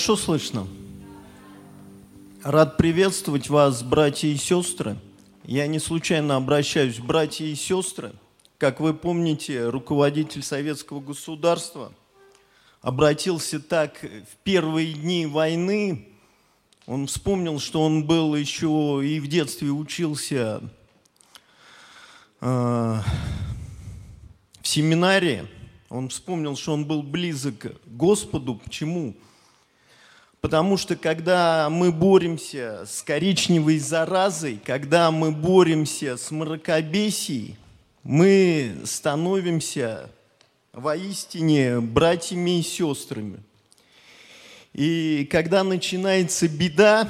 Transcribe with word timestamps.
Что 0.00 0.16
слышно? 0.16 0.66
Рад 2.42 2.78
приветствовать 2.78 3.50
вас, 3.50 3.82
братья 3.82 4.28
и 4.28 4.36
сестры. 4.36 4.96
Я 5.44 5.66
не 5.66 5.78
случайно 5.78 6.36
обращаюсь, 6.36 6.98
братья 6.98 7.44
и 7.44 7.54
сестры. 7.54 8.14
Как 8.56 8.80
вы 8.80 8.94
помните, 8.94 9.68
руководитель 9.68 10.42
советского 10.42 11.00
государства 11.00 11.92
обратился 12.80 13.60
так 13.60 14.00
в 14.00 14.36
первые 14.42 14.94
дни 14.94 15.26
войны. 15.26 16.08
Он 16.86 17.06
вспомнил, 17.06 17.60
что 17.60 17.82
он 17.82 18.06
был 18.06 18.34
еще 18.34 19.02
и 19.04 19.20
в 19.20 19.26
детстве 19.26 19.68
учился 19.68 20.62
э, 22.40 22.46
в 22.46 23.02
семинарии. 24.66 25.46
Он 25.90 26.08
вспомнил, 26.08 26.56
что 26.56 26.72
он 26.72 26.86
был 26.86 27.02
близок 27.02 27.58
к 27.58 27.74
Господу. 27.86 28.54
Почему? 28.54 29.12
Почему? 29.12 29.29
Потому 30.40 30.78
что 30.78 30.96
когда 30.96 31.68
мы 31.68 31.92
боремся 31.92 32.84
с 32.86 33.02
коричневой 33.02 33.78
заразой, 33.78 34.58
когда 34.64 35.10
мы 35.10 35.32
боремся 35.32 36.16
с 36.16 36.30
мракобесией, 36.30 37.56
мы 38.02 38.74
становимся 38.84 40.10
воистине 40.72 41.80
братьями 41.80 42.60
и 42.60 42.62
сестрами. 42.62 43.40
И 44.72 45.28
когда 45.30 45.62
начинается 45.62 46.48
беда, 46.48 47.06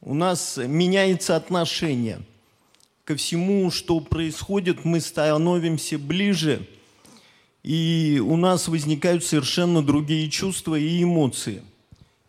у 0.00 0.14
нас 0.14 0.56
меняется 0.56 1.36
отношение 1.36 2.22
ко 3.04 3.14
всему, 3.14 3.70
что 3.70 4.00
происходит, 4.00 4.84
мы 4.84 5.00
становимся 5.00 5.98
ближе, 5.98 6.66
и 7.62 8.20
у 8.24 8.36
нас 8.36 8.66
возникают 8.66 9.22
совершенно 9.24 9.80
другие 9.80 10.28
чувства 10.28 10.74
и 10.74 11.00
эмоции– 11.00 11.62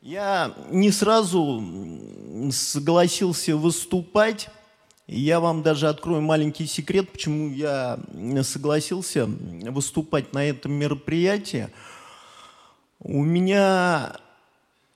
я 0.06 0.54
не 0.70 0.92
сразу 0.92 1.64
согласился 2.52 3.58
выступать. 3.58 4.50
Я 5.08 5.40
вам 5.40 5.64
даже 5.64 5.90
открою 5.90 6.22
маленький 6.22 6.68
секрет, 6.68 7.12
почему 7.12 7.50
я 7.50 7.98
согласился 8.44 9.26
выступать 9.26 10.32
на 10.32 10.46
этом 10.46 10.74
мероприятии. 10.74 11.70
У 13.00 13.24
меня 13.24 14.18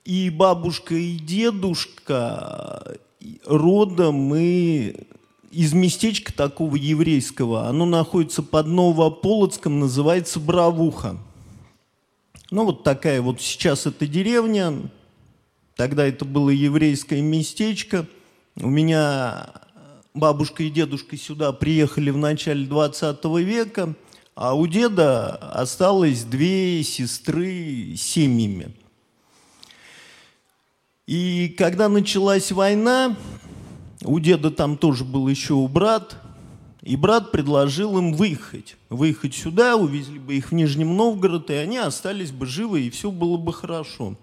и 0.04 0.30
бабушка, 0.30 0.94
и 0.94 1.16
дедушка 1.16 2.96
родом 3.44 4.14
мы 4.14 4.94
из 5.50 5.72
местечка 5.72 6.32
такого 6.32 6.76
еврейского. 6.76 7.66
Оно 7.66 7.84
находится 7.84 8.44
под 8.44 8.68
Новополоцком, 8.68 9.80
называется 9.80 10.38
Бравуха. 10.38 11.16
Ну 12.52 12.64
вот 12.64 12.84
такая 12.84 13.20
вот 13.20 13.40
сейчас 13.40 13.86
это 13.86 14.06
деревня, 14.06 14.90
Тогда 15.80 16.06
это 16.06 16.26
было 16.26 16.50
еврейское 16.50 17.22
местечко. 17.22 18.06
У 18.56 18.68
меня 18.68 19.48
бабушка 20.12 20.62
и 20.62 20.68
дедушка 20.68 21.16
сюда 21.16 21.52
приехали 21.52 22.10
в 22.10 22.18
начале 22.18 22.66
20 22.66 23.24
века, 23.38 23.94
а 24.34 24.52
у 24.52 24.66
деда 24.66 25.36
осталось 25.36 26.24
две 26.24 26.82
сестры 26.82 27.94
с 27.96 28.02
семьями. 28.02 28.74
И 31.06 31.48
когда 31.56 31.88
началась 31.88 32.52
война, 32.52 33.16
у 34.04 34.20
деда 34.20 34.50
там 34.50 34.76
тоже 34.76 35.04
был 35.04 35.28
еще 35.28 35.66
брат, 35.66 36.14
и 36.82 36.94
брат 36.94 37.32
предложил 37.32 37.96
им 37.96 38.12
выехать. 38.12 38.76
Выехать 38.90 39.34
сюда, 39.34 39.76
увезли 39.76 40.18
бы 40.18 40.34
их 40.34 40.50
в 40.50 40.54
Нижнем 40.54 40.94
Новгород, 40.94 41.48
и 41.48 41.54
они 41.54 41.78
остались 41.78 42.32
бы 42.32 42.44
живы, 42.44 42.82
и 42.82 42.90
все 42.90 43.10
было 43.10 43.38
бы 43.38 43.54
хорошо. 43.54 44.18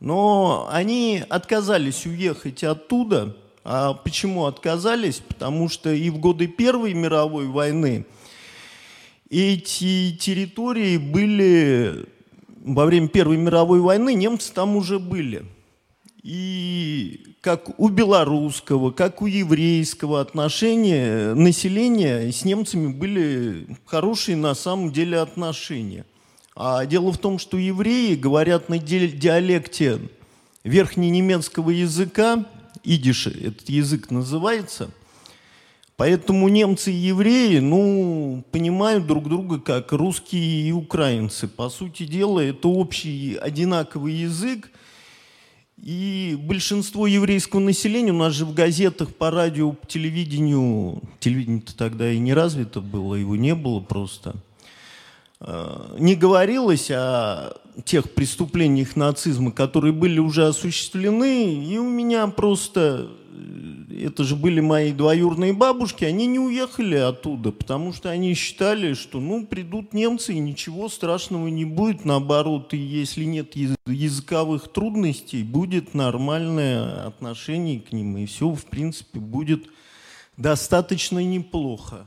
Но 0.00 0.68
они 0.70 1.22
отказались 1.28 2.06
уехать 2.06 2.62
оттуда. 2.64 3.36
А 3.64 3.94
почему 3.94 4.44
отказались? 4.44 5.18
Потому 5.18 5.68
что 5.68 5.92
и 5.92 6.10
в 6.10 6.18
годы 6.18 6.46
Первой 6.46 6.94
мировой 6.94 7.46
войны 7.46 8.06
эти 9.28 10.12
территории 10.16 10.98
были, 10.98 12.06
во 12.64 12.84
время 12.84 13.08
Первой 13.08 13.38
мировой 13.38 13.80
войны 13.80 14.14
немцы 14.14 14.52
там 14.52 14.76
уже 14.76 14.98
были. 14.98 15.44
И 16.22 17.36
как 17.40 17.78
у 17.80 17.88
белорусского, 17.88 18.90
как 18.90 19.22
у 19.22 19.26
еврейского 19.26 20.20
отношения 20.20 21.34
населения 21.34 22.30
с 22.30 22.44
немцами 22.44 22.92
были 22.92 23.66
хорошие 23.84 24.36
на 24.36 24.54
самом 24.54 24.92
деле 24.92 25.18
отношения– 25.18 26.04
а 26.56 26.86
дело 26.86 27.12
в 27.12 27.18
том, 27.18 27.38
что 27.38 27.58
евреи 27.58 28.14
говорят 28.14 28.70
на 28.70 28.78
диалекте 28.78 30.00
верхненемецкого 30.64 31.68
языка, 31.68 32.46
идиши 32.82 33.30
этот 33.30 33.68
язык 33.68 34.10
называется, 34.10 34.90
поэтому 35.98 36.48
немцы 36.48 36.90
и 36.90 36.94
евреи, 36.96 37.58
ну, 37.58 38.42
понимают 38.52 39.06
друг 39.06 39.28
друга 39.28 39.60
как 39.60 39.92
русские 39.92 40.68
и 40.68 40.72
украинцы. 40.72 41.46
По 41.46 41.68
сути 41.68 42.06
дела, 42.06 42.40
это 42.40 42.68
общий 42.68 43.36
одинаковый 43.36 44.14
язык, 44.14 44.70
и 45.76 46.38
большинство 46.40 47.06
еврейского 47.06 47.60
населения, 47.60 48.12
у 48.12 48.16
нас 48.16 48.32
же 48.32 48.46
в 48.46 48.54
газетах, 48.54 49.14
по 49.14 49.30
радио, 49.30 49.72
по 49.72 49.86
телевидению, 49.86 51.02
телевидение-то 51.20 51.76
тогда 51.76 52.10
и 52.10 52.18
не 52.18 52.32
развито 52.32 52.80
было, 52.80 53.14
его 53.14 53.36
не 53.36 53.54
было 53.54 53.80
просто– 53.80 54.36
не 55.40 56.14
говорилось 56.14 56.90
о 56.90 57.52
тех 57.84 58.12
преступлениях 58.14 58.96
нацизма, 58.96 59.52
которые 59.52 59.92
были 59.92 60.18
уже 60.18 60.46
осуществлены, 60.46 61.62
и 61.64 61.78
у 61.78 61.88
меня 61.88 62.26
просто, 62.28 63.10
э, 63.32 64.06
это 64.06 64.24
же 64.24 64.34
были 64.34 64.60
мои 64.60 64.92
двоюрные 64.92 65.52
бабушки, 65.52 66.04
они 66.04 66.26
не 66.26 66.38
уехали 66.38 66.96
оттуда, 66.96 67.52
потому 67.52 67.92
что 67.92 68.08
они 68.08 68.32
считали, 68.34 68.94
что 68.94 69.20
ну 69.20 69.46
придут 69.46 69.92
немцы 69.92 70.32
и 70.32 70.38
ничего 70.38 70.88
страшного 70.88 71.48
не 71.48 71.66
будет, 71.66 72.04
наоборот, 72.04 72.72
и 72.72 72.78
если 72.78 73.24
нет 73.24 73.54
языковых 73.86 74.68
трудностей, 74.68 75.42
будет 75.42 75.92
нормальное 75.92 77.06
отношение 77.06 77.80
к 77.80 77.92
ним, 77.92 78.16
и 78.16 78.26
все, 78.26 78.50
в 78.50 78.64
принципе, 78.64 79.18
будет 79.18 79.66
достаточно 80.38 81.22
неплохо. 81.22 82.06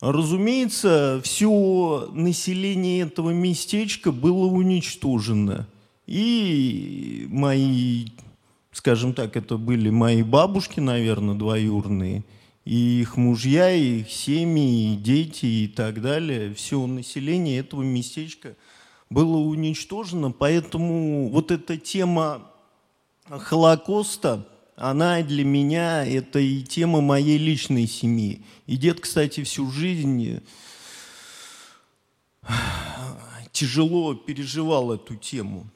Разумеется, 0.00 1.20
все 1.24 2.10
население 2.12 3.02
этого 3.02 3.30
местечка 3.30 4.12
было 4.12 4.46
уничтожено. 4.46 5.66
И 6.06 7.26
мои, 7.30 8.06
скажем 8.72 9.14
так, 9.14 9.36
это 9.36 9.56
были 9.56 9.88
мои 9.88 10.22
бабушки, 10.22 10.80
наверное, 10.80 11.34
двоюрные, 11.34 12.24
и 12.66 13.00
их 13.00 13.16
мужья, 13.16 13.72
и 13.72 14.00
их 14.00 14.10
семьи, 14.10 14.92
и 14.92 14.96
дети, 14.96 15.46
и 15.46 15.68
так 15.68 16.02
далее. 16.02 16.52
Все 16.52 16.86
население 16.86 17.58
этого 17.58 17.82
местечка 17.82 18.54
было 19.08 19.38
уничтожено. 19.38 20.30
Поэтому 20.30 21.30
вот 21.30 21.50
эта 21.50 21.78
тема 21.78 22.50
Холокоста– 23.28 24.46
она 24.76 25.22
для 25.22 25.42
меня 25.42 26.06
это 26.06 26.38
и 26.38 26.62
тема 26.62 27.00
моей 27.00 27.38
личной 27.38 27.86
семьи. 27.86 28.42
И 28.66 28.76
дед, 28.76 29.00
кстати, 29.00 29.42
всю 29.42 29.70
жизнь 29.70 30.42
э, 32.42 32.52
тяжело 33.52 34.14
переживал 34.14 34.92
эту 34.92 35.16
тему. 35.16 35.66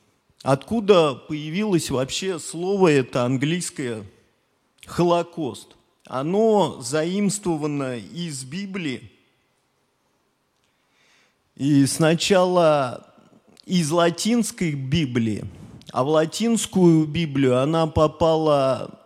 Откуда 0.42 1.14
появилось 1.14 1.90
вообще 1.90 2.38
слово 2.38 2.88
это 2.88 3.24
английское 3.24 4.04
«Холокост»? 4.86 5.76
Оно 6.04 6.80
заимствовано 6.82 7.96
из 7.96 8.44
Библии. 8.44 9.10
И 11.56 11.86
сначала 11.86 13.06
из 13.64 13.90
латинской 13.90 14.72
Библии– 14.72 15.44
а 15.92 16.04
в 16.04 16.08
латинскую 16.08 17.06
Библию 17.06 17.60
она 17.60 17.86
попала 17.86 18.99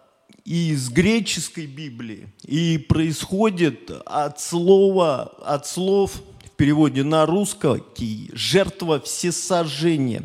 из 0.44 0.90
греческой 0.90 1.66
Библии 1.66 2.28
и 2.44 2.76
происходит 2.76 3.90
от 4.04 4.40
слова, 4.40 5.34
от 5.44 5.66
слов 5.66 6.20
в 6.44 6.50
переводе 6.50 7.02
на 7.02 7.24
русский 7.24 8.30
«жертва 8.32 9.00
всесожжения». 9.00 10.22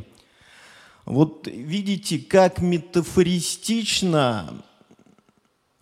Вот 1.06 1.48
видите, 1.48 2.20
как 2.20 2.62
метафористично 2.62 4.62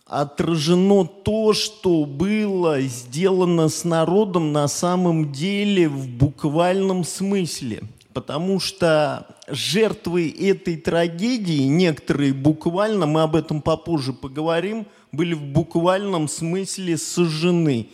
отражено 0.06 1.04
то, 1.04 1.52
что 1.52 2.06
было 2.06 2.80
сделано 2.80 3.68
с 3.68 3.84
народом 3.84 4.52
на 4.52 4.68
самом 4.68 5.32
деле 5.32 5.88
в 5.88 6.08
буквальном 6.08 7.04
смысле– 7.04 7.82
потому 8.18 8.58
что 8.58 9.28
жертвы 9.46 10.28
этой 10.28 10.76
трагедии, 10.76 11.68
некоторые 11.68 12.32
буквально, 12.32 13.06
мы 13.06 13.22
об 13.22 13.36
этом 13.36 13.62
попозже 13.62 14.12
поговорим, 14.12 14.88
были 15.12 15.34
в 15.34 15.42
буквальном 15.42 16.26
смысле 16.26 16.98
сожжены. 16.98 17.90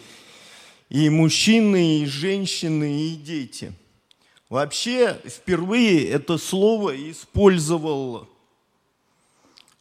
И 0.89 1.11
мужчины, 1.11 1.99
и 1.99 2.07
женщины, 2.07 3.03
и 3.03 3.17
дети. 3.17 3.75
Вообще, 4.49 5.21
впервые 5.27 6.09
это 6.09 6.39
слово 6.39 6.97
использовал 7.11 8.27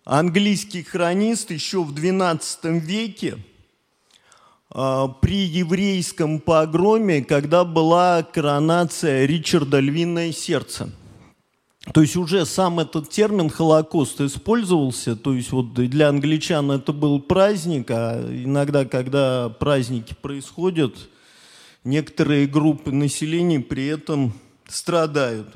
английский 0.04 0.84
хронист 0.84 1.51
еще 1.51 1.84
в 1.84 1.94
XII 1.94 2.80
веке 2.81 3.38
при 4.69 5.45
еврейском 5.45 6.39
погроме, 6.39 7.24
когда 7.24 7.63
была 7.63 8.24
коронация 8.24 9.25
Ричарда 9.25 9.80
«Львиное 9.80 10.31
сердце». 10.31 10.89
То 11.94 12.01
есть 12.01 12.15
уже 12.15 12.45
сам 12.45 12.80
этот 12.80 13.10
термин 13.10 13.50
«Холокост» 13.50 14.21
использовался, 14.21 15.18
то 15.18 15.33
есть 15.33 15.51
вот 15.51 15.74
для 15.74 16.07
англичан 16.07 16.71
это 16.71 16.94
был 16.94 17.19
праздник, 17.19 17.92
а 17.92 18.25
иногда, 18.31 18.86
когда 18.86 19.50
праздники 19.50 20.15
происходят, 20.19 20.95
некоторые 21.83 22.48
группы 22.48 22.92
населения 22.92 23.60
при 23.60 23.88
этом 23.88 24.33
страдают. 24.65 25.54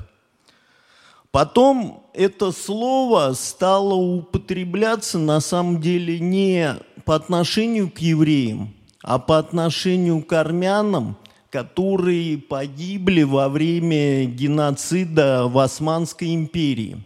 Потом 1.30 2.06
это 2.12 2.52
слово 2.52 3.32
стало 3.34 3.94
употребляться 3.94 5.18
на 5.18 5.40
самом 5.40 5.80
деле 5.80 6.20
не 6.20 6.76
по 7.04 7.14
отношению 7.14 7.90
к 7.90 7.98
евреям, 7.98 8.74
а 9.02 9.18
по 9.18 9.38
отношению 9.38 10.22
к 10.22 10.32
армянам, 10.32 11.16
которые 11.50 12.38
погибли 12.38 13.22
во 13.22 13.48
время 13.48 14.26
геноцида 14.26 15.46
в 15.46 15.58
Османской 15.58 16.34
империи. 16.34 17.02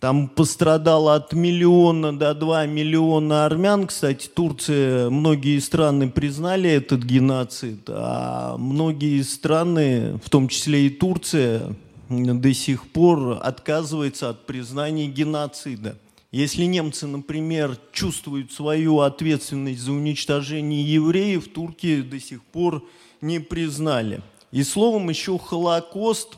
Там 0.00 0.28
пострадало 0.28 1.14
от 1.14 1.34
миллиона 1.34 2.18
до 2.18 2.32
два 2.34 2.64
миллиона 2.64 3.44
армян. 3.44 3.86
Кстати, 3.86 4.28
Турция, 4.28 5.10
многие 5.10 5.58
страны 5.58 6.08
признали 6.08 6.70
этот 6.70 7.02
геноцид, 7.02 7.80
а 7.88 8.56
многие 8.56 9.20
страны, 9.22 10.18
в 10.24 10.30
том 10.30 10.48
числе 10.48 10.86
и 10.86 10.90
Турция, 10.90 11.76
до 12.08 12.54
сих 12.54 12.88
пор 12.88 13.40
отказывается 13.42 14.30
от 14.30 14.46
признания 14.46 15.06
геноцида. 15.06 15.96
Если 16.30 16.64
немцы, 16.64 17.08
например, 17.08 17.76
чувствуют 17.92 18.52
свою 18.52 19.00
ответственность 19.00 19.80
за 19.80 19.92
уничтожение 19.92 20.82
евреев, 20.82 21.52
турки 21.52 22.02
до 22.02 22.20
сих 22.20 22.44
пор 22.44 22.84
не 23.20 23.40
признали. 23.40 24.22
И 24.52 24.62
словом 24.62 25.08
еще 25.08 25.38
Холокост 25.38 26.36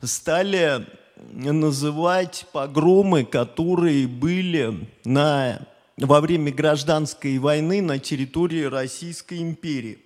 стали 0.00 0.86
называть 1.32 2.46
погромы, 2.52 3.24
которые 3.24 4.06
были 4.06 4.88
на, 5.04 5.66
во 5.96 6.20
время 6.20 6.52
гражданской 6.52 7.38
войны 7.38 7.82
на 7.82 7.98
территории 7.98 8.62
Российской 8.62 9.38
империи. 9.38 9.98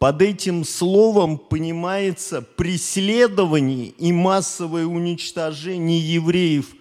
под 0.00 0.22
этим 0.22 0.64
словом 0.64 1.36
понимается 1.36 2.40
преследование 2.40 3.88
и 3.88 4.14
массовое 4.14 4.86
уничтожение 4.86 6.00
евреев, 6.00 6.74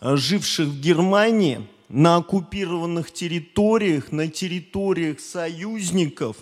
живших 0.00 0.66
в 0.66 0.80
Германии, 0.80 1.64
на 1.88 2.16
оккупированных 2.16 3.12
территориях, 3.12 4.10
на 4.10 4.26
территориях 4.26 5.20
союзников. 5.20 6.38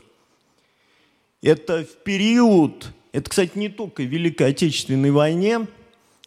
Это 1.43 1.85
в 1.85 2.03
период, 2.05 2.93
это, 3.13 3.29
кстати, 3.29 3.59
не 3.59 3.69
только 3.69 4.03
в 4.03 4.07
Великой 4.07 4.49
Отечественной 4.49 5.11
войне– 5.11 5.67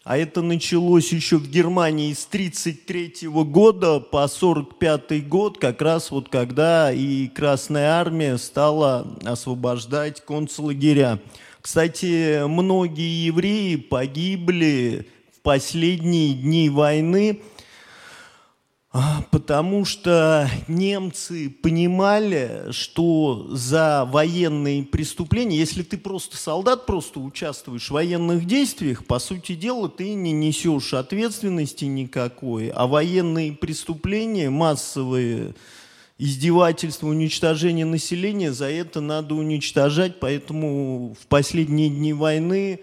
а 0.05 0.19
это 0.19 0.43
началось 0.43 1.11
еще 1.11 1.37
в 1.37 1.49
Германии 1.49 2.13
с 2.13 2.27
1933 2.27 3.27
года 3.27 3.99
по 3.99 4.23
1945 4.23 5.27
год, 5.27 5.57
как 5.57 5.81
раз 5.81 6.11
вот 6.11 6.29
когда 6.29 6.93
и 6.93 7.27
Красная 7.27 7.89
Армия 7.89 8.37
стала 8.37 9.17
освобождать 9.25 10.23
концлагеря. 10.23 11.19
Кстати, 11.59 12.45
многие 12.47 13.25
евреи 13.25 13.77
погибли 13.77 15.07
в 15.35 15.41
последние 15.41 16.35
дни 16.35 16.69
войны– 16.69 17.41
потому 19.31 19.83
что 19.83 20.49
немцы 20.67 21.49
понимали, 21.49 22.71
что 22.71 23.47
за 23.51 24.05
военные 24.05 24.83
преступления, 24.83 25.57
если 25.57 25.83
ты 25.83 25.97
просто 25.97 26.37
солдат, 26.37 26.85
просто 26.85 27.19
участвуешь 27.19 27.87
в 27.87 27.91
военных 27.91 28.45
действиях, 28.45 29.05
по 29.05 29.19
сути 29.19 29.55
дела, 29.55 29.89
ты 29.89 30.13
не 30.13 30.31
несешь 30.31 30.93
ответственности 30.93 31.85
никакой, 31.85 32.69
а 32.69 32.87
военные 32.87 33.51
преступления, 33.51 34.49
массовые 34.49 35.55
издевательства, 36.17 37.07
уничтожение 37.07 37.85
населения, 37.85 38.53
за 38.53 38.69
это 38.69 39.01
надо 39.01 39.35
уничтожать, 39.35 40.19
поэтому 40.19 41.15
в 41.19 41.27
последние 41.27 41.89
дни 41.89 42.13
войны 42.13 42.79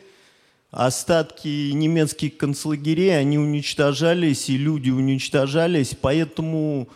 остатки 0.72 1.70
немецких 1.70 2.38
концлагерей, 2.38 3.16
они 3.16 3.38
уничтожались, 3.38 4.48
и 4.48 4.56
люди 4.56 4.90
уничтожались, 4.90 5.94
поэтому 6.00 6.88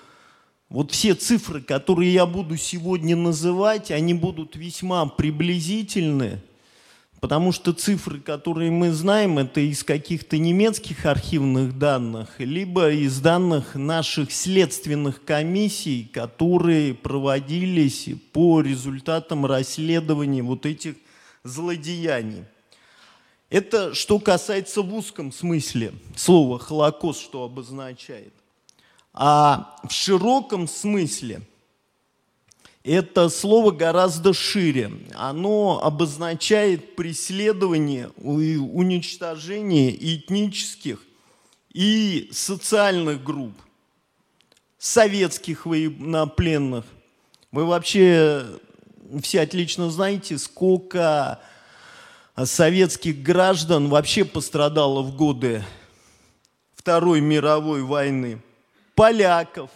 вот 0.70 0.90
все 0.90 1.14
цифры, 1.14 1.61
которые 1.61 2.12
я 2.12 2.26
буду 2.26 2.56
сегодня 2.56 3.14
называть, 3.14 3.90
они 3.90 4.14
будут 4.14 4.56
весьма 4.56 5.05
приблизительны, 5.05 6.40
потому 7.20 7.52
что 7.52 7.75
цифры, 7.75 8.19
которые 8.19 8.70
мы 8.70 8.93
знаем, 8.93 9.38
это 9.38 9.61
из 9.61 9.84
каких-то 9.84 10.38
немецких 10.38 11.05
архивных 11.05 11.78
данных, 11.78 12.31
либо 12.38 12.90
из 12.90 13.20
данных 13.20 13.75
наших 13.75 14.32
следственных 14.32 15.23
комиссий, 15.23 16.11
которые 16.11 16.94
проводились 16.94 18.08
по 18.32 18.62
результатам 18.62 19.44
расследования 19.44 20.43
вот 20.43 20.64
этих 20.64 20.94
злодеяний. 21.44 22.44
Это 23.48 23.94
что 23.94 24.19
касается 24.19 24.82
в 24.82 24.93
узком 24.93 25.31
смысле 25.31 25.94
слова 26.16 26.58
«холокост», 26.58 27.20
что 27.20 27.44
обозначает. 27.44 28.32
А 29.12 29.76
в 29.84 29.93
широком 29.93 30.66
смысле 30.66 31.43
это 32.82 33.28
слово 33.28 33.70
гораздо 33.70 34.32
шире. 34.32 34.93
Оно 35.14 35.81
обозначает 35.82 36.96
преследование 36.96 38.10
и 38.19 38.56
уничтожение 38.56 39.94
этнических 39.94 41.02
и 41.73 42.28
социальных 42.32 43.23
групп, 43.23 43.54
советских 44.78 45.66
военнопленных. 45.66 46.85
Вы 47.52 47.64
вообще 47.64 48.44
все 49.23 49.40
отлично 49.40 49.90
знаете, 49.90 50.37
сколько 50.37 51.40
советских 52.45 53.23
граждан 53.23 53.88
вообще 53.88 54.26
пострадало 54.26 55.00
в 55.00 55.16
годы 55.16 55.64
Второй 56.75 57.23
мировой 57.23 57.83
войны. 57.83 58.43
Поляков. 58.95 59.71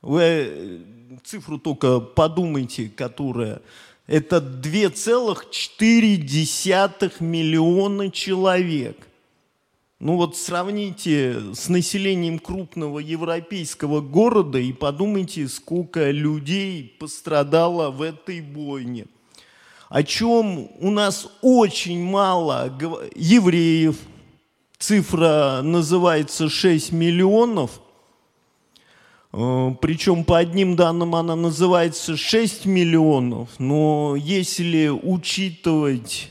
Вы 0.00 0.22
э, 0.22 0.78
цифру 1.24 1.58
только 1.58 1.98
подумайте, 1.98 2.88
которая... 2.88 3.60
Это 4.06 4.36
2,4 4.38 7.12
миллиона 7.20 8.10
человек. 8.10 9.08
Ну 9.98 10.16
вот 10.16 10.36
сравните 10.36 11.52
с 11.52 11.68
населением 11.68 12.38
крупного 12.38 13.00
европейского 13.00 14.00
города 14.00 14.58
и 14.58 14.72
подумайте, 14.72 15.48
сколько 15.48 16.10
людей 16.10 16.96
пострадало 16.98 17.90
в 17.90 18.00
этой 18.02 18.40
бойне– 18.40 19.06
о 19.88 20.02
чем 20.02 20.68
у 20.80 20.90
нас 20.90 21.28
очень 21.40 22.02
мало 22.02 22.72
евреев, 23.14 23.96
цифра 24.78 25.60
называется 25.62 26.48
6 26.48 26.92
миллионов, 26.92 27.80
э, 29.32 29.74
причем 29.80 30.24
по 30.24 30.38
одним 30.38 30.76
данным 30.76 31.14
она 31.14 31.36
называется 31.36 32.16
6 32.16 32.66
миллионов, 32.66 33.48
но 33.58 34.14
если 34.16 34.88
учитывать 34.88 36.30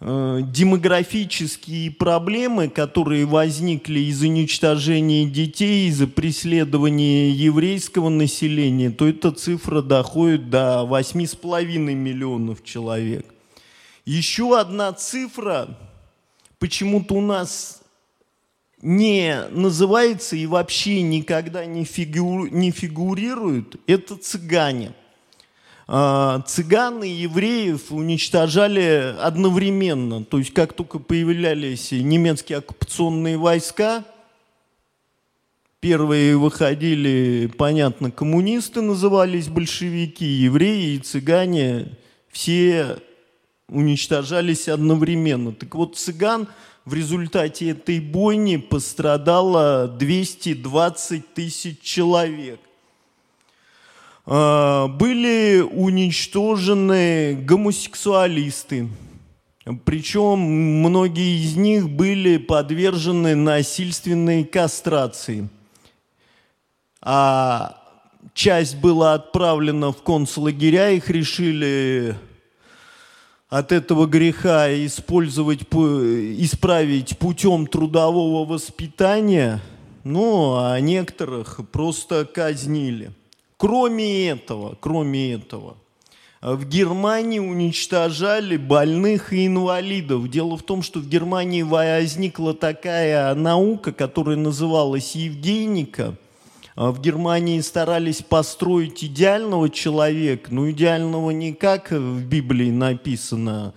демографические 0.00 1.90
проблемы, 1.90 2.68
которые 2.68 3.24
возникли 3.24 3.98
из 4.00 4.22
уничтожения 4.22 5.24
детей, 5.24 5.88
из-за 5.88 6.06
преследования 6.06 7.30
еврейского 7.30 8.08
населения, 8.08 8.90
то 8.90 9.08
эта 9.08 9.32
цифра 9.32 9.82
доходит 9.82 10.50
до 10.50 10.86
8,5 10.88 11.64
миллионов 11.94 12.62
человек. 12.62 13.26
Еще 14.04 14.56
одна 14.58 14.92
цифра 14.92 15.76
почему-то 16.60 17.14
у 17.14 17.20
нас 17.20 17.82
не 18.80 19.48
называется 19.50 20.36
и 20.36 20.46
вообще 20.46 21.02
никогда 21.02 21.66
не, 21.66 21.84
фигу, 21.84 22.46
не 22.46 22.70
фигурирует, 22.70 23.74
это 23.88 24.16
цыгане. 24.16 24.94
А, 25.90 26.42
цыган 26.42 27.02
и 27.02 27.08
евреев 27.08 27.90
уничтожали 27.90 29.16
одновременно. 29.18 30.22
То 30.22 30.38
есть 30.38 30.52
как 30.52 30.74
только 30.74 30.98
появлялись 30.98 31.92
немецкие 31.92 32.58
оккупационные 32.58 33.38
войска, 33.38 34.04
первые 35.80 36.36
выходили, 36.36 37.50
понятно, 37.56 38.10
коммунисты 38.10 38.82
назывались 38.82 39.48
большевики, 39.48 40.26
евреи 40.26 40.96
и 40.96 40.98
цыгане, 40.98 41.96
все 42.30 42.98
уничтожались 43.70 44.68
одновременно. 44.68 45.52
Так 45.52 45.74
вот, 45.74 45.96
цыган 45.96 46.48
в 46.84 46.92
результате 46.92 47.70
этой 47.70 48.00
бойни 48.00 48.56
пострадало 48.56 49.88
220 49.88 51.32
тысяч 51.32 51.80
человек. 51.80 52.60
А, 54.30 54.88
были 54.88 55.60
уничтожены 55.60 57.34
гомосексуалисты, 57.34 58.90
причем 59.86 60.38
многие 60.38 61.42
из 61.42 61.56
них 61.56 61.88
были 61.88 62.36
подвержены 62.36 63.34
насильственной 63.34 64.44
кастрации. 64.44 65.48
А 67.00 67.82
часть 68.34 68.76
была 68.76 69.14
отправлена 69.14 69.92
в 69.92 70.02
концлагеря, 70.02 70.90
их 70.90 71.08
решили 71.08 72.14
от 73.48 73.72
этого 73.72 74.04
греха 74.04 74.70
использовать, 74.84 75.62
исправить 75.62 77.16
путем 77.16 77.66
трудового 77.66 78.44
воспитания, 78.44 79.62
ну, 80.04 80.56
а 80.58 80.78
некоторых 80.80 81.60
просто 81.72 82.26
казнили. 82.26 83.10
Кроме 83.58 84.28
этого, 84.28 84.78
кроме 84.80 85.32
этого, 85.32 85.76
в 86.40 86.64
Германии 86.68 87.40
уничтожали 87.40 88.56
больных 88.56 89.32
и 89.32 89.46
инвалидов. 89.48 90.30
Дело 90.30 90.56
в 90.56 90.62
том, 90.62 90.82
что 90.82 91.00
в 91.00 91.08
Германии 91.08 91.62
возникла 91.62 92.54
такая 92.54 93.34
наука, 93.34 93.92
которая 93.92 94.36
называлась 94.36 95.16
Евгеника. 95.16 96.14
В 96.76 97.00
Германии 97.00 97.60
старались 97.60 98.22
построить 98.22 99.02
идеального 99.02 99.68
человека, 99.68 100.54
но 100.54 100.70
идеального 100.70 101.32
не 101.32 101.52
как 101.52 101.90
в 101.90 102.24
Библии 102.24 102.70
написано, 102.70 103.74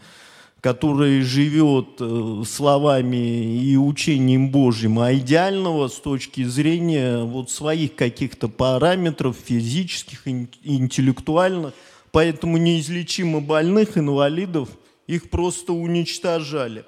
который 0.61 1.21
живет 1.21 1.99
э, 1.99 2.43
словами 2.47 3.63
и 3.63 3.75
учением 3.75 4.51
Божьим, 4.51 4.99
а 4.99 5.11
идеального 5.11 5.87
с 5.87 5.95
точки 5.95 6.43
зрения 6.43 7.23
вот 7.23 7.49
своих 7.49 7.95
каких-то 7.95 8.47
параметров 8.47 9.35
физических, 9.43 10.27
интеллектуальных. 10.27 11.73
Поэтому 12.11 12.57
неизлечимо 12.57 13.41
больных, 13.41 13.97
инвалидов, 13.97 14.69
их 15.07 15.31
просто 15.31 15.73
уничтожали. 15.73 16.85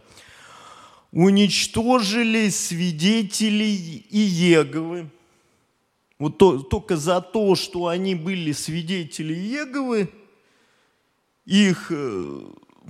Уничтожили 1.11 2.49
свидетелей 2.49 4.05
Иеговы. 4.11 5.09
Вот 6.19 6.37
то, 6.37 6.59
только 6.59 6.95
за 6.95 7.21
то, 7.21 7.55
что 7.55 7.87
они 7.87 8.13
были 8.13 8.51
свидетели 8.51 9.33
Иеговы, 9.33 10.09
их 11.45 11.87
э, 11.89 12.41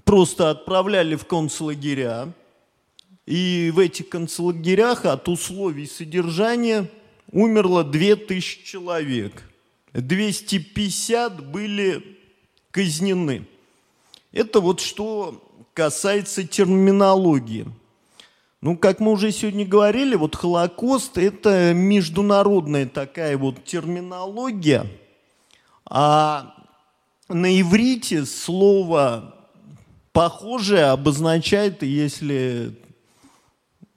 просто 0.03 0.49
отправляли 0.49 1.15
в 1.15 1.25
концлагеря, 1.25 2.33
и 3.25 3.71
в 3.73 3.79
этих 3.79 4.09
концлагерях 4.09 5.05
от 5.05 5.29
условий 5.29 5.87
содержания 5.87 6.89
умерло 7.31 7.83
2000 7.83 8.63
человек. 8.65 9.43
250 9.93 11.51
были 11.51 12.17
казнены. 12.71 13.45
Это 14.31 14.59
вот 14.59 14.79
что 14.79 15.41
касается 15.73 16.45
терминологии. 16.45 17.65
Ну, 18.61 18.77
как 18.77 18.99
мы 18.99 19.11
уже 19.11 19.31
сегодня 19.31 19.65
говорили, 19.65 20.15
вот 20.15 20.35
Холокост– 20.35 21.17
это 21.19 21.73
международная 21.73 22.87
такая 22.87 23.37
вот 23.37 23.63
терминология, 23.65 24.87
а 25.85 26.55
на 27.27 27.59
иврите 27.59 28.25
слово 28.25 29.35
похожее 30.13 30.85
обозначает, 30.85 31.83
если 31.83 32.79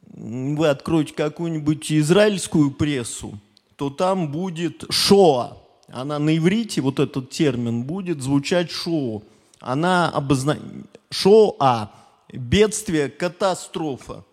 вы 0.08 0.68
откроете 0.68 1.12
какую-нибудь 1.12 1.92
израильскую 1.92 2.70
прессу, 2.70 3.38
то 3.76 3.90
там 3.90 4.32
будет 4.32 4.84
«шоа». 4.90 5.58
Она 5.88 6.18
на 6.18 6.36
иврите, 6.36 6.80
вот 6.80 6.98
этот 6.98 7.30
термин, 7.30 7.84
будет 7.84 8.22
звучать 8.22 8.70
«шоу». 8.70 9.22
Она 9.60 10.08
обозначает 10.08 10.86
«шоа»– 11.10 11.92
бедствие, 12.32 13.10
катастрофа. 13.10 14.24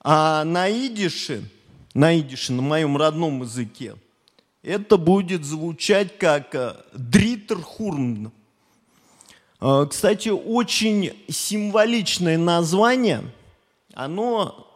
А 0.00 0.44
на 0.44 0.70
идише, 0.70 1.42
на 1.94 2.16
идише, 2.18 2.52
на 2.52 2.62
моем 2.62 2.96
родном 2.96 3.42
языке, 3.42 3.96
это 4.62 4.98
будет 4.98 5.44
звучать 5.44 6.18
как 6.18 6.86
«дритерхурн», 6.92 8.26
а, 8.26 8.45
кстати, 9.90 10.28
очень 10.28 11.12
символичное 11.28 12.38
название, 12.38 13.22
оно 13.94 14.68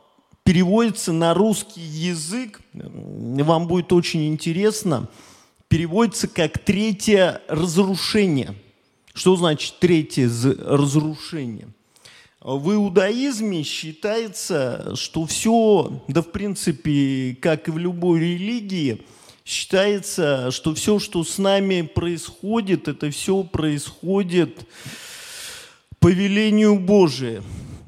переводится 0.42 1.12
на 1.12 1.32
русский 1.34 1.80
язык, 1.80 2.60
вам 2.72 3.68
будет 3.68 3.92
очень 3.92 4.26
интересно, 4.28 5.08
переводится 5.68 6.26
как 6.26 6.58
«третье 6.58 7.40
разрушение». 7.46 8.54
Что 9.14 9.36
значит 9.36 9.78
«третье 9.78 10.28
разрушение»? 10.64 11.68
В 12.40 12.72
иудаизме 12.72 13.62
считается, 13.62 14.96
что 14.96 15.26
все, 15.26 16.02
да 16.08 16.22
в 16.22 16.32
принципе, 16.32 17.36
как 17.40 17.68
и 17.68 17.70
в 17.70 17.78
любой 17.78 18.20
религии– 18.20 19.04
считается, 19.50 20.52
что 20.52 20.74
все, 20.74 21.00
что 21.00 21.24
с 21.24 21.36
нами 21.36 21.82
происходит, 21.82 22.86
это 22.86 23.10
все 23.10 23.42
происходит 23.42 24.64
по 25.98 26.06
велению 26.08 26.78
Божию. 26.78 27.42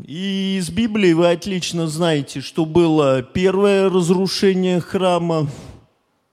И 0.05 0.57
из 0.59 0.71
Библии 0.71 1.13
вы 1.13 1.31
отлично 1.31 1.87
знаете, 1.87 2.41
что 2.41 2.65
было 2.65 3.23
первое 3.23 3.89
разрушение 3.89 4.81
храма 4.81 5.49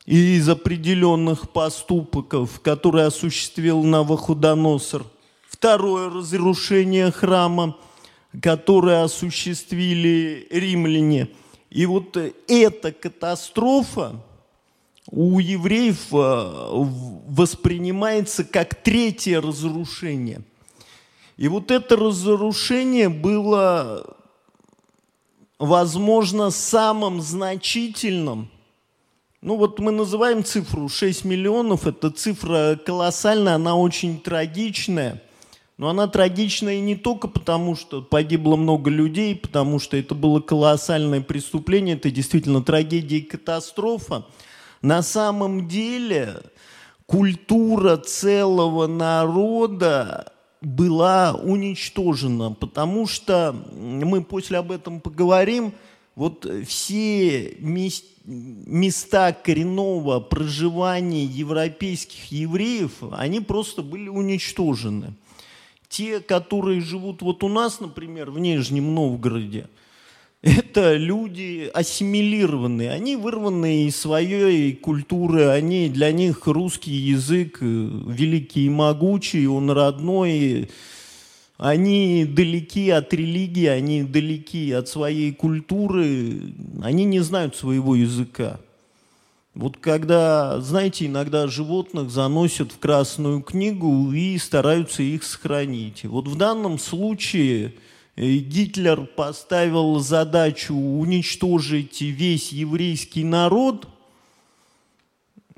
из 0.07 0.49
определенных 0.49 1.51
поступков, 1.51 2.59
которые 2.61 3.05
осуществил 3.05 3.83
Навуходоносор. 3.83 5.05
Второе 5.47 6.09
разрушение 6.09 7.11
храма, 7.11 7.77
которое 8.41 9.03
осуществили 9.03 10.47
римляне. 10.49 11.29
И 11.69 11.85
вот 11.85 12.17
эта 12.17 12.91
катастрофа, 12.91 14.15
у 15.11 15.39
евреев 15.39 16.13
э, 16.13 16.69
воспринимается 17.27 18.43
как 18.43 18.75
третье 18.75 19.41
разрушение. 19.41 20.41
И 21.37 21.47
вот 21.47 21.71
это 21.71 21.95
разрушение 21.95 23.09
было, 23.09 24.17
возможно, 25.57 26.51
самым 26.51 27.21
значительным. 27.21 28.49
Ну 29.41 29.55
вот 29.55 29.79
мы 29.79 29.91
называем 29.91 30.43
цифру 30.43 30.89
6 30.89 31.23
миллионов, 31.23 31.87
эта 31.87 32.11
цифра 32.11 32.77
колоссальная, 32.85 33.55
она 33.55 33.75
очень 33.75 34.19
трагичная. 34.19 35.23
Но 35.77 35.87
она 35.87 36.07
трагичная 36.07 36.81
не 36.81 36.97
только 36.97 37.29
потому, 37.29 37.77
что 37.77 38.01
погибло 38.01 38.57
много 38.57 38.89
людей, 38.89 39.33
потому 39.33 39.79
что 39.79 39.95
это 39.95 40.13
было 40.13 40.41
колоссальное 40.41 41.21
преступление, 41.21 41.95
это 41.95 42.11
действительно 42.11 42.61
трагедия 42.61 43.19
и 43.19 43.21
катастрофа, 43.21 44.25
на 44.81 45.01
самом 45.01 45.67
деле 45.67 46.41
культура 47.05 47.97
целого 47.97 48.87
народа 48.87 50.33
была 50.61 51.33
уничтожена, 51.33 52.51
потому 52.51 53.07
что 53.07 53.55
мы 53.73 54.23
после 54.23 54.57
об 54.57 54.71
этом 54.71 54.99
поговорим. 54.99 55.73
Вот 56.15 56.45
все 56.67 57.57
места 58.25 59.31
коренного 59.31 60.19
проживания 60.19 61.23
европейских 61.23 62.31
евреев, 62.31 62.91
они 63.13 63.39
просто 63.39 63.81
были 63.81 64.09
уничтожены. 64.09 65.13
Те, 65.87 66.19
которые 66.19 66.81
живут 66.81 67.21
вот 67.21 67.43
у 67.43 67.47
нас, 67.47 67.79
например, 67.79 68.29
в 68.29 68.37
Нижнем 68.37 68.93
Новгороде, 68.93 69.67
это 70.41 70.95
люди 70.95 71.69
ассимилированные, 71.73 72.91
они 72.91 73.17
вырванные 73.17 73.87
из 73.87 73.97
своей 73.97 74.73
культуры, 74.73 75.47
они, 75.47 75.89
для 75.89 76.11
них 76.11 76.47
русский 76.47 76.93
язык 76.93 77.57
э, 77.61 77.65
великий 77.65 78.67
и 78.67 78.69
могучий, 78.69 79.47
он 79.47 79.69
родной, 79.69 80.69
они 81.57 82.23
далеки 82.25 82.89
от 82.89 83.13
религии, 83.13 83.65
они 83.65 84.03
далеки 84.03 84.71
от 84.71 84.87
своей 84.87 85.33
культуры, 85.33 86.53
они 86.81 87.03
не 87.03 87.19
знают 87.19 87.57
своего 87.57 87.95
языка. 87.95 88.61
Вот 89.55 89.75
когда, 89.75 90.61
знаете, 90.61 91.07
иногда 91.07 91.47
животных 91.47 92.11
заносят 92.11 92.71
в 92.71 92.79
Красную 92.79 93.41
книгу 93.41 94.13
и 94.13 94.37
стараются 94.37 95.03
их 95.03 95.23
сохранить. 95.25 96.05
Вот 96.05 96.29
в 96.29 96.37
данном 96.37 96.79
случае 96.79 97.73
Гитлер 98.19 99.05
поставил 99.05 99.99
задачу 99.99 100.75
уничтожить 100.75 102.01
весь 102.01 102.51
еврейский 102.51 103.23
народ. 103.23 103.87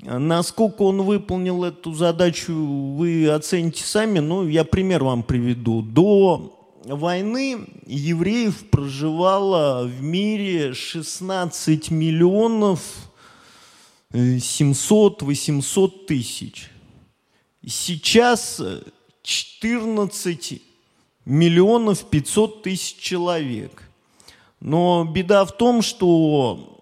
Насколько 0.00 0.82
он 0.82 1.02
выполнил 1.02 1.64
эту 1.64 1.92
задачу, 1.92 2.54
вы 2.54 3.28
оцените 3.28 3.82
сами, 3.82 4.20
но 4.20 4.48
я 4.48 4.62
пример 4.62 5.02
вам 5.02 5.24
приведу. 5.24 5.82
До 5.82 6.56
войны 6.84 7.66
евреев 7.86 8.70
проживало 8.70 9.84
в 9.84 10.00
мире 10.00 10.72
16 10.72 11.90
миллионов 11.90 12.80
700-800 14.12 16.06
тысяч. 16.06 16.70
Сейчас 17.66 18.62
14 19.22 20.62
миллионов 21.24 22.04
500 22.04 22.62
тысяч 22.62 22.96
человек. 22.96 23.88
Но 24.60 25.04
беда 25.04 25.44
в 25.44 25.52
том, 25.56 25.82
что 25.82 26.72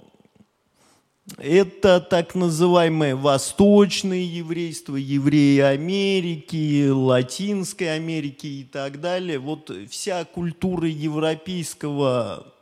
это 1.38 2.00
так 2.00 2.35
называемое 2.35 3.16
восточное 3.16 4.18
еврейство, 4.18 4.97
евреи 4.97 5.61
Америки, 5.61 6.88
Латинской 6.88 7.94
Америки 7.94 8.47
и 8.47 8.64
так 8.64 9.00
далее. 9.00 9.38
Вот 9.38 9.70
вся 9.88 10.25
культура 10.25 10.88
европейского 10.88 12.52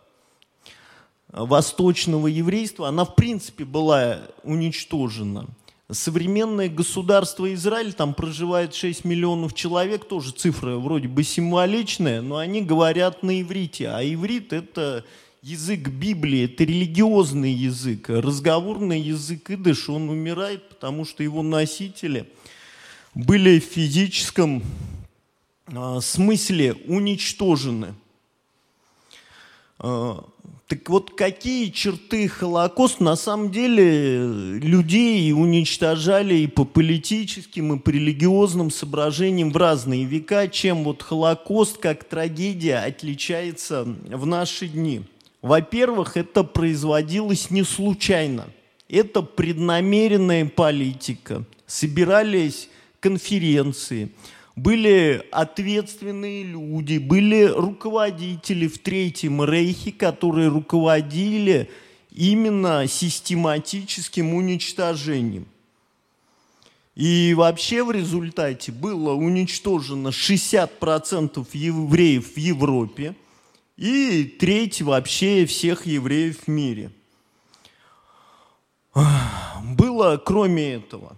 восточного 1.32 2.26
еврейства, 2.26 2.88
она 2.88 3.04
в 3.04 3.14
принципе 3.14 3.64
была 3.64 4.20
уничтожена. 4.42 5.46
Современное 5.90 6.68
государство 6.68 7.52
Израиль, 7.54 7.94
там 7.94 8.12
проживает 8.12 8.74
6 8.74 9.06
миллионов 9.06 9.54
человек, 9.54 10.06
тоже 10.06 10.32
цифра 10.32 10.76
вроде 10.76 11.08
бы 11.08 11.22
символичная, 11.22 12.20
но 12.20 12.36
они 12.36 12.60
говорят 12.60 13.22
на 13.22 13.40
иврите, 13.40 13.88
а 13.88 14.02
иврит 14.02 14.52
это 14.52 15.06
язык 15.40 15.88
Библии, 15.88 16.44
это 16.44 16.64
религиозный 16.64 17.52
язык, 17.52 18.10
разговорный 18.10 19.00
язык 19.00 19.50
идыш, 19.50 19.88
он 19.88 20.10
умирает, 20.10 20.68
потому 20.68 21.06
что 21.06 21.22
его 21.22 21.42
носители 21.42 22.30
были 23.14 23.58
в 23.58 23.64
физическом 23.64 24.62
а, 25.68 26.02
смысле 26.02 26.74
уничтожены. 26.86 27.94
Так 30.68 30.90
вот, 30.90 31.12
какие 31.16 31.70
черты 31.70 32.28
Холокост 32.28 33.00
на 33.00 33.16
самом 33.16 33.50
деле 33.50 34.18
людей 34.58 35.32
уничтожали 35.32 36.34
и 36.34 36.46
по 36.46 36.66
политическим, 36.66 37.72
и 37.72 37.78
по 37.78 37.88
религиозным 37.88 38.70
соображениям 38.70 39.50
в 39.50 39.56
разные 39.56 40.04
века, 40.04 40.46
чем 40.46 40.84
вот 40.84 41.02
Холокост 41.02 41.78
как 41.78 42.04
трагедия 42.04 42.80
отличается 42.80 43.84
в 43.84 44.26
наши 44.26 44.68
дни? 44.68 45.04
Во-первых, 45.40 46.18
это 46.18 46.44
производилось 46.44 47.50
не 47.50 47.62
случайно. 47.62 48.44
Это 48.90 49.22
преднамеренная 49.22 50.44
политика. 50.44 51.44
Собирались 51.66 52.68
конференции– 53.00 54.10
были 54.58 55.24
ответственные 55.30 56.42
люди, 56.42 56.98
были 56.98 57.44
руководители 57.44 58.66
в 58.66 58.78
Третьем 58.78 59.42
Рейхе, 59.44 59.92
которые 59.92 60.48
руководили 60.48 61.70
именно 62.10 62.86
систематическим 62.88 64.34
уничтожением. 64.34 65.46
И 66.96 67.32
вообще 67.34 67.84
в 67.84 67.92
результате 67.92 68.72
было 68.72 69.12
уничтожено 69.12 70.08
60% 70.08 71.46
евреев 71.52 72.34
в 72.34 72.36
Европе 72.36 73.14
и 73.76 74.24
треть 74.24 74.82
вообще 74.82 75.46
всех 75.46 75.86
евреев 75.86 76.40
в 76.46 76.48
мире. 76.48 76.90
Было 79.62 80.16
кроме 80.16 80.74
этого 80.74 81.16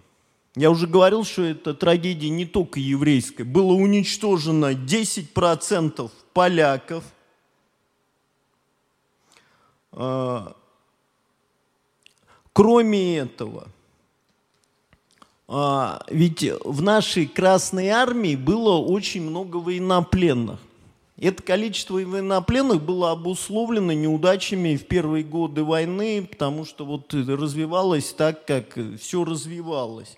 я 0.55 0.69
уже 0.69 0.85
говорил, 0.85 1.23
что 1.23 1.43
это 1.43 1.73
трагедия 1.73 2.29
не 2.29 2.45
только 2.45 2.79
еврейская. 2.79 3.45
Было 3.45 3.71
уничтожено 3.71 4.73
10% 4.73 6.11
поляков. 6.33 7.03
А, 9.93 10.55
кроме 12.51 13.17
этого, 13.17 13.69
а, 15.47 16.03
ведь 16.09 16.43
в 16.65 16.81
нашей 16.81 17.27
Красной 17.27 17.87
Армии 17.89 18.35
было 18.35 18.77
очень 18.77 19.21
много 19.21 19.57
военнопленных. 19.57 20.59
Это 21.17 21.43
количество 21.43 21.93
военнопленных 21.93 22.81
было 22.81 23.11
обусловлено 23.11 23.93
неудачами 23.93 24.75
в 24.75 24.87
первые 24.87 25.23
годы 25.23 25.63
войны, 25.63 26.27
потому 26.29 26.65
что 26.65 26.83
вот 26.83 27.13
развивалось 27.13 28.11
так, 28.11 28.45
как 28.45 28.77
все 28.99 29.23
развивалось. 29.23 30.17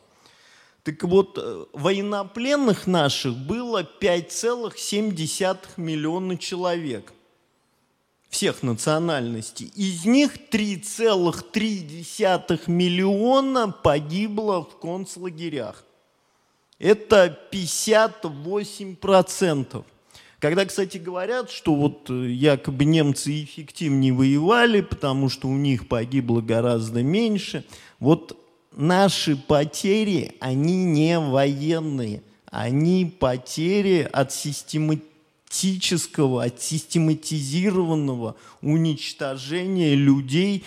Так 0.83 1.03
вот, 1.03 1.37
э, 1.37 1.65
военнопленных 1.71 2.87
наших 2.87 3.37
было 3.37 3.83
5,7 3.83 5.77
миллиона 5.77 6.37
человек 6.37 7.13
всех 8.29 8.63
национальностей. 8.63 9.71
Из 9.75 10.03
них 10.05 10.49
3,3 10.51 12.67
миллиона 12.67 13.69
погибло 13.69 14.65
в 14.65 14.77
концлагерях. 14.79 15.85
Это 16.79 17.39
58%. 17.51 19.85
Когда, 20.39 20.65
кстати, 20.65 20.97
говорят, 20.97 21.49
что 21.49 21.75
вот 21.75 22.09
э, 22.09 22.31
якобы 22.31 22.83
немцы 22.83 23.45
эффективнее 23.45 24.11
воевали, 24.11 24.81
потому 24.81 25.29
что 25.29 25.47
у 25.47 25.55
них 25.55 25.87
погибло 25.87 26.41
гораздо 26.41 27.01
меньше, 27.01 27.63
вот 28.01 28.37
наши 28.75 29.35
потери, 29.35 30.35
они 30.39 30.85
не 30.85 31.19
военные, 31.19 32.23
они 32.49 33.05
потери 33.05 34.07
от 34.11 34.31
систематического, 34.31 36.43
от 36.43 36.61
систематизированного 36.61 38.35
уничтожения 38.61 39.95
людей 39.95 40.63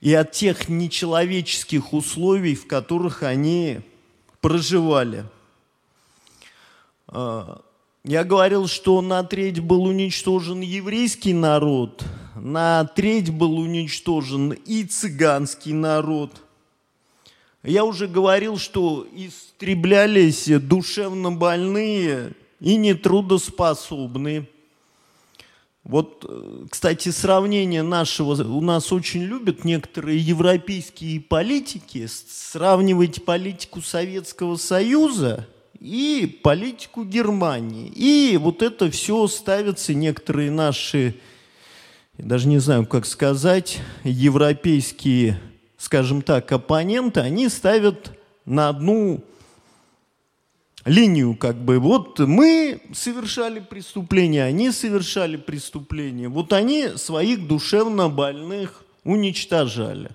и 0.00 0.14
от 0.14 0.32
тех 0.32 0.68
нечеловеческих 0.68 1.92
условий, 1.92 2.54
в 2.54 2.66
которых 2.66 3.22
они 3.22 3.80
проживали. 4.40 5.24
А, 7.06 7.60
я 8.04 8.24
говорил, 8.24 8.66
что 8.66 9.00
на 9.02 9.22
треть 9.24 9.60
был 9.60 9.84
уничтожен 9.84 10.60
еврейский 10.60 11.34
народ, 11.34 12.02
на 12.34 12.84
треть 12.84 13.30
был 13.30 13.58
уничтожен 13.58 14.52
и 14.52 14.84
цыганский 14.84 15.72
народ– 15.72 16.42
я 17.62 17.84
уже 17.84 18.06
говорил, 18.06 18.56
что 18.56 19.06
истреблялись 19.12 20.48
душевно 20.60 21.30
больные 21.32 22.32
и 22.60 22.76
нетрудоспособные. 22.76 24.48
Вот, 25.82 26.30
кстати, 26.70 27.08
сравнение 27.08 27.82
нашего, 27.82 28.34
у 28.44 28.60
нас 28.60 28.92
очень 28.92 29.22
любят 29.22 29.64
некоторые 29.64 30.18
европейские 30.18 31.20
политики 31.20 32.06
сравнивать 32.06 33.24
политику 33.24 33.80
Советского 33.80 34.56
Союза 34.56 35.48
и 35.80 36.38
политику 36.42 37.04
Германии. 37.04 37.88
И 37.88 38.36
вот 38.36 38.62
это 38.62 38.90
все 38.90 39.26
ставятся 39.26 39.94
некоторые 39.94 40.50
наши, 40.50 41.14
даже 42.18 42.46
не 42.46 42.58
знаю, 42.58 42.86
как 42.86 43.06
сказать, 43.06 43.80
европейские 44.04 45.40
скажем 45.80 46.20
так, 46.20 46.52
оппоненты, 46.52 47.20
они 47.20 47.48
ставят 47.48 48.12
на 48.44 48.68
одну 48.68 49.24
линию, 50.84 51.34
как 51.34 51.56
бы, 51.56 51.78
вот 51.78 52.18
мы 52.18 52.82
совершали 52.92 53.60
преступление, 53.60 54.44
они 54.44 54.72
совершали 54.72 55.38
преступление, 55.38 56.28
вот 56.28 56.52
они 56.52 56.88
своих 56.96 57.48
душевно 57.48 58.10
больных 58.10 58.84
уничтожали. 59.04 60.10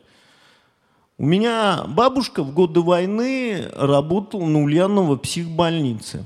У 1.17 1.25
меня 1.25 1.85
бабушка 1.87 2.43
в 2.43 2.53
годы 2.53 2.81
войны 2.81 3.67
работала 3.73 4.45
на 4.45 4.61
Ульянова 4.61 5.15
психбольнице. 5.15 6.25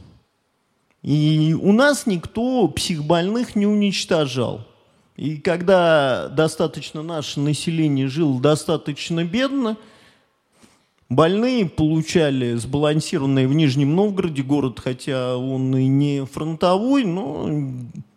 И 1.02 1.56
у 1.62 1.72
нас 1.72 2.06
никто 2.06 2.68
психбольных 2.68 3.56
не 3.56 3.66
уничтожал. 3.66 4.69
И 5.20 5.36
когда 5.36 6.30
достаточно 6.30 7.04
наше 7.04 7.42
население 7.42 8.08
жило 8.08 8.40
достаточно 8.40 9.26
бедно, 9.26 9.76
больные 11.10 11.66
получали 11.66 12.54
сбалансированные 12.54 13.46
в 13.46 13.54
Нижнем 13.54 13.98
Новгороде 13.98 14.44
город, 14.44 14.80
хотя 14.80 15.36
он 15.36 15.76
и 15.76 15.88
не 15.88 16.26
фронтовой, 16.26 17.04
но 17.04 17.50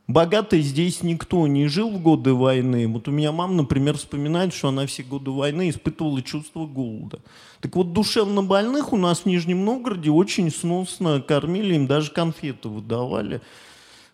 Богато 0.06 0.60
здесь 0.60 1.02
никто 1.02 1.44
не 1.48 1.66
жил 1.66 1.90
в 1.90 2.00
годы 2.00 2.34
войны. 2.34 2.86
Вот 2.86 3.08
у 3.08 3.10
меня 3.10 3.32
мама, 3.32 3.54
например, 3.54 3.96
вспоминает, 3.96 4.54
что 4.54 4.68
она 4.68 4.86
все 4.86 5.02
годы 5.02 5.32
войны 5.32 5.70
испытывала 5.70 6.22
чувство 6.22 6.66
голода. 6.66 7.18
Так 7.60 7.74
вот, 7.74 7.92
душевно 7.92 8.44
больных 8.44 8.92
у 8.92 8.96
нас 8.96 9.22
в 9.22 9.26
Нижнем 9.26 9.64
Новгороде 9.64 10.12
очень 10.12 10.52
сносно 10.52 11.20
кормили, 11.20 11.74
им 11.74 11.88
даже 11.88 12.12
конфеты 12.12 12.68
выдавали. 12.68 13.40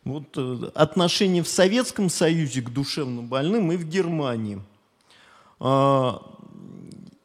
Вот 0.04 0.36
э, 0.36 0.70
отношение 0.74 1.42
в 1.42 1.48
Советском 1.48 2.08
Союзе 2.08 2.62
к 2.62 2.70
душевно 2.70 3.22
больным 3.22 3.72
и 3.72 3.76
в 3.76 3.84
Германии. 3.84 4.60
А, 5.60 6.22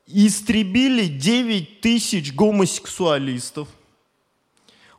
истребили 0.07 1.07
9 1.07 1.81
тысяч 1.81 2.33
гомосексуалистов. 2.33 3.67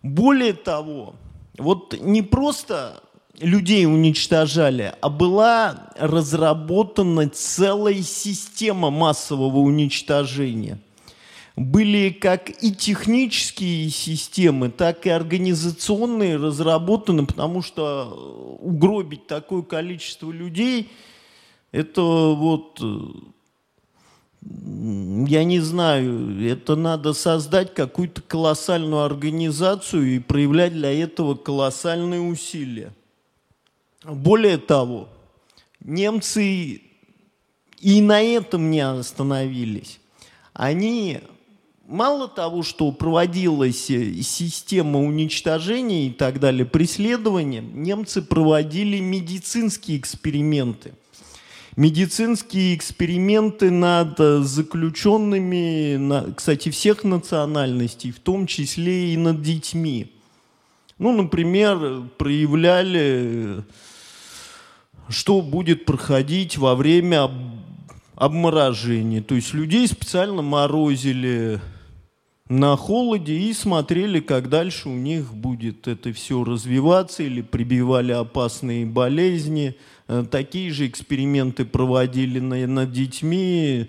Более 0.02 0.52
того, 0.52 1.14
вот 1.58 1.98
не 2.00 2.22
просто 2.22 3.02
людей 3.38 3.87
уничтожали, 3.87 4.94
а 5.00 5.08
была 5.08 5.90
разработана 5.96 7.28
целая 7.28 8.02
система 8.02 8.90
массового 8.90 9.58
уничтожения. 9.58 10.78
Были 11.56 12.10
как 12.10 12.50
и 12.62 12.74
технические 12.74 13.88
системы, 13.88 14.70
так 14.70 15.06
и 15.06 15.10
организационные 15.10 16.36
разработаны, 16.36 17.26
потому 17.26 17.62
что 17.62 18.58
угробить 18.60 19.28
такое 19.28 19.62
количество 19.62 20.32
людей, 20.32 20.90
это 21.70 22.02
вот 22.02 22.80
я 25.26 25.44
не 25.44 25.60
знаю, 25.60 26.44
это 26.44 26.76
надо 26.76 27.14
создать 27.14 27.72
какую-то 27.72 28.20
колоссальную 28.20 29.02
организацию 29.02 30.16
и 30.16 30.18
проявлять 30.18 30.72
для 30.72 30.92
этого 30.92 31.34
колоссальные 31.34 32.20
усилия. 32.20 32.92
Более 34.04 34.58
того, 34.58 35.08
немцы 35.80 36.82
и 37.80 38.02
на 38.02 38.20
этом 38.20 38.70
не 38.70 38.80
остановились. 38.80 39.98
Они 40.52 41.20
мало 41.87 42.29
того, 42.29 42.62
что 42.62 42.90
проводилась 42.92 43.87
система 43.87 45.01
уничтожения 45.01 46.09
и 46.09 46.11
так 46.11 46.40
далее, 46.40 46.64
преследования, 46.64 47.61
немцы 47.61 48.23
проводили 48.23 49.01
медицинские 49.01 49.99
эксперименты. 49.99 50.94
Медицинские 51.77 52.77
эксперименты 52.77 53.70
над 53.70 54.16
заключенными, 54.18 56.33
кстати, 56.35 56.70
всех 56.70 57.03
национальностей, 57.03 58.12
в 58.12 58.20
том 58.20 58.47
числе 58.47 59.12
и 59.12 59.16
над 59.16 59.42
детьми. 59.42 60.12
Ну, 60.99 61.12
например, 61.12 62.05
проявляли 62.16 63.64
что 65.09 65.42
будет 65.42 65.85
проходить 65.85 66.57
во 66.57 66.75
время 66.75 67.31
обморожения. 68.16 69.23
То 69.23 69.35
есть 69.35 69.53
людей 69.53 69.87
специально 69.88 70.42
морозили 70.42 71.61
на 72.48 72.76
холоде 72.76 73.35
и 73.35 73.52
смотрели, 73.52 74.20
как 74.20 74.48
дальше 74.48 74.88
у 74.88 74.94
них 74.94 75.33
будет 75.35 75.88
это 75.88 76.12
все 76.12 76.44
развиваться 76.44 77.22
или 77.22 77.40
прибивали 77.40 78.12
опасные 78.12 78.87
болезни. 78.87 79.76
Э, 80.09 80.24
такие 80.30 80.70
же 80.70 80.87
эксперименты 80.87 81.64
проводили 81.64 82.38
над 82.40 82.92
детьми. 82.92 83.88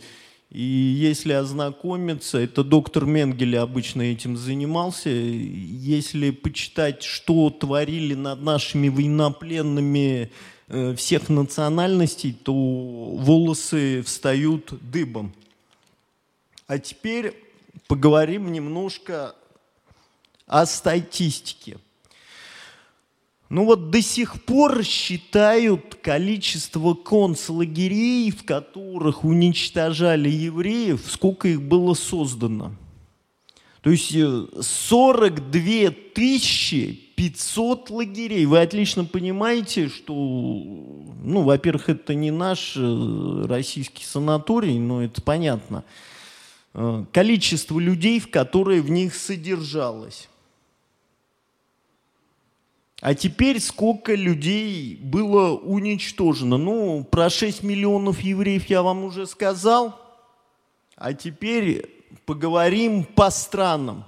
И 0.52 0.62
если 0.62 1.34
ознакомиться, 1.34 2.38
это 2.38 2.64
доктор 2.64 3.06
Менгеле 3.06 3.60
обычно 3.60 4.04
этим 4.04 4.38
занимался, 4.38 5.10
если 5.10 6.32
почитать, 6.32 7.04
что 7.04 7.50
творили 7.50 8.14
над 8.14 8.42
нашими 8.42 8.88
военнопленными 8.88 10.32
Э, 10.68 10.96
всех 10.96 11.30
национальностей, 11.30 12.34
то 12.34 12.52
волосы 12.54 14.02
встают 14.02 14.74
дыбом. 14.82 15.32
А 16.66 16.80
теперь 16.80 17.36
поговорим 17.88 18.52
немножко 18.52 19.36
о 20.48 20.66
статистике. 20.66 21.78
Ну 23.50 23.66
вот 23.66 23.92
до 23.92 24.02
сих 24.02 24.44
пор 24.44 24.84
считают 24.84 25.96
количество 25.96 26.94
концлагерей, 26.96 28.32
в 28.32 28.44
которых 28.44 29.24
уничтожали 29.24 30.30
евреев, 30.30 31.06
сколько 31.08 31.48
их 31.48 31.62
было 31.62 31.94
создано. 31.94 32.74
То 33.82 33.92
есть 33.92 34.12
42 34.12 35.62
э, 35.62 35.92
тысячи 35.92 37.06
500 37.16 37.92
лагерей. 37.92 38.46
Вы 38.46 38.60
отлично 38.60 39.06
понимаете, 39.06 39.90
что, 39.90 40.14
ну, 40.14 41.44
во-первых, 41.44 41.90
это 41.90 42.16
не 42.16 42.32
наш 42.32 42.76
э, 42.76 43.46
российский 43.48 44.04
санаторий, 44.04 44.80
но 44.80 45.04
это 45.04 45.22
понятно. 45.22 45.84
Э, 46.78 47.06
количество 47.14 47.80
людей, 47.80 48.20
в 48.20 48.30
которые 48.30 48.82
в 48.82 48.90
них 48.90 49.16
содержалось. 49.16 50.28
А 53.00 53.16
теперь 53.16 53.62
сколько 53.62 54.14
людей 54.14 54.98
было 55.02 55.56
уничтожено? 55.56 56.58
Ну, 56.58 57.06
про 57.06 57.30
6 57.30 57.64
миллионов 57.64 58.20
евреев 58.20 58.66
я 58.66 58.82
вам 58.82 59.06
уже 59.06 59.26
сказал. 59.26 59.98
А 60.98 61.14
теперь 61.14 61.90
поговорим 62.26 63.06
по 63.06 63.30
странам. 63.30 64.04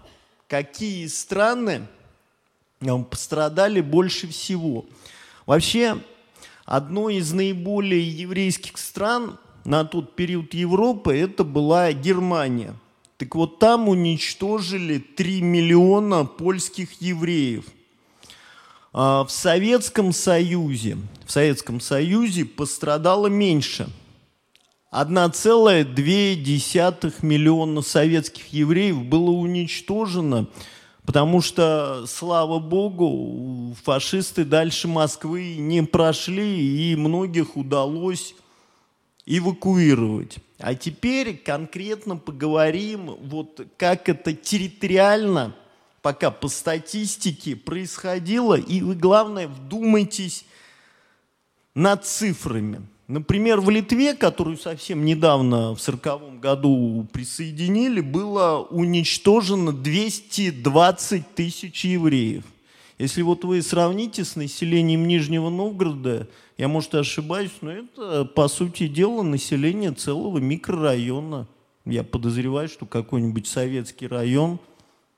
Какие 0.49 1.07
страны 1.07 1.87
пострадали 3.09 3.79
больше 3.79 4.27
всего. 4.27 4.85
Вообще, 5.45 6.01
одной 6.65 7.15
из 7.15 7.31
наиболее 7.31 8.05
еврейских 8.09 8.77
стран 8.77 9.39
на 9.67 9.83
тот 9.83 10.15
период 10.15 10.53
Европы 10.53 11.17
это 11.17 11.43
была 11.43 11.91
Германия. 11.91 12.73
Так 13.17 13.35
вот, 13.35 13.59
там 13.59 13.89
уничтожили 13.89 14.99
3 14.99 15.41
миллиона 15.41 16.23
польских 16.23 17.01
евреев. 17.01 17.65
А 18.93 19.25
в 19.25 19.29
Советском 19.29 20.13
Союзе, 20.13 20.97
в 21.25 21.31
Советском 21.31 21.81
Союзе 21.81 22.45
пострадало 22.45 23.27
меньше. 23.27 23.89
1,2 24.93 27.13
миллиона 27.21 27.81
советских 27.81 28.53
евреев 28.53 29.03
было 29.03 29.31
уничтожено 29.31 30.47
Потому 31.05 31.41
что, 31.41 32.05
слава 32.05 32.59
богу, 32.59 33.75
фашисты 33.81 34.43
дальше 34.43 34.89
Москвы 34.89 35.55
не 35.55 35.83
прошли, 35.83 36.91
и 36.91 36.97
многих 36.97 37.55
удалось 37.55 38.35
эвакуировать. 39.27 40.37
А 40.57 40.73
теперь 40.73 41.37
конкретно 41.37 42.15
поговорим, 42.15 43.15
вот 43.21 43.67
как 43.77 44.09
это 44.09 44.33
территориально, 44.33 45.55
пока 46.01 46.31
по 46.31 46.47
статистике 46.47 47.55
происходило, 47.55 48.55
и 48.55 48.81
вы, 48.81 48.95
главное, 48.95 49.47
вдумайтесь 49.47 50.45
над 51.75 52.05
цифрами. 52.05 52.81
Например, 53.07 53.61
в 53.61 53.69
Литве, 53.69 54.13
которую 54.15 54.57
совсем 54.57 55.05
недавно, 55.05 55.75
в 55.75 55.81
1940 55.81 56.39
году 56.39 57.07
присоединили, 57.13 58.01
было 58.01 58.67
уничтожено 58.69 59.71
220 59.71 61.35
тысяч 61.35 61.85
евреев. 61.85 62.43
Если 62.97 63.21
вот 63.21 63.43
вы 63.43 63.61
сравните 63.61 64.25
с 64.25 64.35
населением 64.35 65.07
Нижнего 65.07 65.49
Новгорода, 65.49 66.27
я, 66.57 66.67
может, 66.67 66.95
ошибаюсь, 66.95 67.51
но 67.61 67.71
это, 67.71 68.25
по 68.25 68.47
сути 68.47 68.87
дела, 68.87 69.21
население 69.21 69.91
целого 69.91 70.39
микрорайона. 70.39 71.47
Я 71.85 72.03
подозреваю, 72.03 72.67
что 72.67 72.87
какой-нибудь 72.87 73.45
советский 73.45 74.07
район, 74.07 74.59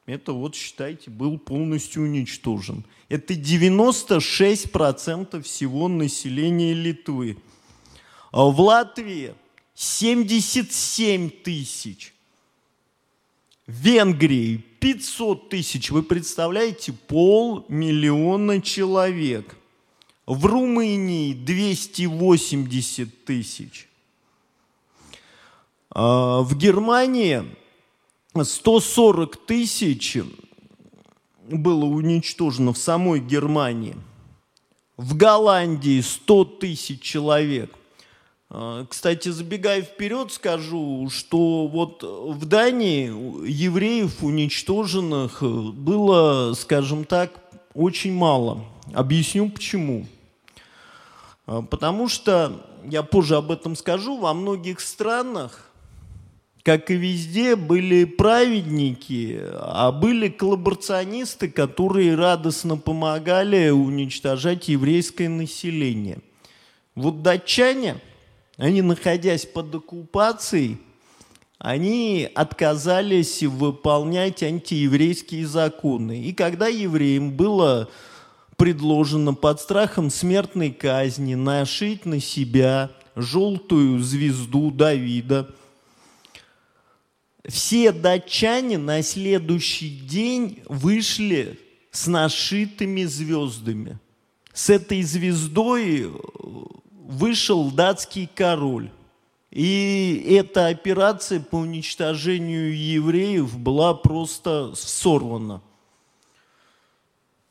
это 0.05 0.33
вот, 0.33 0.55
считайте, 0.55 1.09
был 1.09 1.37
полностью 1.37 2.03
уничтожен. 2.03 2.83
Это 3.07 3.33
96% 3.33 5.41
всего 5.41 5.87
населения 5.87 6.73
Литвы. 6.73 7.37
А 8.31 8.43
в 8.43 8.59
Латвии 8.59 9.33
77 9.75 11.29
тысяч. 11.29 12.13
В 13.65 13.71
Венгрии 13.71 14.65
500 14.79 15.49
тысяч. 15.49 15.91
Вы 15.91 16.03
представляете, 16.03 16.93
полмиллиона 16.93 18.61
человек. 18.61 19.55
В 20.25 20.45
Румынии 20.45 21.33
280 21.33 23.25
тысяч. 23.25 23.89
А 25.89 26.41
в 26.41 26.55
Германии 26.55 27.43
140 28.35 29.37
тысяч 29.45 30.17
было 31.49 31.85
уничтожено 31.85 32.73
в 32.73 32.77
самой 32.77 33.19
Германии. 33.19 33.95
В 34.97 35.15
Голландии 35.17 36.01
100 36.01 36.45
тысяч 36.45 37.01
человек. 37.01 37.78
А, 38.51 38.85
кстати, 38.85 39.29
забегая 39.29 39.81
вперед, 39.83 40.31
скажу, 40.31 41.09
что 41.11 41.67
вот 41.67 42.01
в 42.03 42.45
Дании 42.45 43.07
евреев 43.47 44.23
уничтоженных 44.23 45.43
было, 45.43 46.53
скажем 46.53 47.05
так, 47.05 47.31
очень 47.73 48.13
мало. 48.13 48.65
Объясню 48.93 49.49
почему. 49.49 50.07
А, 51.45 51.61
потому 51.61 52.07
что, 52.07 52.65
я 52.85 53.03
позже 53.03 53.35
об 53.35 53.51
этом 53.51 53.75
скажу, 53.75 54.17
во 54.17 54.33
многих 54.33 54.79
странах 54.79 55.65
как 56.61 56.91
и 56.91 56.95
везде, 56.95 57.55
были 57.55 58.03
праведники, 58.03 59.39
а 59.53 59.91
были 59.91 60.27
коллаборационисты, 60.27 61.49
которые 61.49 62.13
радостно 62.15 62.77
помогали 62.77 63.69
уничтожать 63.69 64.67
еврейское 64.67 65.29
население. 65.29 66.19
Вот 66.93 67.23
датчане, 67.23 67.95
они, 68.59 68.83
находясь 68.83 69.47
под 69.47 69.73
оккупацией, 69.73 70.77
они 71.57 72.29
отказались 72.35 73.41
выполнять 73.41 74.43
антиеврейские 74.43 75.47
законы. 75.47 76.21
И 76.21 76.33
когда 76.33 76.67
евреям 76.67 77.31
было 77.31 77.89
предложено 78.55 79.33
под 79.33 79.59
страхом 79.59 80.11
смертной 80.11 80.71
казни 80.71 81.33
нашить 81.33 82.05
на 82.05 82.19
себя 82.19 82.91
желтую 83.15 83.99
звезду 83.99 84.69
Давида– 84.69 85.49
все 87.49 87.91
датчане 87.91 88.77
на 88.77 89.01
следующий 89.01 89.89
день 89.89 90.59
вышли 90.67 91.59
с 91.91 92.07
нашитыми 92.07 93.03
звездами. 93.05 93.99
С 94.53 94.69
этой 94.69 95.01
звездой 95.01 96.03
э, 96.03 96.09
вышел 97.09 97.71
датский 97.71 98.29
король. 98.33 98.91
И 99.51 100.27
эта 100.29 100.67
операция 100.67 101.39
по 101.39 101.55
уничтожению 101.55 102.77
евреев 102.77 103.57
была 103.57 103.95
просто 103.95 104.73
сорвана. 104.75 105.61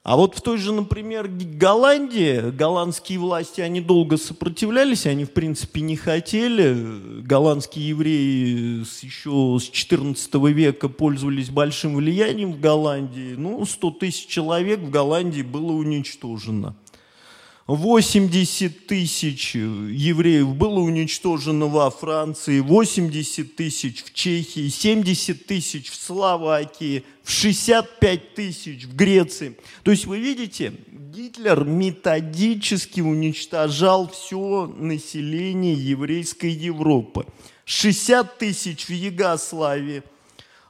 А 0.05 0.17
вот 0.17 0.37
в 0.37 0.41
той 0.41 0.57
же, 0.59 0.73
например, 0.73 1.29
Голландии, 1.29 2.51
голландские 2.51 3.19
власти, 3.19 3.61
они 3.61 3.81
долго 3.81 4.17
сопротивлялись, 4.17 5.05
они, 5.07 5.25
в 5.25 5.33
принципе, 5.33 5.81
не 5.81 5.97
хотели. 5.97 7.21
Голландские 7.21 7.89
евреи 7.89 8.87
еще 9.03 9.59
с 9.61 9.69
XIV 9.69 10.53
века 10.53 10.89
пользовались 10.89 11.51
большим 11.51 11.97
влиянием 11.97 12.53
в 12.53 12.61
Голландии. 12.61 13.35
Ну, 13.37 13.67
100 13.67 13.91
тысяч 13.91 14.29
человек 14.29 14.81
в 14.81 14.89
Голландии 14.89 15.43
было 15.43 15.73
уничтожено. 15.73 16.75
80 17.77 18.87
тысяч 18.87 19.55
евреев 19.55 20.55
было 20.55 20.81
уничтожено 20.81 21.67
во 21.67 21.91
Франции, 21.91 22.61
80 22.61 23.57
тысяч 23.57 24.05
в 24.05 24.15
Чехии, 24.15 24.71
70 24.71 25.45
тысяч 25.45 25.91
в 25.91 25.95
Словакии, 25.95 27.05
в 27.23 27.31
65 27.31 28.35
тысяч 28.35 28.85
в 28.85 28.97
Греции. 28.97 29.59
То 29.83 29.91
есть 29.91 30.07
вы 30.07 30.19
видите, 30.19 30.73
Гитлер 30.91 31.65
методически 31.65 33.03
уничтожал 33.03 34.09
все 34.09 34.67
население 34.67 35.75
еврейской 35.75 36.51
Европы. 36.51 37.27
60 37.67 38.39
тысяч 38.39 38.89
в 38.89 38.93
Югославии. 38.93 40.03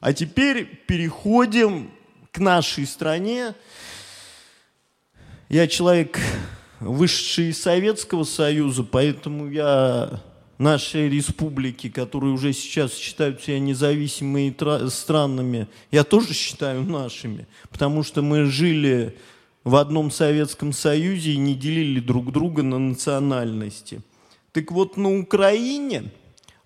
А 0.01 0.13
теперь 0.13 0.65
переходим 0.89 1.93
к 2.33 2.39
нашей 2.41 2.89
стране. 2.89 3.55
Я 5.49 5.69
человек 5.69 6.19
вышедшие 6.81 7.51
из 7.51 7.61
Советского 7.61 8.25
Союза, 8.25 8.85
поэтому 8.85 9.51
я 9.51 10.21
нашей 10.59 11.09
республики, 11.09 11.89
которые 11.89 12.33
уже 12.33 12.53
сейчас 12.53 12.95
считают 12.95 13.43
себя 13.43 13.59
независимыми 13.61 14.89
странами, 14.89 15.69
я 15.91 16.05
тоже 16.05 16.35
считаю 16.35 16.83
нашими, 16.83 17.47
потому 17.71 18.03
что 18.03 18.23
мы 18.23 18.47
жили 18.47 19.17
в 19.65 19.77
одном 19.77 20.11
Советском 20.11 20.73
Союзе 20.73 21.33
и 21.33 21.37
не 21.37 21.55
делили 21.55 22.01
друг 22.01 22.33
друга 22.33 22.63
на 22.63 22.79
национальности. 22.79 24.01
Так 24.53 24.73
вот, 24.73 24.97
на 24.97 25.19
Украине 25.19 26.11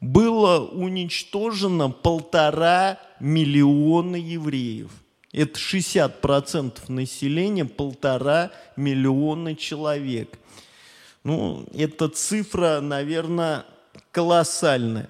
было 0.01 0.67
уничтожено 0.67 1.91
полтора 1.91 2.99
миллиона 3.21 4.17
евреев. 4.17 4.91
Это 5.33 5.59
60% 5.59 6.93
населения, 6.93 7.65
полтора 7.65 8.51
миллиона 8.77 9.55
человек. 9.57 10.39
Ну, 11.25 11.67
эта 11.73 12.09
цифра, 12.09 12.81
наверное, 12.81 13.65
колоссальная. 14.11 15.09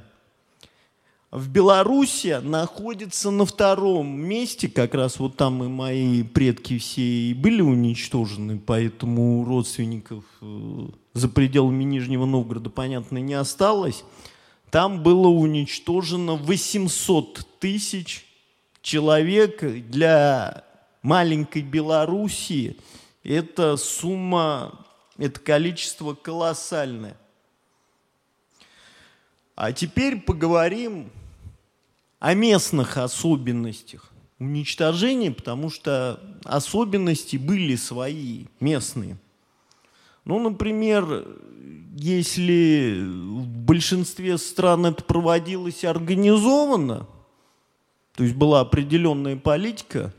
В 1.33 1.49
Беларуси 1.49 2.41
находится 2.43 3.31
на 3.31 3.47
втором 3.47 4.07
месте, 4.21 4.69
как 4.69 4.95
раз 4.95 5.19
вот 5.19 5.37
там 5.37 5.65
и 5.65 5.69
мои 5.69 6.23
предки 6.23 6.77
все 6.77 7.03
и 7.03 7.35
были 7.35 7.63
уничтожены, 7.63 8.61
поэтому 8.65 9.43
родственников 9.47 10.25
э, 10.43 10.89
за 11.15 11.29
пределами 11.31 11.85
Нижнего 11.85 12.27
Новгорода, 12.27 12.69
понятно, 12.69 13.17
не 13.17 13.33
осталось. 13.33 14.05
Там 14.71 15.03
было 15.03 15.29
уничтожено 15.29 16.35
800 16.35 17.47
тысяч 17.59 18.27
человек 18.83 19.63
для 19.89 20.65
маленькой 21.01 21.63
Белоруссии 21.63 22.77
эта 23.25 23.77
сумма, 23.77 24.87
это 25.17 25.41
количество 25.41 26.15
колоссальное. 26.15 27.17
А 29.55 29.73
теперь 29.73 30.21
поговорим 30.21 31.11
о 32.19 32.35
местных 32.35 32.97
особенностях 32.97 34.11
уничтожения, 34.39 35.31
потому 35.31 35.71
что 35.71 36.21
особенности 36.45 37.37
были 37.37 37.77
свои, 37.77 38.47
местные. 38.59 39.17
Ну, 40.25 40.39
например, 40.41 41.27
если 41.95 43.05
в 43.05 43.47
большинстве 43.47 44.39
стран 44.39 44.87
это 44.87 45.05
проводилось 45.05 45.85
организованно, 45.85 47.07
то 48.15 48.25
есть 48.25 48.35
была 48.35 48.61
определенная 48.61 49.37
политика, 49.37 50.13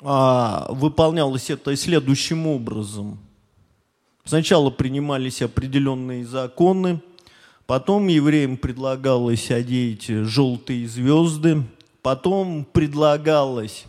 а 0.00 0.66
выполнялось 0.70 1.48
это 1.50 1.74
следующим 1.76 2.46
образом. 2.46 3.18
Сначала 4.24 4.70
принимались 4.70 5.42
определенные 5.42 6.24
законы, 6.24 7.00
потом 7.66 8.08
евреям 8.08 8.56
предлагалось 8.56 9.50
одеть 9.50 10.06
желтые 10.06 10.88
звезды, 10.88 11.62
потом 12.02 12.64
предлагалось 12.64 13.86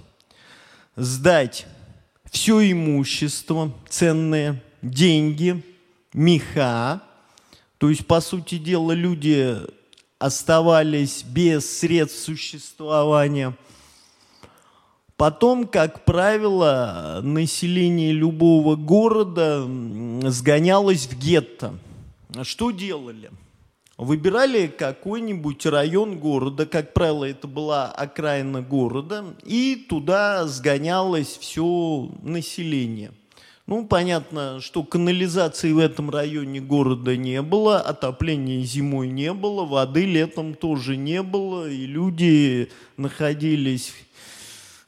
сдать 0.96 1.68
все 2.32 2.72
имущество 2.72 3.72
ценное, 3.90 4.64
деньги, 4.82 5.64
меха. 6.14 7.02
То 7.78 7.90
есть, 7.90 8.08
по 8.08 8.22
сути 8.22 8.58
дела, 8.58 8.94
люди 8.94 9.58
оставались 10.24 11.22
без 11.24 11.80
средств 11.80 12.24
существования. 12.24 13.58
Потом, 15.18 15.68
как 15.68 16.06
правило, 16.06 17.20
население 17.22 18.14
любого 18.14 18.78
города 18.78 19.68
сгонялось 20.30 21.08
в 21.08 21.20
гетто. 21.20 21.78
Что 22.44 22.72
делали? 22.72 23.32
Выбирали 23.98 24.68
какой-нибудь 24.68 25.66
район 25.66 26.18
города, 26.20 26.66
как 26.66 26.94
правило, 26.94 27.26
это 27.26 27.48
была 27.48 27.88
окраина 27.88 28.62
города, 28.62 29.26
и 29.44 29.76
туда 29.76 30.48
сгонялось 30.48 31.38
все 31.38 32.10
население– 32.22 33.12
ну, 33.66 33.86
понятно, 33.86 34.60
что 34.60 34.84
канализации 34.84 35.72
в 35.72 35.78
этом 35.78 36.10
районе 36.10 36.60
города 36.60 37.16
не 37.16 37.42
было, 37.42 37.80
отопления 37.80 38.62
зимой 38.66 39.08
не 39.08 39.32
было, 39.32 39.64
воды 39.64 40.06
летом 40.06 40.54
тоже 40.54 40.98
не 40.98 41.24
было, 41.24 41.70
и 41.70 41.86
люди 41.86 42.70
находились 42.98 43.94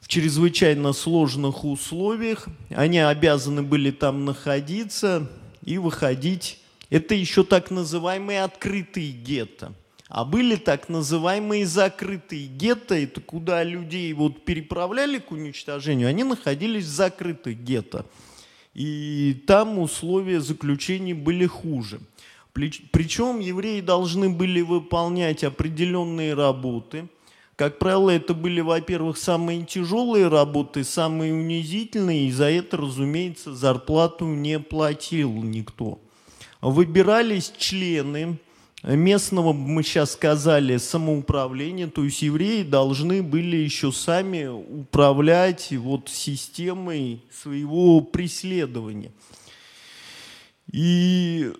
в 0.00 0.08
чрезвычайно 0.08 0.92
сложных 0.92 1.64
условиях. 1.64 2.48
Они 2.68 2.98
обязаны 2.98 3.62
были 3.62 3.90
там 3.90 4.26
находиться 4.26 5.26
и 5.64 5.78
выходить. 5.78 6.60
Это 6.90 7.14
еще 7.14 7.44
так 7.44 7.70
называемые 7.70 8.44
открытые 8.44 9.10
гетто. 9.10 9.72
А 10.08 10.24
были 10.24 10.54
так 10.54 10.88
называемые 10.88 11.66
закрытые 11.66 12.46
гетто, 12.46 12.94
это 12.94 13.20
куда 13.20 13.64
людей 13.64 14.12
вот 14.12 14.44
переправляли 14.44 15.18
к 15.18 15.32
уничтожению, 15.32 16.08
они 16.08 16.22
находились 16.22 16.84
в 16.84 16.94
закрытых 16.94 17.58
гетто. 17.58 18.06
И 18.76 19.42
там 19.46 19.78
условия 19.78 20.38
заключения 20.38 21.14
были 21.14 21.46
хуже. 21.46 21.98
Причем 22.52 23.38
евреи 23.38 23.80
должны 23.80 24.28
были 24.28 24.60
выполнять 24.60 25.44
определенные 25.44 26.34
работы. 26.34 27.08
Как 27.56 27.78
правило, 27.78 28.10
это 28.10 28.34
были, 28.34 28.60
во-первых, 28.60 29.16
самые 29.16 29.64
тяжелые 29.64 30.28
работы, 30.28 30.84
самые 30.84 31.32
унизительные, 31.32 32.28
и 32.28 32.30
за 32.30 32.50
это, 32.50 32.76
разумеется, 32.76 33.54
зарплату 33.54 34.26
не 34.26 34.58
платил 34.58 35.32
никто. 35.32 35.98
Выбирались 36.60 37.54
члены 37.56 38.36
местного, 38.82 39.52
мы 39.52 39.82
сейчас 39.82 40.12
сказали, 40.12 40.76
самоуправления, 40.76 41.88
то 41.88 42.04
есть 42.04 42.22
евреи 42.22 42.62
должны 42.62 43.22
были 43.22 43.56
еще 43.56 43.92
сами 43.92 44.46
управлять 44.46 45.72
вот 45.72 46.08
системой 46.08 47.22
своего 47.32 48.00
преследования. 48.00 49.12
И 50.72 51.52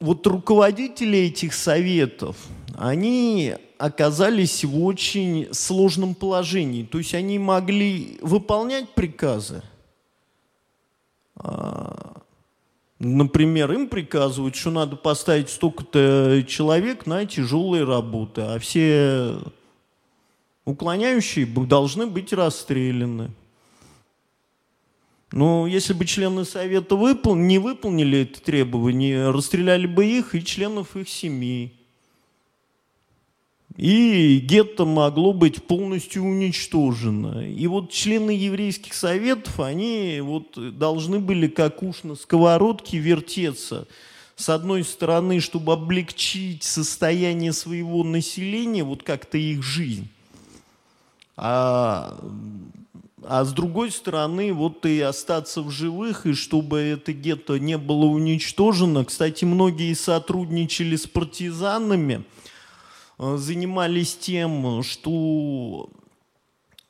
вот 0.00 0.26
руководители 0.26 1.18
этих 1.18 1.54
советов, 1.54 2.36
они 2.76 3.54
оказались 3.78 4.64
в 4.64 4.84
очень 4.84 5.48
сложном 5.52 6.14
положении. 6.14 6.84
То 6.84 6.98
есть 6.98 7.14
они 7.14 7.38
могли 7.38 8.18
выполнять 8.20 8.90
приказы. 8.90 9.62
Например, 12.98 13.70
им 13.72 13.88
приказывают, 13.88 14.56
что 14.56 14.70
надо 14.70 14.96
поставить 14.96 15.50
столько-то 15.50 16.44
человек 16.48 17.06
на 17.06 17.24
тяжелые 17.26 17.84
работы, 17.84 18.40
а 18.40 18.58
все 18.58 19.38
уклоняющие 20.64 21.46
должны 21.46 22.08
быть 22.08 22.32
расстреляны. 22.32 23.30
Но 25.30 25.66
если 25.66 25.92
бы 25.92 26.06
члены 26.06 26.44
Совета 26.44 26.96
выпол... 26.96 27.36
не 27.36 27.58
выполнили 27.58 28.22
это 28.22 28.40
требование, 28.42 29.30
расстреляли 29.30 29.86
бы 29.86 30.04
их 30.04 30.34
и 30.34 30.44
членов 30.44 30.96
их 30.96 31.08
семей. 31.08 31.77
И 33.78 34.40
гетто 34.40 34.84
могло 34.84 35.32
быть 35.32 35.62
полностью 35.62 36.24
уничтожено. 36.24 37.48
И 37.48 37.64
вот 37.68 37.92
члены 37.92 38.32
еврейских 38.32 38.92
советов, 38.92 39.60
они 39.60 40.18
вот 40.20 40.76
должны 40.76 41.20
были 41.20 41.46
как 41.46 41.80
уж 41.84 42.02
на 42.02 42.16
сковородке 42.16 42.98
вертеться. 42.98 43.86
С 44.34 44.48
одной 44.48 44.82
стороны, 44.82 45.38
чтобы 45.38 45.74
облегчить 45.74 46.64
состояние 46.64 47.52
своего 47.52 48.02
населения, 48.02 48.82
вот 48.82 49.04
как-то 49.04 49.38
их 49.38 49.62
жизнь. 49.62 50.08
А 51.36 52.18
а 53.24 53.44
с 53.44 53.52
другой 53.52 53.90
стороны, 53.90 54.52
вот 54.52 54.86
и 54.86 55.00
остаться 55.00 55.62
в 55.62 55.70
живых, 55.70 56.24
и 56.24 56.34
чтобы 56.34 56.78
это 56.78 57.12
гетто 57.12 57.58
не 57.58 57.76
было 57.76 58.06
уничтожено. 58.06 59.04
Кстати, 59.04 59.44
многие 59.44 59.92
сотрудничали 59.94 60.96
с 60.96 61.06
партизанами, 61.06 62.24
занимались 63.18 64.16
тем, 64.16 64.82
что 64.82 65.90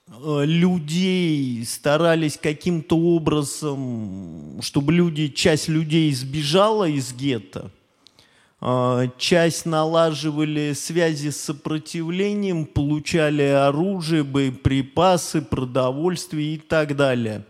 э, 0.09 0.45
людей 0.45 1.65
старались 1.65 2.37
каким-то 2.37 2.99
образом, 2.99 4.61
чтобы 4.61 4.93
люди, 4.93 5.29
часть 5.29 5.69
людей 5.69 6.13
сбежала 6.13 6.89
из 6.89 7.13
гетто. 7.15 7.71
А, 8.61 9.07
часть 9.19 9.67
налаживали 9.67 10.73
связи 10.73 11.31
с 11.31 11.41
сопротивлением, 11.41 12.67
получали 12.67 13.43
оружие, 13.43 14.25
боеприпасы, 14.25 15.43
продовольствие 15.43 16.55
и 16.55 16.59
так 16.59 16.97
далее. 16.97 17.45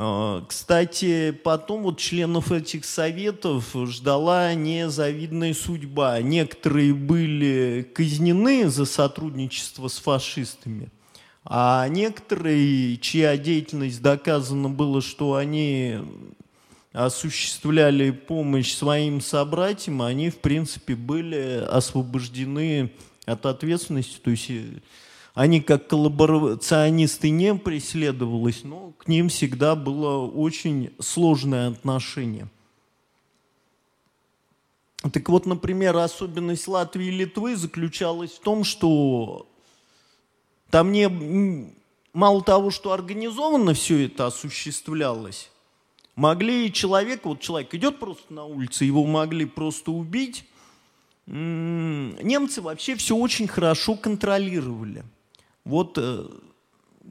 А, 0.00 0.44
кстати, 0.46 1.32
потом 1.32 1.82
вот 1.82 1.98
членов 1.98 2.52
этих 2.52 2.84
советов 2.84 3.74
ждала 3.74 4.54
незавидная 4.54 5.52
судьба. 5.54 6.22
Некоторые 6.22 6.94
были 6.94 7.84
казнены 7.94 8.68
за 8.68 8.84
сотрудничество 8.84 9.88
с 9.88 9.98
фашистами, 9.98 10.90
а 11.44 11.88
некоторые, 11.88 12.96
чья 12.98 13.36
деятельность 13.36 14.00
доказано 14.00 14.68
было, 14.68 15.02
что 15.02 15.34
они 15.34 15.96
осуществляли 16.92 18.12
помощь 18.12 18.74
своим 18.74 19.20
собратьям, 19.20 20.02
они, 20.02 20.30
в 20.30 20.38
принципе, 20.38 20.94
были 20.94 21.66
освобождены 21.68 22.92
от 23.26 23.46
ответственности. 23.46 24.18
То 24.22 24.30
есть 24.30 24.48
э, 24.48 24.64
они 25.38 25.60
как 25.60 25.86
коллаборационисты 25.86 27.30
не 27.30 27.54
преследовались, 27.54 28.64
но 28.64 28.90
к 28.98 29.06
ним 29.06 29.28
всегда 29.28 29.76
было 29.76 30.26
очень 30.26 30.92
сложное 30.98 31.68
отношение. 31.68 32.48
Так 35.12 35.28
вот, 35.28 35.46
например, 35.46 35.96
особенность 35.96 36.66
Латвии 36.66 37.06
и 37.06 37.12
Литвы 37.12 37.54
заключалась 37.54 38.32
в 38.32 38.40
том, 38.40 38.64
что 38.64 39.46
там 40.70 40.90
не 40.90 41.72
мало 42.12 42.42
того, 42.42 42.72
что 42.72 42.90
организованно 42.90 43.74
все 43.74 44.06
это 44.06 44.26
осуществлялось, 44.26 45.52
Могли 46.16 46.72
человек, 46.72 47.24
вот 47.26 47.38
человек 47.38 47.72
идет 47.76 48.00
просто 48.00 48.34
на 48.34 48.44
улице, 48.44 48.84
его 48.84 49.06
могли 49.06 49.44
просто 49.44 49.92
убить. 49.92 50.44
Немцы 51.26 52.60
вообще 52.60 52.96
все 52.96 53.14
очень 53.14 53.46
хорошо 53.46 53.94
контролировали. 53.94 55.04
Вот 55.68 55.98
э, 55.98 56.24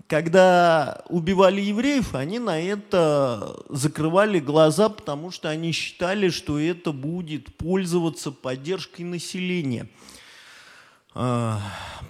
когда 0.08 1.04
убивали 1.10 1.62
евреев, 1.62 2.16
они 2.16 2.40
на 2.40 2.60
это 2.60 3.64
закрывали 3.70 4.40
глаза, 4.40 4.90
потому 4.90 5.30
что 5.30 5.50
они 5.50 5.72
считали, 5.72 6.30
что 6.30 6.60
это 6.60 6.92
будет 6.92 7.56
пользоваться 7.56 8.32
поддержкой 8.32 9.04
населения. 9.04 9.88
А, 11.14 11.62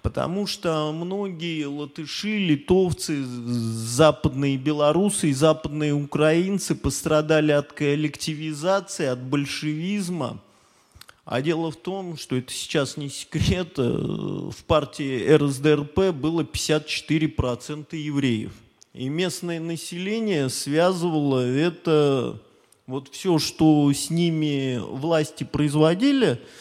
потому 0.03 0.47
что 0.47 0.93
многие 0.93 1.65
латыши, 1.65 2.37
литовцы, 2.37 3.21
западные 3.25 4.55
белорусы 4.55 5.31
и 5.31 5.33
западные 5.33 5.93
украинцы 5.93 6.75
пострадали 6.75 7.51
от 7.51 7.73
коллективизации, 7.73 9.07
от 9.07 9.19
большевизма. 9.21 10.39
А 11.27 11.41
дело 11.41 11.71
в 11.71 11.75
том, 11.75 12.17
что 12.17 12.37
это 12.37 12.51
сейчас 12.51 12.97
не 12.97 13.09
секрет, 13.09 13.73
э, 13.77 13.83
в 13.83 14.63
партии 14.65 15.29
РСДРП 15.29 16.11
было 16.15 16.43
54% 16.43 17.95
евреев. 17.95 18.53
И 18.93 19.09
местное 19.09 19.59
население 19.59 20.49
связывало 20.49 21.45
это, 21.45 22.41
вот 22.87 23.09
все, 23.09 23.37
что 23.37 23.91
с 23.91 24.09
ними 24.09 24.79
власти 24.79 25.43
производили– 25.43 26.41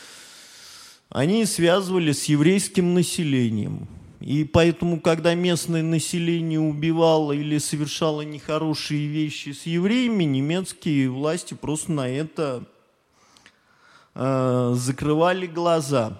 они 1.08 1.44
связывали 1.44 2.12
с 2.12 2.24
еврейским 2.24 2.94
населением. 2.94 3.88
И 4.20 4.44
поэтому, 4.44 5.00
когда 5.00 5.34
местное 5.34 5.82
население 5.82 6.58
убивало 6.58 7.32
или 7.32 7.58
совершало 7.58 8.22
нехорошие 8.22 9.06
вещи 9.06 9.50
с 9.50 9.66
евреями, 9.66 10.24
немецкие 10.24 11.08
власти 11.08 11.54
просто 11.54 11.92
на 11.92 12.08
это 12.08 12.64
э, 14.16 14.72
закрывали 14.74 15.46
глаза. 15.46 16.18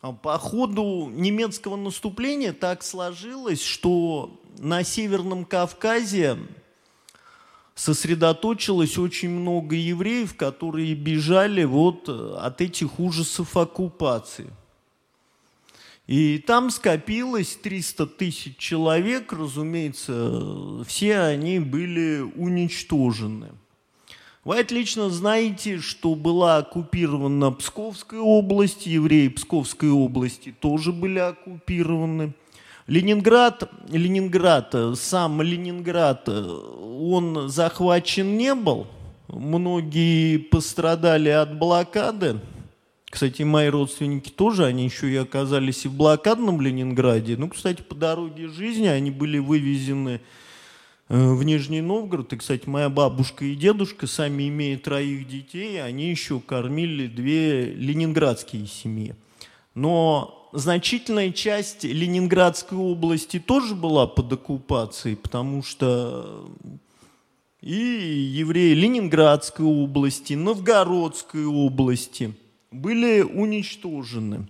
А 0.00 0.12
по 0.12 0.36
ходу 0.38 1.10
немецкого 1.12 1.76
наступления 1.76 2.52
так 2.52 2.82
сложилось, 2.82 3.62
что 3.62 4.40
на 4.58 4.82
Северном 4.82 5.44
Кавказе 5.44 6.38
сосредоточилось 7.74 8.98
очень 8.98 9.30
много 9.30 9.76
евреев, 9.76 10.36
которые 10.36 10.94
бежали 10.94 11.64
вот 11.64 12.08
э, 12.08 12.36
от 12.40 12.60
этих 12.60 12.98
ужасов 12.98 13.56
оккупации. 13.56 14.50
И 16.06 16.38
там 16.38 16.70
скопилось 16.70 17.56
300 17.56 18.06
тысяч 18.06 18.56
человек, 18.56 19.32
разумеется, 19.32 20.84
все 20.84 21.20
они 21.20 21.60
были 21.60 22.20
уничтожены. 22.20 23.50
Вы 24.44 24.58
отлично 24.58 25.08
знаете, 25.08 25.78
что 25.78 26.16
была 26.16 26.56
оккупирована 26.56 27.52
Псковская 27.52 28.18
область, 28.18 28.86
евреи 28.86 29.28
Псковской 29.28 29.90
области 29.90 30.52
тоже 30.58 30.92
были 30.92 31.20
оккупированы. 31.20 32.32
Ленинград, 32.88 33.70
Ленинград, 33.88 34.74
сам 34.96 35.42
Ленинград, 35.42 36.28
он 36.28 37.48
захвачен 37.48 38.36
не 38.36 38.56
был. 38.56 38.88
Многие 39.28 40.38
пострадали 40.38 41.28
от 41.28 41.56
блокады. 41.56 42.40
Кстати, 43.08 43.44
мои 43.44 43.68
родственники 43.68 44.28
тоже, 44.28 44.64
они 44.64 44.84
еще 44.84 45.08
и 45.08 45.16
оказались 45.16 45.84
и 45.84 45.88
в 45.88 45.94
блокадном 45.94 46.60
Ленинграде. 46.60 47.36
Ну, 47.36 47.48
кстати, 47.48 47.80
по 47.80 47.94
дороге 47.94 48.48
жизни 48.48 48.88
они 48.88 49.12
были 49.12 49.38
вывезены 49.38 50.20
в 51.08 51.42
Нижний 51.42 51.80
Новгород. 51.80 52.32
И, 52.32 52.36
кстати, 52.36 52.68
моя 52.68 52.88
бабушка 52.88 53.44
и 53.44 53.54
дедушка, 53.54 54.06
сами 54.06 54.48
имея 54.48 54.78
троих 54.78 55.28
детей, 55.28 55.82
они 55.82 56.10
еще 56.10 56.40
кормили 56.40 57.06
две 57.06 57.66
ленинградские 57.66 58.66
семьи. 58.66 59.14
Но 59.74 60.48
значительная 60.52 61.32
часть 61.32 61.84
Ленинградской 61.84 62.78
области 62.78 63.38
тоже 63.38 63.74
была 63.74 64.06
под 64.06 64.32
оккупацией, 64.32 65.16
потому 65.16 65.62
что 65.62 66.50
и 67.62 67.74
евреи 67.74 68.74
Ленинградской 68.74 69.64
области, 69.64 70.34
Новгородской 70.34 71.46
области 71.46 72.34
были 72.72 73.20
уничтожены. 73.22 74.48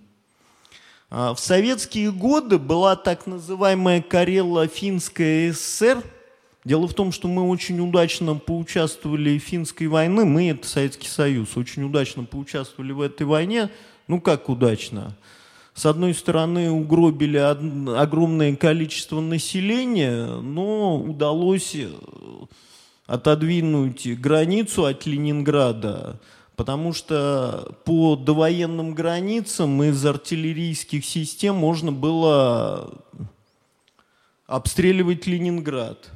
А 1.11 1.35
в 1.35 1.39
советские 1.39 2.11
годы 2.11 2.57
была 2.57 2.95
так 2.95 3.27
называемая 3.27 4.01
Карело-Финская 4.01 5.53
ССР. 5.53 6.03
Дело 6.65 6.87
в 6.87 6.93
том, 6.93 7.11
что 7.11 7.27
мы 7.27 7.47
очень 7.49 7.79
удачно 7.79 8.35
поучаствовали 8.35 9.37
в 9.37 9.43
финской 9.43 9.87
войне, 9.87 10.23
мы, 10.23 10.49
это 10.49 10.67
Советский 10.67 11.09
Союз, 11.09 11.57
очень 11.57 11.83
удачно 11.83 12.23
поучаствовали 12.23 12.91
в 12.91 13.01
этой 13.01 13.25
войне. 13.25 13.69
Ну 14.07 14.21
как 14.21 14.49
удачно? 14.49 15.15
с 15.73 15.85
одной 15.85 16.13
стороны, 16.13 16.69
угробили 16.69 17.37
огромное 17.37 18.55
количество 18.55 19.19
населения, 19.21 20.27
но 20.27 20.99
удалось 20.99 21.73
э, 21.73 21.89
отодвинуть 23.07 24.07
границу 24.19 24.85
от 24.85 25.07
Ленинграда, 25.07 26.19
потому 26.55 26.93
что 26.93 27.75
по 27.85 28.15
довоенным 28.15 28.93
границам 28.93 29.81
из 29.81 30.05
артиллерийских 30.05 31.03
систем 31.03 31.55
можно 31.55 31.91
было 31.91 32.93
обстреливать 34.45 35.25
Ленинград. 35.25 36.11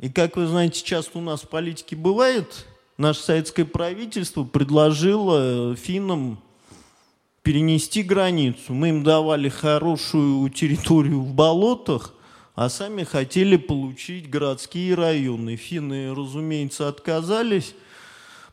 И 0.00 0.08
как 0.08 0.36
вы 0.36 0.46
знаете, 0.46 0.82
часто 0.82 1.18
у 1.18 1.20
нас 1.20 1.42
в 1.42 1.48
политике 1.48 1.94
бывает, 1.94 2.66
наше 2.96 3.20
советское 3.20 3.66
правительство 3.66 4.44
предложило 4.44 5.76
финнам 5.76 6.40
перенести 7.42 8.02
границу. 8.02 8.72
Мы 8.72 8.88
им 8.88 9.04
давали 9.04 9.50
хорошую 9.50 10.48
территорию 10.48 11.20
в 11.20 11.34
болотах, 11.34 12.14
а 12.54 12.70
сами 12.70 13.04
хотели 13.04 13.56
получить 13.56 14.30
городские 14.30 14.94
районы. 14.94 15.56
Финны, 15.56 16.14
разумеется, 16.14 16.88
отказались, 16.88 17.74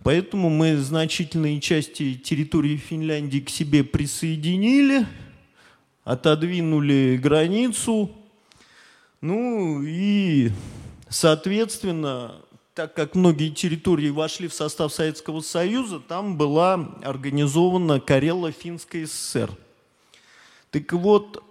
поэтому 0.03 0.49
мы 0.49 0.75
значительные 0.75 1.61
части 1.61 2.15
территории 2.15 2.75
Финляндии 2.75 3.39
к 3.39 3.49
себе 3.49 3.85
присоединили, 3.85 5.05
отодвинули 6.03 7.17
границу, 7.21 8.11
ну 9.21 9.81
и, 9.81 10.51
соответственно, 11.09 12.41
так 12.77 12.93
как 12.93 13.15
многие 13.15 13.49
территории 13.49 14.09
вошли 14.09 14.47
в 14.47 14.53
состав 14.53 14.93
Советского 14.93 15.41
Союза, 15.41 15.99
там 15.99 16.37
была 16.37 16.75
организована 17.03 17.99
Карело-Финская 17.99 19.07
ССР. 19.07 19.51
Так 20.69 20.93
вот, 20.93 21.43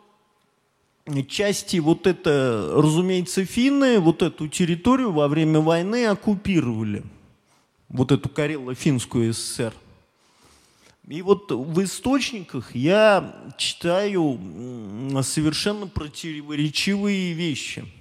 части 1.29 1.79
вот 1.79 2.07
это, 2.07 2.71
разумеется, 2.77 3.45
финны 3.45 3.99
вот 3.99 4.23
эту 4.23 4.47
территорию 4.47 5.13
во 5.13 5.27
время 5.27 5.59
войны 5.59 6.07
оккупировали. 6.07 7.03
Вот 7.89 8.13
эту 8.13 8.29
Карело-Финскую 8.29 9.33
ССР. 9.33 9.73
И 11.09 11.23
вот 11.23 11.51
в 11.51 11.83
источниках 11.83 12.75
я 12.75 13.53
читаю 13.59 14.39
совершенно 15.23 15.89
противоречивые 15.89 17.33
вещи– 17.33 17.85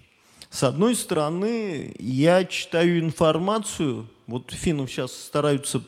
с 0.56 0.64
одной 0.64 0.96
стороны, 0.96 1.94
я 2.00 2.46
читаю 2.46 3.00
информацию, 3.00 4.08
вот 4.26 4.52
финнов 4.52 4.90
сейчас 4.90 5.12
стараются 5.12 5.84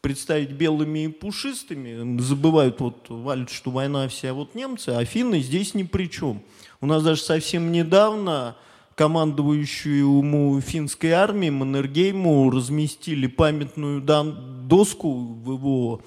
представить 0.00 0.52
белыми 0.52 1.06
и 1.06 1.08
пушистыми, 1.08 2.20
забывают, 2.20 2.78
вот, 2.78 3.06
валят, 3.08 3.50
что 3.50 3.72
война 3.72 4.06
вся, 4.06 4.34
вот 4.34 4.54
немцы, 4.54 4.90
а 4.90 5.04
финны 5.04 5.40
здесь 5.40 5.74
ни 5.74 5.82
при 5.82 6.08
чем. 6.08 6.42
У 6.80 6.86
нас 6.86 7.02
даже 7.02 7.22
совсем 7.22 7.72
недавно 7.72 8.54
командующему 8.94 10.60
финской 10.60 11.10
армии 11.10 11.50
Маннергейму 11.50 12.50
разместили 12.50 13.26
памятную 13.26 14.00
доску 14.00 15.12
в 15.12 15.54
его 15.54 16.02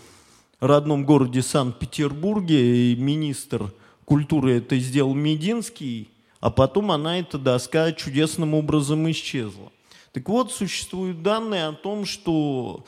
родном 0.62 1.04
городе 1.04 1.42
Санкт-Петербурге, 1.42 2.94
и 2.94 2.96
министр 2.96 3.74
культуры 4.06 4.60
это 4.60 4.80
сделал 4.80 5.14
Мединский, 5.14 6.08
а 6.42 6.50
потом 6.50 6.92
она, 6.92 7.20
эта 7.20 7.38
доска, 7.38 7.92
чудесным 7.94 8.54
образом 8.56 9.10
исчезла. 9.10 9.72
Так 10.12 10.28
вот, 10.28 10.52
существуют 10.52 11.22
данные 11.22 11.68
о 11.68 11.74
том, 11.74 12.06
что 12.06 12.84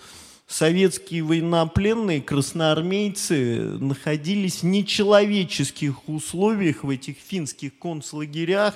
советские 0.48 1.24
военнопленные 1.24 2.22
красноармейцы 2.22 3.60
находились 3.80 4.62
в 4.62 4.66
нечеловеческих 4.66 6.10
условиях 6.10 6.84
в 6.84 6.90
этих 6.90 7.18
финских 7.18 7.78
концлагерях, 7.78 8.74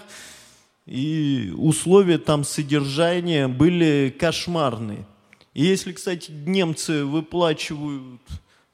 и 0.86 1.52
условия 1.58 2.20
там 2.20 2.46
содержания 2.46 3.48
были 3.50 4.16
кошмарные. 4.18 5.06
И 5.54 5.64
если, 5.64 5.92
кстати, 5.92 6.32
немцы 6.32 7.04
выплачивают 7.04 8.22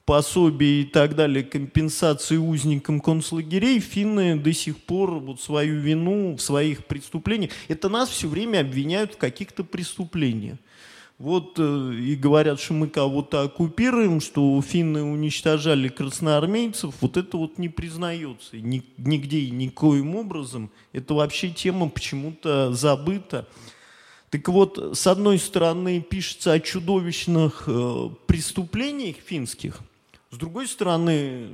пособий 0.04 0.82
и 0.82 0.84
так 0.84 1.16
далее, 1.16 1.42
компенсации 1.42 2.36
узникам 2.36 3.00
концлагерей, 3.00 3.80
финны 3.80 4.36
до 4.36 4.52
сих 4.52 4.76
пор 4.78 5.12
вот 5.12 5.40
свою 5.40 5.80
вину 5.80 6.36
в 6.36 6.40
своих 6.40 6.84
преступлениях, 6.84 7.52
это 7.68 7.88
нас 7.88 8.10
все 8.10 8.28
время 8.28 8.60
обвиняют 8.60 9.14
в 9.14 9.18
каких-то 9.18 9.64
преступлениях. 9.64 10.58
Вот 11.16 11.54
э, 11.58 11.94
и 11.94 12.16
говорят, 12.16 12.60
что 12.60 12.74
мы 12.74 12.88
кого-то 12.88 13.42
оккупируем, 13.42 14.20
что 14.20 14.60
финны 14.60 15.02
уничтожали 15.04 15.88
красноармейцев, 15.88 16.92
вот 17.00 17.16
это 17.16 17.36
вот 17.36 17.56
не 17.56 17.68
признается 17.68 18.56
ни, 18.56 18.82
нигде 18.98 19.38
и 19.38 19.50
никоим 19.50 20.16
образом. 20.16 20.70
Это 20.92 21.14
вообще 21.14 21.50
тема 21.50 21.88
почему-то 21.88 22.72
забыта. 22.72 23.48
Так 24.28 24.48
вот, 24.48 24.98
с 24.98 25.06
одной 25.06 25.38
стороны, 25.38 26.00
пишется 26.00 26.52
о 26.52 26.60
чудовищных 26.60 27.62
э, 27.68 28.10
преступлениях 28.26 29.16
финских– 29.24 29.78
с 30.34 30.36
другой 30.36 30.66
стороны, 30.66 31.46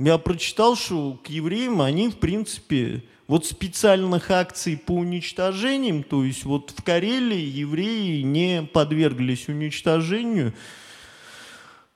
я 0.00 0.18
прочитал, 0.18 0.74
что 0.74 1.16
к 1.22 1.28
евреям 1.28 1.80
они, 1.80 2.08
в 2.08 2.16
принципе, 2.16 3.04
вот 3.28 3.46
специальных 3.46 4.32
акций 4.32 4.76
по 4.76 4.92
уничтожениям, 4.96 6.02
то 6.02 6.24
есть 6.24 6.44
вот 6.44 6.74
в 6.76 6.82
Карелии 6.82 7.38
евреи 7.38 8.22
не 8.22 8.64
подверглись 8.64 9.48
уничтожению. 9.48 10.54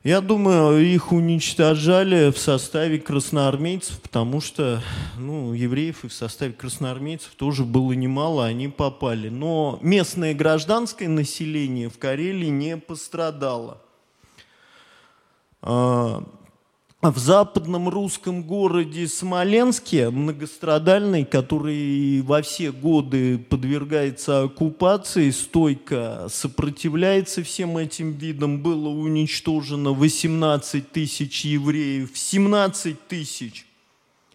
Я 0.04 0.20
думаю, 0.20 0.86
их 0.86 1.10
уничтожали 1.10 2.30
в 2.30 2.38
составе 2.38 3.00
красноармейцев, 3.00 4.00
потому 4.00 4.40
что 4.40 4.84
ну, 5.18 5.52
евреев 5.52 6.04
и 6.04 6.08
в 6.08 6.12
составе 6.12 6.52
красноармейцев 6.52 7.32
тоже 7.34 7.64
было 7.64 7.90
немало, 7.92 8.44
они 8.44 8.68
попали. 8.68 9.30
Но 9.30 9.80
местное 9.82 10.32
гражданское 10.32 11.08
население 11.08 11.88
в 11.88 11.98
Карелии 11.98 12.50
не 12.50 12.76
пострадало. 12.76 13.80
А, 15.66 16.22
в 17.00 17.18
западном 17.18 17.88
русском 17.88 18.42
городе 18.42 19.08
Смоленске, 19.08 20.10
многострадальный, 20.10 21.24
который 21.24 22.20
во 22.20 22.42
все 22.42 22.70
годы 22.70 23.38
подвергается 23.38 24.42
оккупации, 24.42 25.30
стойко 25.30 26.26
сопротивляется 26.28 27.42
всем 27.42 27.78
этим 27.78 28.12
видам, 28.12 28.62
было 28.62 28.90
уничтожено 28.90 29.92
18 29.92 30.92
тысяч 30.92 31.46
евреев, 31.46 32.10
17 32.12 33.08
тысяч. 33.08 33.66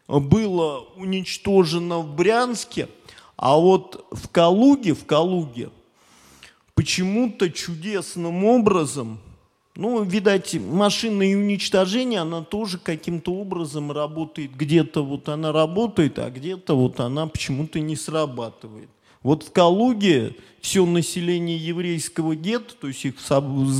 Было 0.07 0.79
уничтожено 0.95 1.99
в 1.99 2.15
Брянске, 2.15 2.89
а 3.37 3.55
вот 3.55 4.07
в 4.09 4.29
Калуге, 4.29 4.95
в 4.95 5.05
Калуге 5.05 5.69
почему-то 6.73 7.51
чудесным 7.51 8.45
образом– 8.45 9.19
ну, 9.79 10.03
видать, 10.03 10.55
машинное 10.55 11.37
уничтожение, 11.37 12.19
она 12.19 12.41
тоже 12.41 12.77
каким-то 12.77 13.33
образом 13.33 13.93
работает. 13.93 14.53
Где-то 14.53 15.05
вот 15.05 15.29
она 15.29 15.53
работает, 15.53 16.19
а 16.19 16.29
где-то 16.29 16.75
вот 16.75 16.99
она 16.99 17.27
почему-то 17.27 17.79
не 17.79 17.95
срабатывает. 17.95 18.89
Вот 19.23 19.43
в 19.43 19.51
Калуге 19.53 20.35
все 20.59 20.85
население 20.85 21.57
еврейского 21.57 22.35
гетто, 22.35 22.75
то 22.75 22.87
есть 22.89 23.05
их 23.05 23.15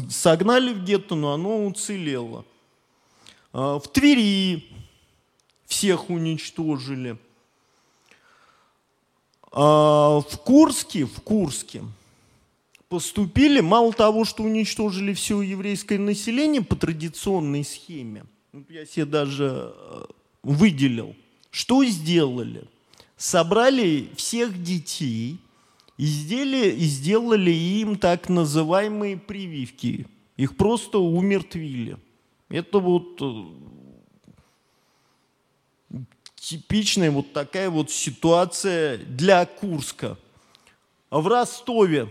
согнали 0.10 0.74
в 0.74 0.86
гетто, 0.86 1.16
но 1.16 1.34
оно 1.34 1.66
уцелело. 1.66 2.46
А 3.52 3.78
в 3.78 3.88
Твери 3.90 4.70
всех 5.66 6.10
уничтожили. 6.10 7.18
А 9.52 10.22
в 10.22 10.38
Курске, 10.46 11.04
в 11.06 11.22
Курске– 11.24 11.84
поступили, 12.90 13.62
мало 13.62 13.94
того, 13.94 14.26
что 14.26 14.44
уничтожили 14.44 15.14
все 15.14 15.42
еврейское 15.42 16.00
население 16.00 16.64
по 16.64 16.76
традиционной 16.76 17.64
схеме, 17.64 18.26
я 18.68 18.86
себе 18.86 19.06
даже 19.06 19.74
э, 19.74 20.06
выделил, 20.42 21.16
что 21.52 21.86
сделали? 21.86 22.64
Собрали 23.16 24.10
всех 24.16 24.62
детей 24.62 25.40
и 25.98 26.06
сделали, 26.06 26.72
и 26.72 26.84
сделали 26.86 27.52
им 27.52 27.98
так 27.98 28.28
называемые 28.30 29.18
прививки. 29.18 30.08
Их 30.38 30.56
просто 30.58 31.00
умертвили. 31.00 31.98
Это 32.50 32.80
вот 32.80 33.22
э, 35.92 36.00
типичная 36.36 37.12
вот 37.12 37.34
такая 37.34 37.70
вот 37.70 37.92
ситуация 37.92 38.98
для 38.98 39.46
Курска. 39.46 40.18
В 41.12 41.28
Ростове 41.28 42.10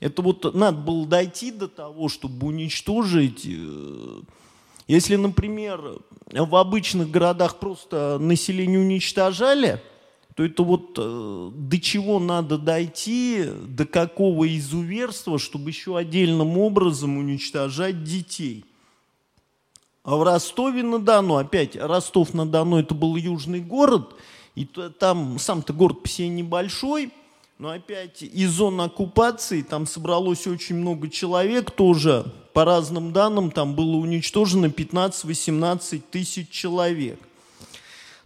это 0.00 0.22
вот 0.22 0.54
надо 0.54 0.78
было 0.78 1.06
дойти 1.06 1.50
до 1.50 1.68
того, 1.68 2.08
чтобы 2.08 2.46
уничтожить. 2.46 3.46
Э, 3.46 4.20
если, 4.88 5.16
например, 5.16 5.98
в 6.32 6.56
обычных 6.56 7.10
городах 7.10 7.60
просто 7.60 8.18
население 8.18 8.80
уничтожали, 8.80 9.80
то 10.34 10.44
это 10.44 10.62
вот 10.62 10.94
э, 10.96 11.50
до 11.54 11.80
чего 11.80 12.18
надо 12.18 12.56
дойти, 12.56 13.44
до 13.66 13.84
какого 13.84 14.48
изуверства, 14.56 15.38
чтобы 15.38 15.70
еще 15.70 15.98
отдельным 15.98 16.56
образом 16.56 17.18
уничтожать 17.18 18.02
детей. 18.04 18.64
А 20.02 20.16
в 20.16 20.22
Ростове-на-Дону, 20.22 21.36
опять, 21.36 21.76
Ростов-на-Дону 21.76 22.78
это 22.78 22.94
был 22.94 23.16
южный 23.16 23.60
город, 23.60 24.14
и 24.54 24.64
там 24.64 25.38
сам-то 25.38 25.74
город 25.74 26.02
по 26.02 26.08
себе 26.08 26.28
небольшой, 26.28 27.12
но 27.60 27.72
опять 27.72 28.22
из 28.22 28.52
зон 28.52 28.80
оккупации 28.80 29.60
там 29.60 29.86
собралось 29.86 30.46
очень 30.46 30.76
много 30.76 31.10
человек 31.10 31.70
тоже. 31.70 32.32
По 32.54 32.64
разным 32.64 33.12
данным, 33.12 33.50
там 33.50 33.74
было 33.74 33.96
уничтожено 33.96 34.66
15-18 34.66 36.02
тысяч 36.10 36.48
человек. 36.48 37.20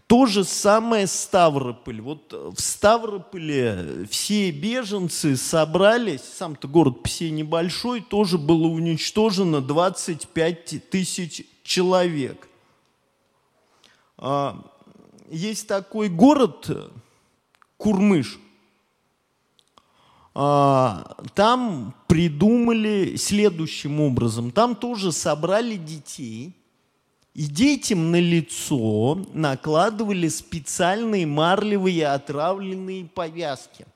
То 0.07 0.27
же 0.27 0.45
самое 0.45 1.09
Ставрополь. 1.09 2.01
Вот 2.01 2.33
в 2.33 2.61
Ставрополе 2.61 4.07
все 4.09 4.53
беженцы 4.53 5.37
собрались, 5.37 6.23
сам-то 6.23 6.69
город 6.69 6.99
все 7.05 7.29
небольшой, 7.31 8.03
тоже 8.03 8.39
было 8.39 8.69
уничтожено 8.69 9.61
25 9.61 10.91
тысяч 10.91 11.45
человек. 11.65 12.47
А, 14.17 14.65
есть 15.29 15.67
такой 15.67 16.09
город 16.09 16.71
Курмыш. 17.79 18.39
А, 20.35 21.17
там 21.35 21.95
придумали 22.07 23.17
следующим 23.17 24.01
образом. 24.01 24.51
Там 24.51 24.75
тоже 24.75 25.13
собрали 25.13 25.77
детей– 25.77 26.57
и 27.35 27.47
детям 27.47 28.13
на 28.13 28.21
лицо 28.21 29.21
накладывали 29.33 30.29
специальные 30.29 31.27
марлевые 31.27 32.07
отравленные 32.07 33.07
повязки. 33.07 33.87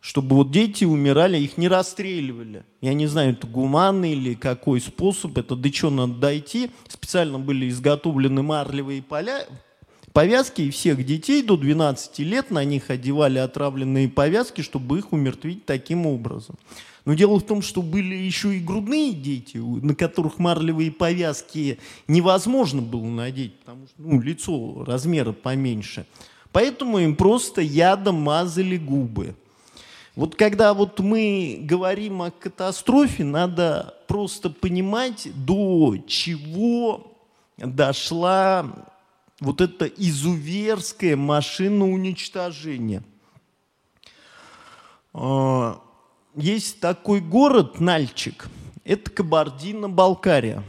Чтобы 0.00 0.36
вот 0.36 0.52
дети 0.52 0.84
умирали, 0.84 1.38
их 1.38 1.58
не 1.58 1.66
расстреливали. 1.68 2.64
Я 2.80 2.94
не 2.94 3.08
знаю, 3.08 3.32
это 3.32 3.46
гуманный 3.46 4.12
или 4.12 4.34
какой 4.34 4.80
способ, 4.80 5.36
это 5.36 5.56
до 5.56 5.70
чего 5.70 5.90
надо 5.90 6.14
дойти. 6.14 6.70
Специально 6.88 7.40
были 7.40 7.68
изготовлены 7.68 8.42
марлевые 8.42 9.02
поля, 9.02 9.46
повязки, 10.12 10.62
и 10.62 10.70
всех 10.70 11.04
детей 11.04 11.42
до 11.42 11.56
12 11.56 12.18
лет 12.20 12.50
на 12.50 12.64
них 12.64 12.90
одевали 12.90 13.38
отравленные 13.38 14.08
повязки, 14.08 14.60
чтобы 14.60 14.98
их 14.98 15.12
умертвить 15.12 15.64
таким 15.66 16.06
образом. 16.06 16.56
Но 17.04 17.14
дело 17.14 17.38
в 17.38 17.42
том, 17.42 17.62
что 17.62 17.82
были 17.82 18.14
еще 18.14 18.56
и 18.56 18.60
грудные 18.60 19.12
дети, 19.12 19.56
на 19.56 19.94
которых 19.94 20.38
марлевые 20.38 20.92
повязки 20.92 21.78
невозможно 22.06 22.80
было 22.80 23.04
надеть, 23.04 23.58
потому 23.60 23.86
что 23.86 23.94
ну, 23.98 24.20
лицо 24.20 24.84
размера 24.84 25.32
поменьше. 25.32 26.06
Поэтому 26.52 26.98
им 26.98 27.16
просто 27.16 27.60
ядом 27.60 28.16
мазали 28.16 28.76
губы. 28.76 29.34
Вот 30.14 30.36
когда 30.36 30.74
вот 30.74 31.00
мы 31.00 31.58
говорим 31.62 32.22
о 32.22 32.30
катастрофе, 32.30 33.24
надо 33.24 33.94
просто 34.06 34.50
понимать, 34.50 35.28
до 35.34 35.96
чего 36.06 37.12
дошла 37.56 38.91
вот 39.42 39.60
эта 39.60 39.86
изуверская 39.86 41.16
машина 41.16 41.90
уничтожения. 41.90 43.02
А, 45.12 45.82
есть 46.36 46.80
такой 46.80 47.20
город 47.20 47.80
Нальчик, 47.80 48.48
это 48.84 49.10
Кабардино-Балкария. 49.10 50.62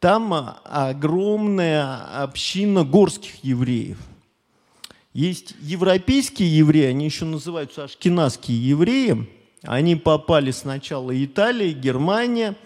Там 0.00 0.32
а, 0.32 0.60
огромная 0.64 2.22
община 2.22 2.82
горских 2.82 3.44
евреев. 3.44 3.98
Есть 5.12 5.54
европейские 5.60 6.56
евреи, 6.56 6.86
они 6.86 7.04
еще 7.04 7.26
называются 7.26 7.84
ашкенадские 7.84 8.68
евреи. 8.70 9.28
Они 9.62 9.94
попали 9.94 10.50
сначала 10.50 11.12
Италия, 11.24 11.72
Германия, 11.72 12.56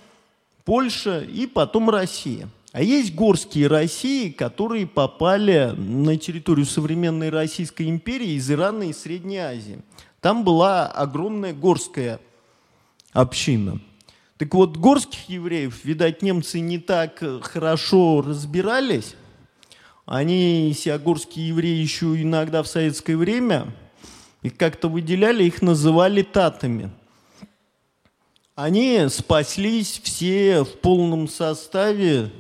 Польша 0.64 1.20
и 1.20 1.46
потом 1.46 1.90
Россия. 1.90 2.48
А 2.76 2.82
есть 2.82 3.14
горские 3.14 3.68
России, 3.68 4.28
которые 4.28 4.86
попали 4.86 5.72
на 5.78 6.18
территорию 6.18 6.66
современной 6.66 7.30
Российской 7.30 7.88
империи 7.88 8.32
из 8.32 8.50
Ирана 8.50 8.82
и 8.82 8.92
Средней 8.92 9.38
Азии. 9.38 9.78
Там 10.20 10.44
была 10.44 10.86
огромная 10.86 11.54
горская 11.54 12.20
община. 13.12 13.80
Так 14.36 14.52
вот, 14.52 14.76
горских 14.76 15.26
евреев, 15.26 15.86
видать, 15.86 16.20
немцы 16.20 16.60
не 16.60 16.76
так 16.76 17.22
хорошо 17.40 18.20
разбирались. 18.20 19.14
Они, 20.04 20.74
себя 20.76 20.98
горские 20.98 21.48
евреи, 21.48 21.80
еще 21.80 22.20
иногда 22.20 22.62
в 22.62 22.66
советское 22.66 23.16
время, 23.16 23.74
их 24.42 24.54
как-то 24.58 24.90
выделяли, 24.90 25.44
их 25.44 25.62
называли 25.62 26.20
татами. 26.20 26.90
Они 28.54 29.06
спаслись 29.08 29.98
все 30.04 30.62
в 30.62 30.78
полном 30.80 31.26
составе 31.26 32.32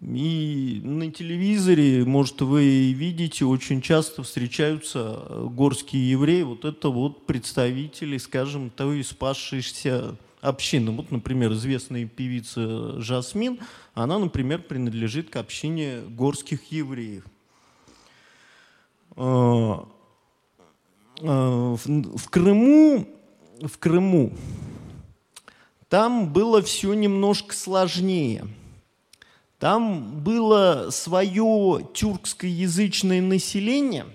и 0.00 0.80
на 0.82 1.10
телевизоре, 1.12 2.06
может, 2.06 2.40
вы 2.40 2.92
видите, 2.92 3.44
очень 3.44 3.82
часто 3.82 4.22
встречаются 4.22 5.24
э, 5.26 5.46
горские 5.50 6.10
евреи. 6.10 6.42
Вот 6.42 6.64
это 6.64 6.88
вот 6.88 7.26
представители, 7.26 8.16
скажем, 8.16 8.70
той 8.70 9.04
спасшейся 9.04 10.16
общины. 10.40 10.92
Вот, 10.92 11.10
например, 11.10 11.52
известная 11.52 12.06
певица 12.06 12.98
Жасмин, 12.98 13.58
она, 13.92 14.18
например, 14.18 14.62
принадлежит 14.62 15.28
к 15.28 15.36
общине 15.36 16.00
горских 16.08 16.72
евреев. 16.72 17.26
Э, 19.16 19.74
э, 21.20 21.76
в 21.76 22.30
Крыму, 22.30 23.06
в 23.60 23.78
Крыму 23.78 24.32
там 25.90 26.32
было 26.32 26.62
все 26.62 26.94
немножко 26.94 27.54
сложнее– 27.54 28.46
там 29.60 30.22
было 30.22 30.88
свое 30.90 31.86
тюркскоязычное 31.92 33.20
население, 33.20 34.06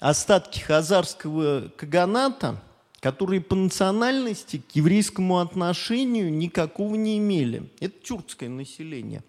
остатки 0.00 0.60
хазарского 0.60 1.70
каганата, 1.76 2.62
которые 3.00 3.42
по 3.42 3.54
национальности 3.54 4.62
к 4.66 4.74
еврейскому 4.74 5.40
отношению 5.40 6.32
никакого 6.32 6.94
не 6.94 7.18
имели. 7.18 7.70
Это 7.80 7.94
тюркское 8.02 8.48
население. 8.48 9.22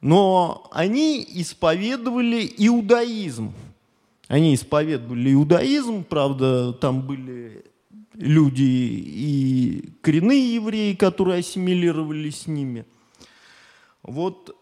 Но 0.00 0.68
они 0.70 1.26
исповедовали 1.28 2.48
иудаизм. 2.58 3.52
Они 4.28 4.54
исповедовали 4.54 5.32
иудаизм, 5.32 6.04
правда, 6.04 6.72
там 6.72 7.02
были 7.02 7.64
люди 8.14 8.62
и 8.62 9.90
коренные 10.02 10.54
евреи, 10.54 10.94
которые 10.94 11.40
ассимилировались 11.40 12.42
с 12.42 12.46
ними. 12.46 12.86
Вот 14.04 14.54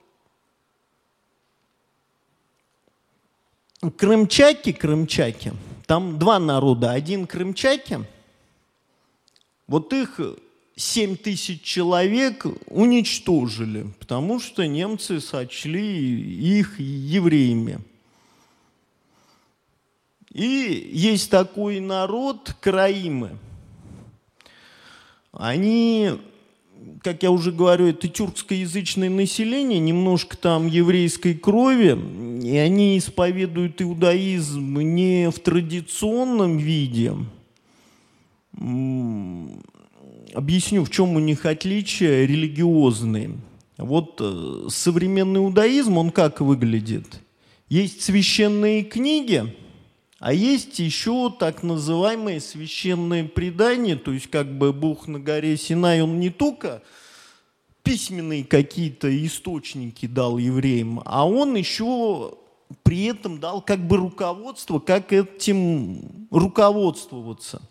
крымчаки, 3.91 4.73
крымчаки, 4.73 5.53
там 5.87 6.19
два 6.19 6.39
народа. 6.39 6.93
Один 6.93 7.27
крымчаки, 7.27 8.01
вот 9.67 9.93
их 9.93 10.21
7 10.77 11.17
тысяч 11.17 11.63
человек 11.63 12.47
уничтожили, 12.67 13.87
потому 13.99 14.39
что 14.41 14.67
немцы 14.67 15.21
сочли 15.21 16.21
их 16.61 16.79
евреями. 16.79 17.81
И 20.33 20.91
есть 20.93 21.31
такой 21.31 21.81
народ, 21.81 22.55
краимы. 22.61 23.39
Они 25.33 26.21
как 27.03 27.23
я 27.23 27.31
уже 27.31 27.53
говорю, 27.53 27.87
это 27.87 28.09
тюркскоязычное 28.09 29.11
население, 29.11 29.79
немножко 29.79 30.37
там 30.37 30.67
еврейской 30.67 31.35
крови, 31.35 31.99
и 32.45 32.57
они 32.57 32.99
исповедуют 32.99 33.83
иудаизм 33.83 34.81
не 34.81 35.31
в 35.31 35.39
традиционном 35.41 36.59
виде. 36.59 37.15
Объясню, 40.35 40.85
в 40.85 40.91
чем 40.91 41.17
у 41.17 41.19
них 41.19 41.47
отличия 41.47 42.27
религиозные. 42.27 43.33
Вот 43.79 44.21
э, 44.21 44.69
современный 44.71 45.41
иудаизм, 45.41 45.99
он 45.99 46.11
как 46.11 46.41
выглядит? 46.41 47.21
Есть 47.69 48.03
священные 48.03 48.83
книги– 48.85 49.55
а 50.27 50.33
есть 50.33 50.81
еще 50.81 51.31
так 51.31 51.63
называемое 51.63 52.41
священное 52.41 53.23
предание, 53.23 53.95
то 53.95 54.11
есть 54.11 54.27
как 54.27 54.59
бы 54.59 54.73
Бог 54.73 55.07
на 55.07 55.21
горе 55.21 55.57
Синай, 55.57 56.03
он 56.03 56.19
не 56.19 56.31
только 56.31 56.83
письменные 57.85 58.43
какие-то 58.43 59.07
источники 59.25 60.07
дал 60.07 60.39
евреям, 60.39 61.01
а 61.05 61.29
он 61.29 61.55
еще 61.55 62.35
при 62.83 63.05
этом 63.05 63.39
дал 63.39 63.63
как 63.63 63.87
бы 63.87 63.99
руководство, 63.99 64.81
как 64.81 65.13
этим 65.13 66.27
руководствоваться. 66.33 67.63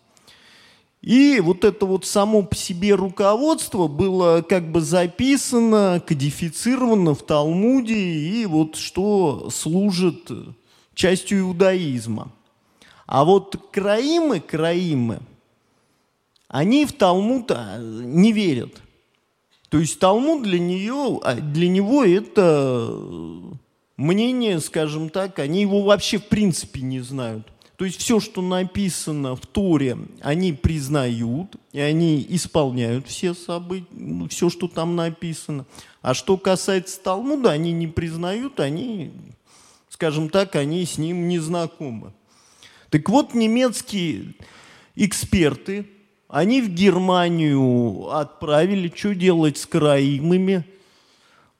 И 1.02 1.40
вот 1.40 1.62
это 1.62 1.84
вот 1.84 2.06
само 2.06 2.40
по 2.40 2.56
себе 2.56 2.94
руководство 2.94 3.86
было 3.86 4.40
как 4.40 4.72
бы 4.72 4.80
записано, 4.80 6.02
кодифицировано 6.06 7.14
в 7.14 7.22
Талмуде, 7.22 7.98
и 7.98 8.46
вот 8.46 8.76
что 8.76 9.50
служит 9.50 10.30
частью 10.94 11.40
иудаизма. 11.40 12.32
А 13.06 13.24
вот 13.24 13.70
краимы, 13.70 14.40
краимы, 14.40 15.20
они 16.48 16.84
в 16.84 16.92
Талмуд 16.92 17.50
а, 17.50 17.78
не 17.78 18.32
верят. 18.32 18.82
То 19.68 19.78
есть 19.78 19.98
Талмуд 19.98 20.42
для, 20.42 20.58
нее, 20.58 21.20
а, 21.22 21.34
для 21.34 21.68
него 21.68 22.04
это 22.04 22.92
мнение, 23.96 24.60
скажем 24.60 25.08
так, 25.10 25.38
они 25.38 25.62
его 25.62 25.82
вообще 25.82 26.18
в 26.18 26.26
принципе 26.26 26.82
не 26.82 27.00
знают. 27.00 27.46
То 27.76 27.84
есть 27.84 28.00
все, 28.00 28.20
что 28.20 28.40
написано 28.40 29.36
в 29.36 29.44
Торе, 29.44 29.98
они 30.22 30.54
признают, 30.54 31.56
и 31.72 31.80
они 31.80 32.24
исполняют 32.30 33.06
все 33.06 33.34
события, 33.34 33.86
ну, 33.92 34.28
все, 34.28 34.48
что 34.48 34.66
там 34.66 34.96
написано. 34.96 35.66
А 36.00 36.14
что 36.14 36.38
касается 36.38 37.00
Талмуда, 37.02 37.50
они 37.50 37.72
не 37.72 37.86
признают, 37.86 38.60
они, 38.60 39.12
скажем 39.90 40.30
так, 40.30 40.56
они 40.56 40.86
с 40.86 40.96
ним 40.96 41.28
не 41.28 41.38
знакомы. 41.38 42.12
Так 42.90 43.08
вот, 43.08 43.34
немецкие 43.34 44.34
эксперты, 44.94 45.86
они 46.28 46.60
в 46.62 46.68
Германию 46.68 48.10
отправили, 48.10 48.92
что 48.94 49.14
делать 49.14 49.58
с 49.58 49.66
караимами– 49.66 50.64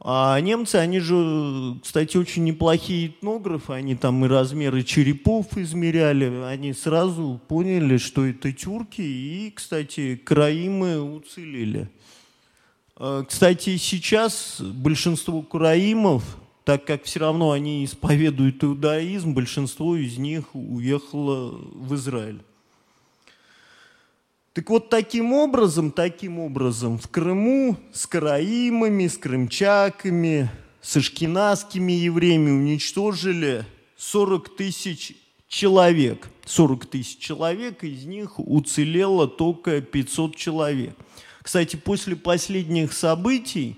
а 0.09 0.39
немцы, 0.41 0.77
они 0.77 1.01
же, 1.01 1.81
кстати, 1.83 2.17
очень 2.17 2.45
неплохие 2.45 3.09
этнографы, 3.09 3.73
они 3.73 3.97
там 3.97 4.25
и 4.25 4.29
размеры 4.29 4.85
черепов 4.85 5.59
измеряли, 5.59 6.45
они 6.45 6.75
сразу 6.75 7.41
поняли, 7.49 7.97
что 7.97 8.25
это 8.25 8.53
тюрки, 8.53 9.01
и, 9.01 9.51
кстати, 9.51 10.15
краимы 10.15 11.01
уцелели. 11.01 11.89
А, 12.95 13.25
кстати, 13.25 13.77
сейчас 13.79 14.61
большинство 14.61 15.43
краимов, 15.43 16.23
так 16.67 16.85
как 16.85 17.05
все 17.05 17.21
равно 17.21 17.53
они 17.53 17.85
исповедуют 17.85 18.65
иудаизм, 18.65 19.35
большинство 19.35 19.95
из 19.95 20.19
них 20.19 20.53
уехало 20.53 21.53
в 21.53 21.95
Израиль. 21.95 22.43
Так 24.53 24.69
вот, 24.69 24.91
таким 24.91 25.33
образом, 25.33 25.93
таким 25.93 26.41
образом, 26.41 26.99
в 26.99 27.07
Крыму 27.07 27.77
с 27.93 28.09
караимами, 28.09 29.07
с 29.07 29.17
крымчаками, 29.17 30.51
с 30.81 30.97
ашкенадскими 30.97 31.93
евреями 31.93 32.51
уничтожили 32.51 33.65
40 33.97 34.57
тысяч 34.57 35.13
человек. 35.47 36.29
40 36.47 36.87
тысяч 36.87 37.19
человек, 37.19 37.85
из 37.85 38.07
них 38.07 38.41
уцелело 38.41 39.29
только 39.29 39.81
500 39.81 40.35
человек. 40.35 40.97
Кстати, 41.43 41.77
после 41.77 42.17
последних 42.17 42.93
событий 42.93 43.77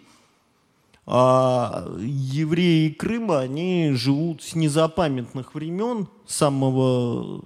а, 1.11 1.89
евреи 2.01 2.91
Крыма, 2.91 3.41
они 3.41 3.93
живут 3.95 4.43
с 4.43 4.55
незапамятных 4.55 5.55
времен, 5.55 6.07
самого 6.27 7.45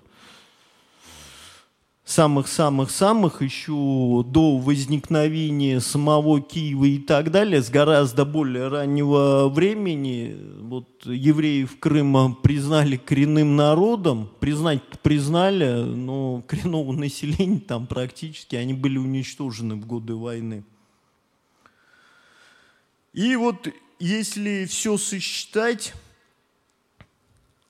самых-самых-самых 2.05 3.41
еще 3.41 4.25
до 4.27 4.59
возникновения 4.59 5.79
самого 5.79 6.41
Киева 6.41 6.85
и 6.87 6.99
так 6.99 7.31
далее, 7.31 7.63
с 7.63 7.71
гораздо 7.71 8.25
более 8.25 8.67
раннего 8.67 9.49
времени, 9.49 10.37
вот 10.61 11.07
евреев 11.07 11.79
Крыма 11.79 12.35
признали 12.35 12.97
коренным 12.97 13.55
народом, 13.55 14.29
признать 14.41 14.83
признали, 15.05 15.85
но 15.85 16.43
коренного 16.49 16.91
населения 16.93 17.61
там 17.61 17.87
практически, 17.87 18.57
они 18.57 18.75
были 18.75 18.99
уничтожены 18.99 19.77
в 19.77 19.87
годы 19.87 20.17
войны. 20.17 20.65
И 23.13 23.37
вот 23.37 23.69
если 23.99 24.65
все 24.65 24.97
сосчитать, 24.97 25.93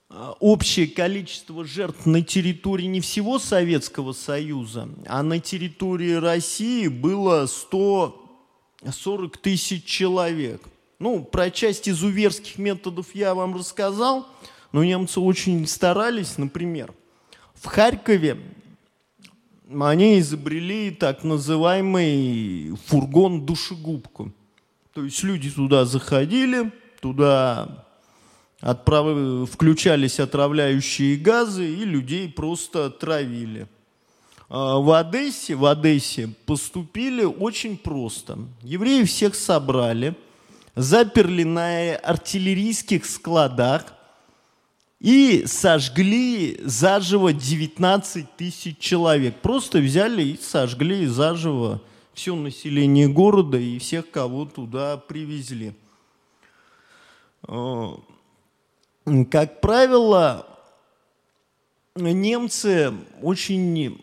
а, 0.09 0.37
общее 0.41 0.87
количество 0.87 1.65
жертв 1.65 2.07
на 2.07 2.23
территории 2.23 2.85
не 2.85 3.01
всего 3.01 3.39
Советского 3.39 4.13
Союза, 4.13 4.89
а 5.07 5.23
на 5.23 5.41
территории 5.41 6.13
России 6.13 6.87
было 6.87 7.47
140 7.47 9.37
тысяч 9.39 9.85
человек. 9.85 10.63
Ну, 10.99 11.25
про 11.25 11.51
часть 11.51 11.89
изуверских 11.89 12.59
методов 12.59 13.15
я 13.15 13.35
вам 13.35 13.57
рассказал, 13.57 14.29
но 14.71 14.85
немцы 14.85 15.19
очень 15.19 15.67
старались, 15.67 16.39
например, 16.39 16.95
в 17.55 17.67
Харькове 17.67 18.39
они 19.81 20.19
изобрели 20.19 20.91
так 20.91 21.25
называемый 21.25 22.77
фургон-душегубку. 22.87 24.33
То 24.95 25.05
есть 25.05 25.23
люди 25.23 25.51
туда 25.51 25.87
заходили, 25.87 26.71
туда 27.01 27.87
отправ... 28.61 29.49
включались 29.49 30.21
отравляющие 30.21 31.17
газы 31.17 31.67
и 31.67 31.85
людей 31.87 32.29
просто 32.29 32.91
травили. 32.91 33.67
А 34.51 34.77
в 34.77 34.91
Одессе, 34.93 35.55
в 35.55 35.65
Одессе 35.65 36.29
поступили 36.45 37.25
очень 37.25 37.79
просто. 37.79 38.39
Евреи 38.63 39.05
всех 39.05 39.35
собрали, 39.35 40.15
заперли 40.77 41.45
на 41.45 41.97
артиллерийских 41.97 43.07
складах 43.07 43.95
и 45.01 45.45
сожгли 45.47 46.61
заживо 46.63 47.33
19 47.33 48.37
тысяч 48.37 48.77
человек. 48.79 49.37
Просто 49.41 49.79
взяли 49.79 50.23
и 50.23 50.39
сожгли 50.39 51.07
заживо 51.07 51.81
все 52.15 52.35
население 52.35 53.09
города 53.09 53.59
и 53.59 53.79
всех, 53.79 54.11
кого 54.11 54.45
туда 54.45 54.97
привезли. 54.97 55.73
А, 57.45 57.99
как 59.31 59.61
правило, 59.61 60.47
немцы 61.97 62.93
очень 63.21 64.01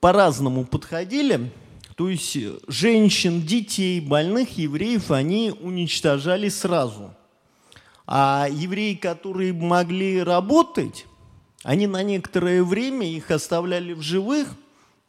по-разному 0.00 0.64
подходили. 0.64 1.52
То 1.96 2.08
есть 2.08 2.36
женщин, 2.66 3.42
детей, 3.42 4.00
больных 4.00 4.56
евреев 4.56 5.10
они 5.10 5.52
уничтожали 5.60 6.48
сразу. 6.48 7.14
А 8.06 8.48
евреи, 8.50 8.94
которые 8.94 9.52
могли 9.52 10.22
работать, 10.22 11.06
они 11.62 11.86
на 11.86 12.02
некоторое 12.02 12.64
время 12.64 13.06
их 13.06 13.30
оставляли 13.30 13.92
в 13.92 14.00
живых 14.00 14.48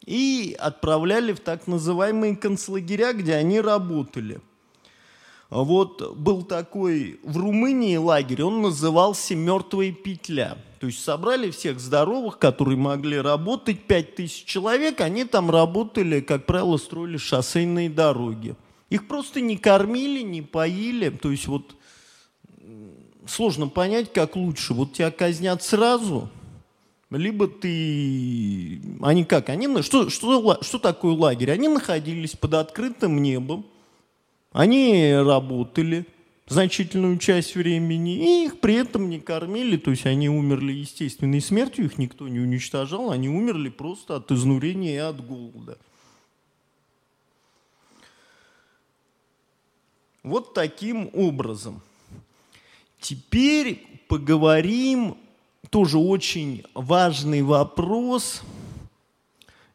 и 0.04 0.56
отправляли 0.58 1.32
в 1.32 1.40
так 1.40 1.66
называемые 1.66 2.36
концлагеря, 2.36 3.12
где 3.12 3.34
они 3.34 3.60
работали– 3.60 4.40
вот 5.52 6.16
был 6.16 6.44
такой 6.44 7.20
в 7.22 7.36
Румынии 7.36 7.96
лагерь, 7.96 8.42
он 8.42 8.62
назывался 8.62 9.36
«Мертвая 9.36 9.92
петля». 9.92 10.56
То 10.80 10.86
есть 10.86 11.04
собрали 11.04 11.50
всех 11.50 11.78
здоровых, 11.78 12.38
которые 12.38 12.78
могли 12.78 13.20
работать, 13.20 13.82
5000 13.82 14.46
человек, 14.46 15.02
они 15.02 15.26
там 15.26 15.50
работали, 15.50 16.20
как 16.20 16.46
правило, 16.46 16.78
строили 16.78 17.18
шоссейные 17.18 17.90
дороги. 17.90 18.56
Их 18.88 19.06
просто 19.06 19.42
не 19.42 19.58
кормили, 19.58 20.22
не 20.22 20.40
поили, 20.40 21.10
то 21.10 21.30
есть 21.30 21.46
вот 21.46 21.76
сложно 23.26 23.68
понять, 23.68 24.10
как 24.10 24.36
лучше. 24.36 24.72
Вот 24.72 24.94
тебя 24.94 25.10
казнят 25.10 25.62
сразу, 25.62 26.30
либо 27.16 27.48
ты... 27.48 28.80
Они 29.00 29.24
как? 29.24 29.48
Они... 29.48 29.82
Что, 29.82 30.10
что, 30.10 30.58
что 30.62 30.78
такое 30.78 31.14
лагерь? 31.14 31.50
Они 31.50 31.68
находились 31.68 32.36
под 32.36 32.54
открытым 32.54 33.22
небом, 33.22 33.66
они 34.52 35.14
работали 35.14 36.06
значительную 36.46 37.18
часть 37.18 37.54
времени, 37.54 38.16
и 38.16 38.46
их 38.46 38.60
при 38.60 38.74
этом 38.74 39.08
не 39.08 39.20
кормили, 39.20 39.76
то 39.76 39.90
есть 39.90 40.06
они 40.06 40.28
умерли 40.28 40.72
естественной 40.72 41.40
смертью, 41.40 41.86
их 41.86 41.98
никто 41.98 42.28
не 42.28 42.40
уничтожал, 42.40 43.10
они 43.10 43.28
умерли 43.28 43.70
просто 43.70 44.16
от 44.16 44.30
изнурения 44.30 44.94
и 44.94 44.98
от 44.98 45.24
голода. 45.24 45.78
Вот 50.22 50.54
таким 50.54 51.10
образом. 51.14 51.82
Теперь 53.00 53.84
поговорим, 54.06 55.16
тоже 55.72 55.98
очень 55.98 56.62
важный 56.74 57.42
вопрос– 57.42 58.42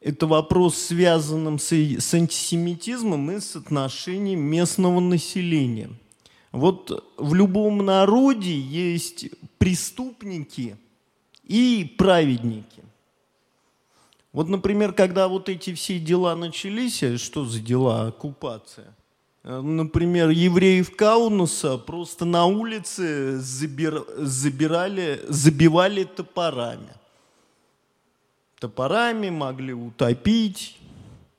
это 0.07 0.27
вопрос, 0.27 0.77
связанным 0.77 1.59
с, 1.59 1.73
с 1.73 2.13
антисемитизмом 2.13 3.31
и 3.31 3.39
с 3.39 3.55
отношением 3.55 4.39
местного 4.39 4.99
населения. 4.99 5.89
Вот 6.51 7.03
в 7.17 7.33
любом 7.33 7.79
народе 7.79 8.57
есть 8.57 9.25
преступники 9.57 10.77
и 11.43 11.95
праведники. 11.97 12.83
Вот, 14.31 14.47
например, 14.49 14.93
когда 14.93 15.27
вот 15.27 15.49
эти 15.49 15.73
все 15.73 15.99
дела 15.99 16.35
начались, 16.35 17.01
э, 17.01 17.17
что 17.17 17.43
за 17.43 17.59
дела, 17.59 18.07
оккупация? 18.07 18.95
Э, 19.47 19.61
например, 19.61 20.29
евреев 20.29 20.95
Каунаса 20.95 21.77
просто 21.77 22.25
на 22.25 22.45
улице 22.45 23.39
забир, 23.39 24.05
забирали, 24.17 25.21
забивали 25.27 26.03
топорами 26.03 26.97
топорами, 28.59 29.29
могли 29.29 29.73
утопить, 29.73 30.77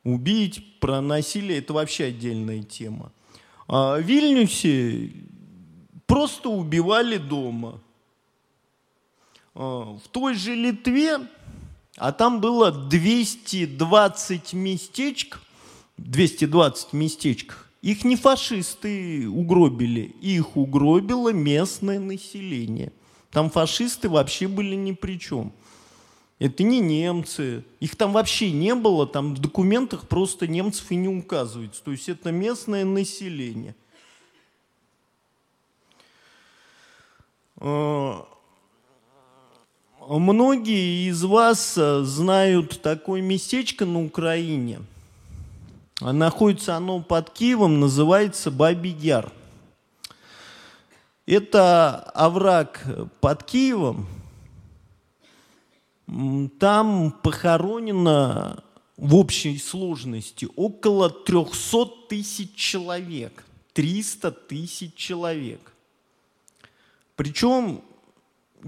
убить. 0.04 0.64
Про 0.80 1.00
насилие 1.00 1.58
это 1.58 1.72
вообще 1.72 2.04
отдельная 2.04 2.62
тема. 2.62 3.10
А 3.66 3.96
в 3.96 4.02
Вильнюсе 4.02 5.12
просто 6.06 6.48
убивали 6.48 7.16
дома. 7.16 7.80
А, 9.54 9.96
в 9.96 10.08
той 10.12 10.34
же 10.34 10.54
Литве, 10.54 11.18
а 11.96 12.12
там 12.12 12.40
было 12.40 12.70
220 12.70 14.52
местечек, 14.52 15.40
220 15.96 16.92
местечках, 16.92 17.67
их 17.82 18.04
не 18.04 18.16
фашисты 18.16 19.28
угробили, 19.28 20.00
их 20.20 20.56
угробило 20.56 21.32
местное 21.32 22.00
население. 22.00 22.92
Там 23.30 23.50
фашисты 23.50 24.08
вообще 24.08 24.48
были 24.48 24.74
ни 24.74 24.92
при 24.92 25.18
чем. 25.18 25.52
Это 26.38 26.62
не 26.62 26.80
немцы. 26.80 27.64
Их 27.80 27.96
там 27.96 28.12
вообще 28.12 28.50
не 28.52 28.74
было, 28.74 29.06
там 29.06 29.34
в 29.34 29.38
документах 29.38 30.08
просто 30.08 30.46
немцев 30.46 30.90
и 30.90 30.96
не 30.96 31.08
указывается. 31.08 31.82
То 31.82 31.90
есть 31.90 32.08
это 32.08 32.30
местное 32.30 32.84
население. 32.84 33.74
А, 37.56 38.26
многие 40.08 41.08
из 41.08 41.22
вас 41.24 41.74
знают 41.74 42.80
такое 42.82 43.20
местечко 43.20 43.84
на 43.84 44.04
Украине. 44.04 44.80
Находится 46.12 46.76
оно 46.76 47.00
под 47.00 47.30
Киевом, 47.30 47.80
называется 47.80 48.50
Бабий 48.50 48.92
Яр. 48.92 49.32
Это 51.26 51.96
овраг 52.14 52.84
под 53.20 53.42
Киевом, 53.44 54.06
там 56.58 57.10
похоронено 57.22 58.64
в 58.96 59.14
общей 59.14 59.58
сложности 59.58 60.48
около 60.56 61.10
300 61.10 61.86
тысяч 62.08 62.54
человек. 62.54 63.44
300 63.74 64.32
тысяч 64.32 64.94
человек. 64.94 65.72
Причем 67.14 67.82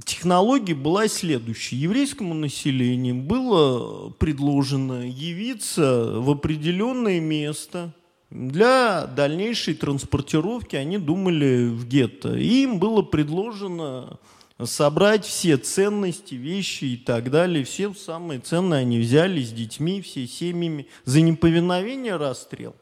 технология 0.05 0.75
была 0.75 1.09
следующая. 1.09 1.77
Еврейскому 1.77 2.35
населению 2.35 3.17
было 3.17 4.11
предложено 4.11 5.09
явиться 5.09 6.13
в 6.17 6.31
определенное 6.31 7.21
место. 7.21 7.93
Для 8.31 9.07
дальнейшей 9.07 9.75
транспортировки 9.75 10.77
они 10.77 10.99
думали 10.99 11.69
в 11.69 11.87
гетто. 11.87 12.37
И 12.37 12.63
им 12.63 12.79
было 12.79 13.03
предложено 13.03 14.19
собрать 14.63 15.25
все 15.25 15.57
ценности, 15.57 16.35
вещи 16.35 16.85
и 16.85 16.97
так 16.97 17.31
далее. 17.31 17.65
Все 17.65 17.93
самые 17.93 18.41
ценные 18.41 18.81
они 18.81 19.01
взяли 19.01 19.43
с 19.43 19.51
детьми, 19.51 20.01
все 20.01 20.27
семьями. 20.27 20.87
За 21.05 21.21
неповиновение 21.21 22.17
расстрел. 22.17 22.77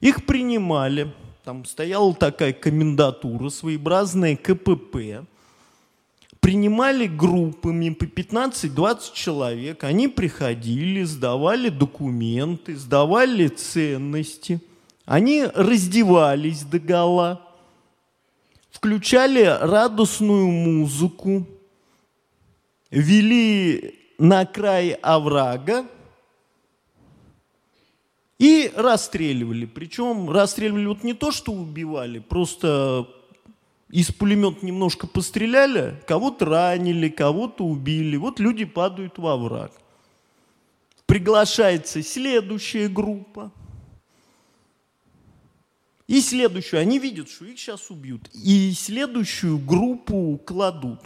Их 0.00 0.24
принимали. 0.24 1.12
Там 1.44 1.64
стояла 1.64 2.14
такая 2.14 2.52
комендатура, 2.52 3.48
своеобразная 3.50 4.36
КПП. 4.36 5.26
Принимали 6.40 7.06
группами 7.06 7.90
по 7.90 8.04
15-20 8.04 9.12
человек. 9.14 9.84
Они 9.84 10.08
приходили, 10.08 11.02
сдавали 11.04 11.68
документы, 11.68 12.76
сдавали 12.76 13.48
ценности. 13.48 14.60
Они 15.04 15.44
раздевались 15.44 16.62
до 16.62 16.78
гола 16.78 17.46
включали 18.80 19.42
радостную 19.42 20.46
музыку, 20.48 21.46
вели 22.90 23.94
на 24.18 24.46
край 24.46 24.92
оврага 24.92 25.86
и 28.38 28.72
расстреливали. 28.74 29.66
Причем 29.66 30.30
расстреливали 30.30 30.86
вот 30.86 31.04
не 31.04 31.14
то, 31.14 31.30
что 31.30 31.52
убивали, 31.52 32.20
просто 32.20 33.06
из 33.90 34.12
пулемета 34.12 34.64
немножко 34.64 35.06
постреляли, 35.06 36.00
кого-то 36.06 36.44
ранили, 36.44 37.08
кого-то 37.08 37.64
убили. 37.64 38.16
Вот 38.16 38.38
люди 38.38 38.64
падают 38.64 39.18
во 39.18 39.36
враг. 39.36 39.72
Приглашается 41.06 42.02
следующая 42.02 42.88
группа. 42.88 43.50
И 46.06 46.20
следующую, 46.20 46.80
они 46.80 46.98
видят, 46.98 47.28
что 47.28 47.44
их 47.44 47.58
сейчас 47.58 47.90
убьют. 47.90 48.28
И 48.32 48.72
следующую 48.72 49.58
группу 49.58 50.40
кладут. 50.44 51.00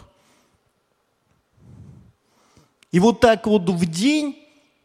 И 2.92 3.00
вот 3.00 3.20
так 3.20 3.46
вот 3.46 3.68
в 3.68 3.86
день 3.86 4.38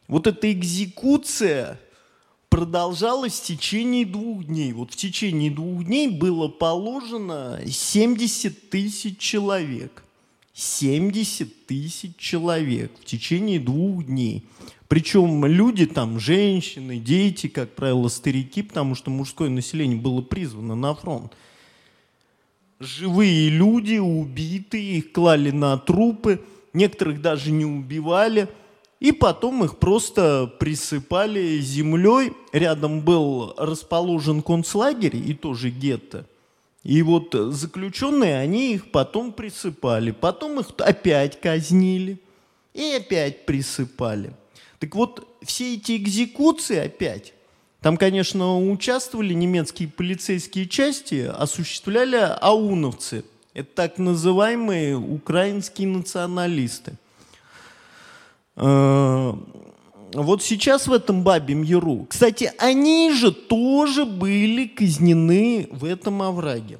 вот 0.08 0.26
эта 0.26 0.50
экзекуция 0.50 1.78
продолжалась 2.50 3.40
в 3.40 3.44
течение 3.44 4.04
двух 4.04 4.44
дней. 4.44 4.72
Вот 4.72 4.92
в 4.92 4.96
течение 4.96 5.50
двух 5.50 5.84
дней 5.84 6.08
было 6.08 6.48
положено 6.48 7.58
70 7.66 8.68
тысяч 8.68 9.18
человек. 9.18 10.04
70 10.52 11.66
тысяч 11.66 12.16
человек 12.18 12.92
в 13.00 13.04
течение 13.04 13.58
двух 13.58 14.04
дней. 14.04 14.44
Причем 14.88 15.46
люди 15.46 15.86
там, 15.86 16.18
женщины, 16.18 16.98
дети, 16.98 17.46
как 17.46 17.76
правило, 17.76 18.08
старики, 18.08 18.62
потому 18.62 18.96
что 18.96 19.10
мужское 19.10 19.48
население 19.48 19.96
было 19.96 20.20
призвано 20.20 20.74
на 20.74 20.94
фронт. 20.94 21.32
Живые 22.80 23.50
люди, 23.50 23.98
убитые, 23.98 24.98
их 24.98 25.12
клали 25.12 25.50
на 25.50 25.78
трупы, 25.78 26.42
некоторых 26.72 27.22
даже 27.22 27.52
не 27.52 27.64
убивали, 27.64 28.48
и 29.00 29.12
потом 29.12 29.64
их 29.64 29.78
просто 29.78 30.46
присыпали 30.58 31.58
землей. 31.58 32.32
Рядом 32.52 33.00
был 33.00 33.54
расположен 33.56 34.42
концлагерь 34.42 35.16
и 35.16 35.34
тоже 35.34 35.70
гетто. 35.70 36.26
И 36.84 37.02
вот 37.02 37.34
заключенные, 37.34 38.38
они 38.38 38.74
их 38.74 38.90
потом 38.90 39.32
присыпали, 39.32 40.12
потом 40.12 40.60
их 40.60 40.68
опять 40.78 41.40
казнили 41.40 42.18
и 42.72 42.92
опять 42.92 43.44
присыпали. 43.46 44.32
Так 44.78 44.94
вот, 44.94 45.26
все 45.42 45.74
эти 45.74 45.96
экзекуции 45.96 46.78
опять, 46.78 47.34
там, 47.82 47.96
конечно, 47.96 48.58
участвовали 48.58 49.34
немецкие 49.34 49.88
полицейские 49.88 50.66
части, 50.66 51.30
осуществляли 51.34 52.16
ауновцы. 52.16 53.24
Это 53.52 53.68
так 53.74 53.98
называемые 53.98 54.96
украинские 54.96 55.88
националисты. 55.88 56.94
Э, 58.56 59.32
вот 60.12 60.42
сейчас 60.42 60.88
в 60.88 60.92
этом 60.92 61.22
Бабьем 61.22 61.62
Яру, 61.62 62.06
кстати, 62.08 62.52
они 62.58 63.12
же 63.12 63.32
тоже 63.32 64.04
были 64.04 64.66
казнены 64.66 65.68
в 65.70 65.84
этом 65.84 66.22
овраге. 66.22 66.78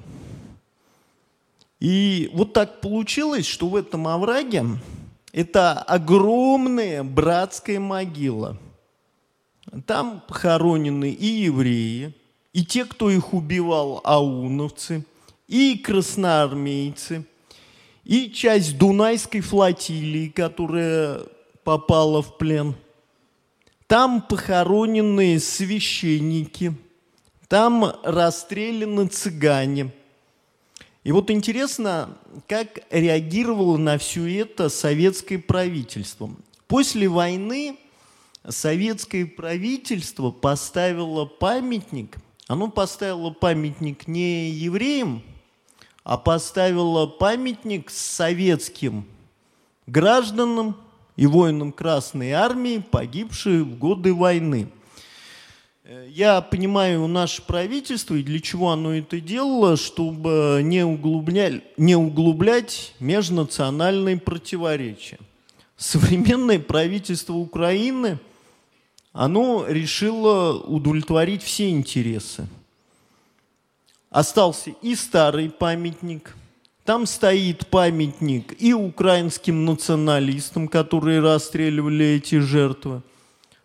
И 1.79 2.29
вот 2.33 2.53
так 2.53 2.81
получилось, 2.81 3.45
что 3.45 3.67
в 3.67 3.75
этом 3.75 4.07
овраге 4.07 4.65
это 5.31 5.73
огромная 5.79 7.03
братская 7.03 7.79
могила. 7.79 8.57
Там 9.85 10.21
похоронены 10.27 11.09
и 11.09 11.25
евреи, 11.25 12.13
и 12.51 12.65
те, 12.65 12.83
кто 12.85 13.09
их 13.09 13.33
убивал, 13.33 14.01
ауновцы, 14.03 15.05
и 15.47 15.77
красноармейцы, 15.77 17.25
и 18.03 18.29
часть 18.29 18.77
Дунайской 18.77 19.41
флотилии, 19.41 20.27
которая 20.27 21.21
попала 21.63 22.21
в 22.21 22.37
плен. 22.37 22.75
Там 23.87 24.21
похоронены 24.21 25.39
священники, 25.39 26.73
там 27.47 27.93
расстреляны 28.03 29.07
цыгане– 29.07 29.93
и 31.03 31.11
вот 31.11 31.31
интересно, 31.31 32.15
как 32.47 32.81
реагировало 32.91 33.77
на 33.77 33.97
все 33.97 34.41
это 34.41 34.69
советское 34.69 35.39
правительство. 35.39 36.29
После 36.67 37.07
войны 37.07 37.77
советское 38.47 39.25
правительство 39.25 40.29
поставило 40.29 41.25
памятник, 41.25 42.17
оно 42.47 42.69
поставило 42.69 43.31
памятник 43.31 44.07
не 44.07 44.51
евреям, 44.51 45.23
а 46.03 46.17
поставило 46.17 47.07
памятник 47.07 47.89
советским 47.89 49.05
гражданам 49.87 50.77
и 51.15 51.25
воинам 51.27 51.71
Красной 51.71 52.31
Армии, 52.31 52.83
погибшим 52.91 53.63
в 53.63 53.77
годы 53.77 54.13
войны– 54.13 54.67
я 56.07 56.39
понимаю 56.41 57.07
наше 57.07 57.41
правительство 57.41 58.15
и 58.15 58.23
для 58.23 58.39
чего 58.39 58.71
оно 58.71 58.93
это 58.93 59.19
делало, 59.19 59.75
чтобы 59.75 60.61
не, 60.63 60.85
углублять, 60.85 61.63
не 61.77 61.95
углублять 61.95 62.93
межнациональные 62.99 64.17
противоречия. 64.17 65.19
Современное 65.75 66.59
правительство 66.59 67.33
Украины, 67.33 68.19
оно 69.11 69.65
решило 69.67 70.61
удовлетворить 70.61 71.43
все 71.43 71.69
интересы. 71.69 72.47
Остался 74.09 74.69
и 74.81 74.95
старый 74.95 75.49
памятник, 75.49 76.35
там 76.85 77.05
стоит 77.05 77.67
памятник 77.67 78.55
и 78.61 78.73
украинским 78.73 79.65
националистам, 79.65 80.67
которые 80.67 81.19
расстреливали 81.19 82.05
эти 82.05 82.39
жертвы– 82.39 83.01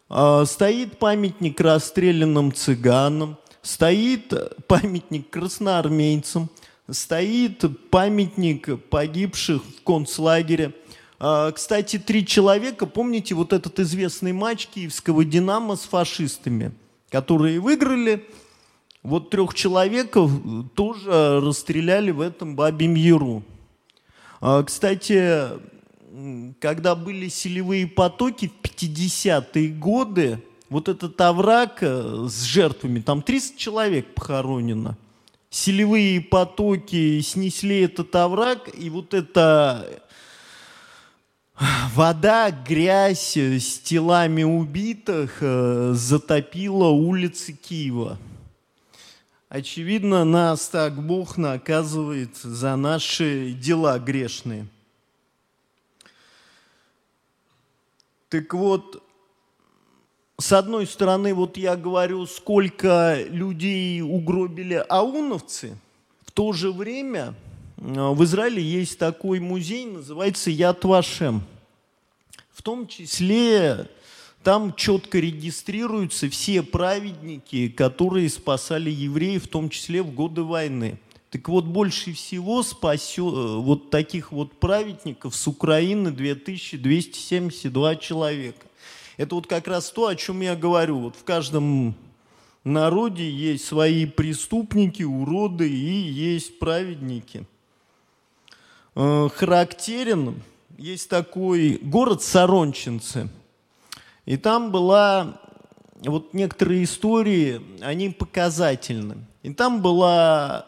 а, 0.09 0.45
стоит 0.45 0.99
памятник 0.99 1.61
расстрелянным 1.61 2.53
цыганам, 2.53 3.39
стоит 3.63 4.33
памятник 4.69 5.31
красноармейцам, 5.31 6.49
стоит 6.89 7.65
памятник 7.91 8.85
погибших 8.89 9.63
в 9.65 9.83
концлагере. 9.83 10.75
А, 11.19 11.51
кстати, 11.51 11.99
три 11.99 12.25
человека, 12.25 12.87
помните 12.87 13.35
вот 13.35 13.53
этот 13.53 13.81
известный 13.81 14.33
матч 14.33 14.69
киевского 14.69 15.25
«Динамо» 15.25 15.75
с 15.75 15.83
фашистами, 15.83 16.73
которые 17.11 17.59
выиграли, 17.59 18.25
вот 19.07 19.31
трех 19.31 19.55
человеков 19.55 20.31
тоже 20.75 21.41
расстреляли 21.41 22.11
в 22.11 22.21
этом 22.21 22.57
Бабьем 22.57 22.95
Яру. 22.95 23.43
А, 24.41 24.63
кстати, 24.65 25.49
когда 26.61 26.95
были 26.95 27.29
селевые 27.29 27.87
потоки 27.87 28.49
в 28.49 28.67
50-е 28.67 29.69
годы, 29.69 30.43
вот 30.69 30.89
этот 30.89 31.21
овраг 31.21 31.79
э, 31.83 32.27
с 32.29 32.43
жертвами, 32.43 33.01
там 33.01 33.23
300 33.23 33.59
человек 33.59 34.13
похоронено. 34.15 34.97
Селевые 35.51 36.21
потоки 36.21 37.21
снесли 37.21 37.83
этот 37.83 38.15
овраг, 38.17 38.69
и 38.77 38.91
вот 38.91 39.15
эта 39.15 40.03
вода, 41.95 42.51
грязь 42.51 43.37
с 43.37 43.79
телами 43.79 44.43
убитых 44.43 45.39
э, 45.41 45.93
затопила 45.95 46.89
улицы 46.89 47.53
Киева. 47.53 48.19
Очевидно, 49.57 50.27
нас 50.27 50.69
так 50.69 51.03
Бог 51.03 51.39
наказывает 51.39 52.37
за 52.37 52.77
наши 52.77 53.53
дела 53.53 53.99
грешные. 53.99 54.67
Так 58.29 58.53
вот, 58.53 59.03
с 60.37 60.53
одной 60.53 60.87
стороны, 60.87 61.33
вот 61.33 61.57
я 61.57 61.75
говорю, 61.75 62.27
сколько 62.27 63.19
людей 63.31 64.03
угробили 64.03 64.85
ауновцы, 64.91 65.79
в 66.27 66.33
то 66.33 66.53
же 66.53 66.71
время 66.71 67.33
э, 67.79 67.83
в 67.83 68.23
Израиле 68.25 68.63
есть 68.63 68.99
такой 68.99 69.41
музей, 69.41 69.87
называется 69.87 70.51
Яд 70.51 70.85
Вашем. 70.85 71.43
В 72.53 72.61
том 72.61 72.87
числе 72.87 73.89
там 74.47 74.73
четко 74.77 75.19
регистрируются 75.19 76.31
все 76.31 76.63
праведники, 76.63 77.69
которые 77.69 78.31
спасали 78.31 78.91
евреев, 78.91 79.47
в 79.47 79.49
том 79.49 79.69
числе 79.69 80.05
в 80.05 80.15
годы 80.15 80.45
войны. 80.45 81.01
Так 81.31 81.49
вот, 81.49 81.65
больше 81.65 82.13
всего 82.13 82.63
спасет, 82.63 83.35
э, 83.35 83.57
вот 83.57 83.91
таких 83.91 84.31
вот 84.31 84.53
праведников 84.53 85.35
с 85.35 85.49
Украины 85.49 86.13
2272 86.13 87.97
человека. 87.97 88.65
Это 89.17 89.35
вот 89.35 89.49
как 89.49 89.67
раз 89.67 89.91
то, 89.91 90.07
о 90.07 90.15
чем 90.15 90.41
я 90.43 90.55
говорю. 90.55 91.01
Вот 91.01 91.17
в 91.17 91.25
каждом 91.25 91.97
народе 92.63 93.29
есть 93.29 93.65
свои 93.65 94.07
преступники, 94.07 95.03
уроды 95.03 95.69
и 95.69 95.93
есть 95.93 96.61
праведники. 96.61 97.45
Э, 98.95 99.29
характерен 99.35 100.41
есть 100.79 101.09
такой 101.09 101.81
город 101.83 102.23
Сарончинцы– 102.23 103.29
и 104.27 104.37
там 104.37 104.73
была, 104.73 105.41
вот 106.05 106.35
некоторые 106.35 106.85
истории, 106.85 107.61
они 107.81 108.11
показательны. 108.11 109.19
И 109.43 109.55
там 109.55 109.81
была, 109.81 110.67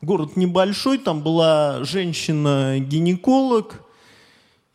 город 0.00 0.36
небольшой, 0.36 0.98
там 0.98 1.22
была 1.22 1.82
женщина-гинеколог, 1.82 3.82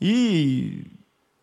и 0.01 0.87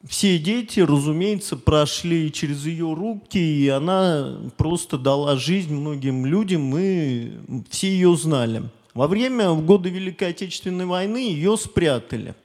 все 0.06 0.38
дети, 0.38 0.80
разумеется, 0.80 1.56
прошли 1.56 2.30
через 2.30 2.66
ее 2.66 2.92
руки, 2.92 3.38
и 3.38 3.68
она 3.68 4.38
просто 4.58 4.98
дала 4.98 5.36
жизнь 5.36 5.74
многим 5.74 6.26
людям, 6.26 6.76
и 6.76 7.32
все 7.70 7.88
ее 7.88 8.14
знали. 8.14 8.64
Во 8.92 9.08
время, 9.08 9.52
в 9.52 9.64
годы 9.64 9.88
Великой 9.88 10.28
Отечественной 10.28 10.84
войны 10.84 11.16
ее 11.16 11.56
спрятали– 11.56 12.34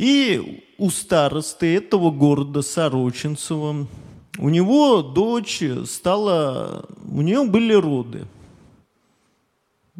и 0.00 0.64
у 0.78 0.88
старосты 0.88 1.76
этого 1.76 2.10
города 2.10 2.62
Сорочинцева, 2.62 3.86
у 4.38 4.48
него 4.48 5.02
дочь 5.02 5.62
стала, 5.84 6.86
у 7.06 7.20
нее 7.20 7.44
были 7.44 7.74
роды. 7.74 8.26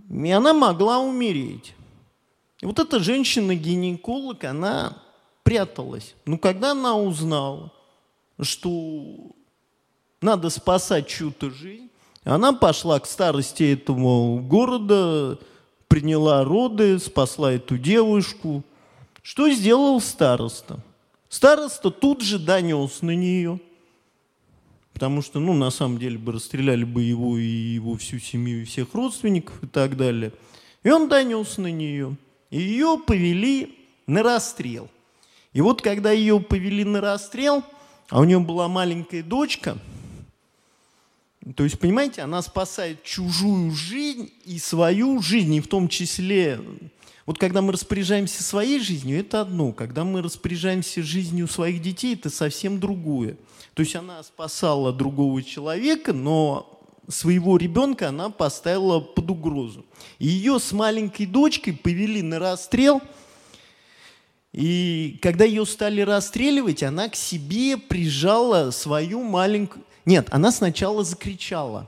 И 0.09 0.31
она 0.31 0.55
могла 0.55 1.01
умереть. 1.01 1.75
И 2.63 2.67
вот 2.67 2.79
эта 2.79 2.99
женщина-гинеколог, 2.99 4.43
она 4.45 4.97
пряталась. 5.43 6.15
Но 6.25 6.39
когда 6.39 6.71
она 6.73 6.97
узнала, 6.97 7.71
что 8.41 9.03
надо 10.23 10.49
спасать 10.49 11.09
чью-то 11.09 11.51
жизнь, 11.51 11.91
она 12.25 12.55
пошла 12.55 13.01
к 13.01 13.07
старости 13.07 13.75
этого 13.75 14.41
города, 14.41 15.39
приняла 15.89 16.43
роды, 16.43 16.99
спасла 16.99 17.53
эту 17.53 17.77
девушку– 17.77 18.65
что 19.23 19.51
сделал 19.51 20.01
староста? 20.01 20.81
Староста 21.29 21.91
тут 21.91 22.23
же 22.23 22.39
донес 22.39 23.03
на 23.03 23.15
нее, 23.15 23.61
потому 24.93 25.23
что, 25.23 25.39
ну, 25.39 25.55
на 25.55 25.71
самом 25.71 25.99
деле 25.99 26.19
бы 26.19 26.33
расстреляли 26.33 26.85
бы 26.85 27.03
его 27.03 27.39
и 27.39 27.45
его 27.45 27.97
всю 27.97 28.19
семью, 28.19 28.63
и 28.63 28.65
всех 28.65 28.95
родственников 28.95 29.63
и 29.63 29.67
так 29.67 29.97
далее. 29.97 30.33
И 30.83 30.91
он 30.91 31.09
донес 31.09 31.59
на 31.59 31.71
нее. 31.71 32.17
Ее 32.51 32.99
повели 33.07 33.79
на 34.07 34.23
расстрел. 34.23 34.89
И 35.53 35.61
вот 35.61 35.83
когда 35.83 36.11
ее 36.11 36.41
повели 36.41 36.85
на 36.85 37.01
расстрел, 37.01 37.63
а 38.09 38.21
у 38.21 38.25
нее 38.25 38.41
была 38.41 38.69
маленькая 38.69 39.23
дочка, 39.23 39.79
то 41.57 41.65
есть, 41.65 41.79
понимаете, 41.79 42.23
она 42.23 42.43
спасает 42.43 43.03
чужую 43.03 43.71
жизнь 43.71 44.31
и 44.45 44.59
свою 44.59 45.23
жизнь, 45.23 45.55
и 45.55 45.61
в 45.61 45.69
том 45.69 45.89
числе 45.89 46.61
вот 47.31 47.39
когда 47.39 47.63
мы 47.63 47.73
распоряжаемся 47.73 48.43
своей 48.43 48.81
жизнью, 48.81 49.21
это 49.21 49.43
одно. 49.43 49.71
Когда 49.71 50.03
мы 50.03 50.21
распоряжаемся 50.21 51.01
жизнью 51.01 51.47
своих 51.47 51.81
детей, 51.81 52.15
это 52.15 52.29
совсем 52.29 52.81
другое. 52.81 53.37
То 53.75 53.83
есть 53.83 53.95
она 53.95 54.21
спасала 54.25 54.93
другого 54.93 55.41
человека, 55.45 56.13
но 56.13 56.83
своего 57.07 57.57
ребенка 57.57 58.09
она 58.09 58.31
поставила 58.31 58.99
под 58.99 59.31
угрозу. 59.31 59.87
И 60.19 60.27
ее 60.27 60.59
с 60.59 60.73
маленькой 60.73 61.27
дочкой 61.27 61.75
повели 61.75 62.21
на 62.21 62.41
расстрел. 62.41 63.01
И 64.53 65.17
когда 65.23 65.45
ее 65.45 65.65
стали 65.67 66.01
расстреливать, 66.01 66.83
она 66.83 67.09
к 67.09 67.15
себе 67.15 67.77
прижала 67.77 68.73
свою 68.73 69.23
маленькую... 69.23 69.85
Нет, 70.05 70.27
она 70.33 70.51
сначала 70.51 71.05
закричала. 71.05 71.87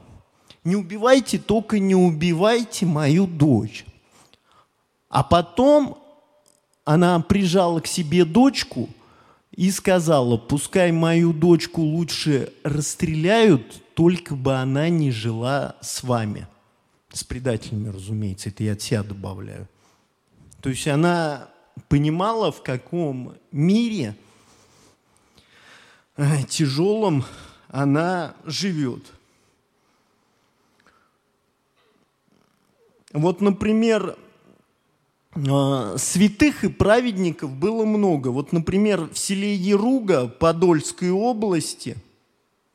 Не 0.62 0.76
убивайте, 0.76 1.40
только 1.40 1.80
не 1.80 1.96
убивайте 1.96 2.86
мою 2.86 3.26
дочь. 3.26 3.84
А 5.12 5.22
потом 5.22 5.98
она 6.86 7.20
прижала 7.20 7.80
к 7.80 7.86
себе 7.86 8.24
дочку 8.24 8.88
и 9.50 9.70
сказала, 9.70 10.38
пускай 10.38 10.90
мою 10.90 11.34
дочку 11.34 11.82
лучше 11.82 12.50
расстреляют, 12.64 13.94
только 13.94 14.34
бы 14.34 14.54
она 14.54 14.88
не 14.88 15.10
жила 15.10 15.76
с 15.82 16.02
вами. 16.02 16.48
С 17.12 17.24
предателями, 17.24 17.90
разумеется, 17.90 18.48
это 18.48 18.64
я 18.64 18.72
от 18.72 18.80
себя 18.80 19.02
добавляю. 19.02 19.68
То 20.62 20.70
есть 20.70 20.88
она 20.88 21.50
понимала, 21.90 22.50
в 22.50 22.62
каком 22.62 23.34
мире 23.52 24.16
э, 26.16 26.42
тяжелом 26.48 27.26
она 27.68 28.34
живет. 28.46 29.04
Вот, 33.12 33.42
например, 33.42 34.16
святых 35.34 36.64
и 36.64 36.68
праведников 36.68 37.50
было 37.52 37.84
много. 37.84 38.28
Вот, 38.28 38.52
например, 38.52 39.08
в 39.12 39.18
селе 39.18 39.54
Еруга 39.54 40.28
Подольской 40.28 41.10
области 41.10 41.96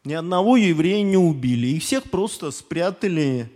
ни 0.03 0.14
одного 0.14 0.58
еврея 0.58 1.03
не 1.03 1.18
убили. 1.18 1.68
Их 1.68 1.84
всех 1.84 2.05
просто 2.05 2.49
спрятали 2.51 3.51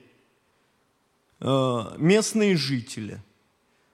а, 1.39 1.95
местные 1.97 2.55
жители. 2.55 3.19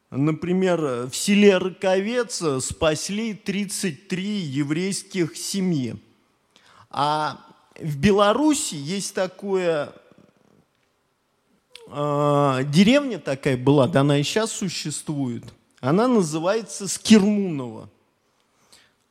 Например, 0.10 1.08
в 1.08 1.16
селе 1.16 1.58
Раковец 1.58 2.42
спасли 2.64 3.34
33 3.34 4.24
еврейских 4.24 5.38
семьи. 5.38 5.96
А 6.90 7.40
в 7.80 7.98
Беларуси 7.98 8.76
есть 8.76 9.14
такое 9.14 9.94
э, 11.90 12.64
деревня 12.66 13.20
такая 13.20 13.58
была, 13.58 13.88
да 13.88 14.02
она 14.02 14.18
и 14.20 14.24
сейчас 14.24 14.52
существует. 14.52 15.44
Она 15.80 16.08
называется 16.08 16.88
Скирмунова. 16.88 17.90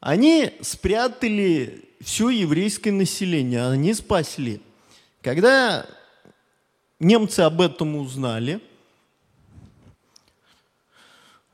Они 0.00 0.52
спрятали 0.60 1.84
все 2.00 2.30
еврейское 2.30 2.92
население, 2.92 3.66
они 3.66 3.94
спасли. 3.94 4.60
Когда 5.22 5.86
немцы 7.00 7.40
об 7.40 7.60
этом 7.60 7.96
узнали, 7.96 8.60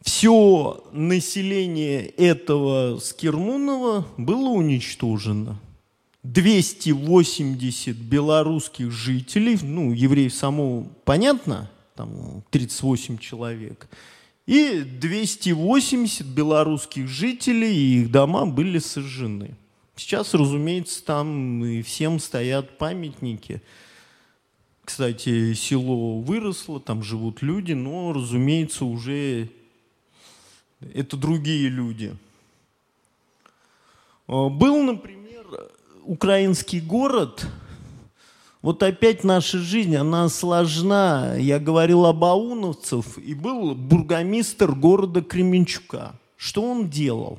все 0.03 0.85
население 0.93 2.07
этого 2.07 2.99
Скирмунова 2.99 4.07
было 4.17 4.49
уничтожено– 4.49 5.59
280 6.23 7.97
белорусских 7.97 8.93
жителей, 8.93 9.59
ну, 9.61 9.93
евреев 9.93 10.33
само 10.33 10.87
понятно, 11.05 11.71
там 11.97 12.45
38 12.51 13.19
человек, 13.19 13.89
и 14.47 14.83
280 14.83 16.27
белорусских 16.27 17.09
жителей, 17.09 17.75
и 17.75 18.03
их 18.03 18.11
дома 18.11 18.47
были 18.47 18.79
сожжены. 18.79 19.57
Сейчас, 19.97 20.35
разумеется, 20.35 21.05
там 21.05 21.65
и 21.65 21.83
всем 21.83 22.19
стоят 22.19 22.79
памятники. 22.79 23.63
Кстати, 24.85 25.55
село 25.55 26.21
выросло, 26.21 26.81
там 26.81 27.03
живут 27.03 27.43
люди, 27.43 27.73
но, 27.73 28.13
разумеется, 28.13 28.85
уже 28.85 29.49
это 30.81 31.17
другие 31.17 31.69
люди. 31.69 32.17
А, 34.27 34.49
был, 34.49 34.83
например, 34.83 35.22
украинский 36.05 36.81
город. 36.81 37.47
Вот 38.61 38.83
опять 38.83 39.25
наша 39.25 39.59
жизнь, 39.59 39.97
она 39.97 40.29
сложна. 40.29 41.35
Я 41.37 41.59
говорил 41.59 42.07
об 42.07 42.25
ауновцев, 42.25 43.19
и 43.19 43.35
был 43.35 43.75
бургомистр 43.75 44.73
города 44.73 45.21
Кременчука. 45.21 46.15
Что 46.37 46.63
он 46.63 46.89
делал? 46.89 47.39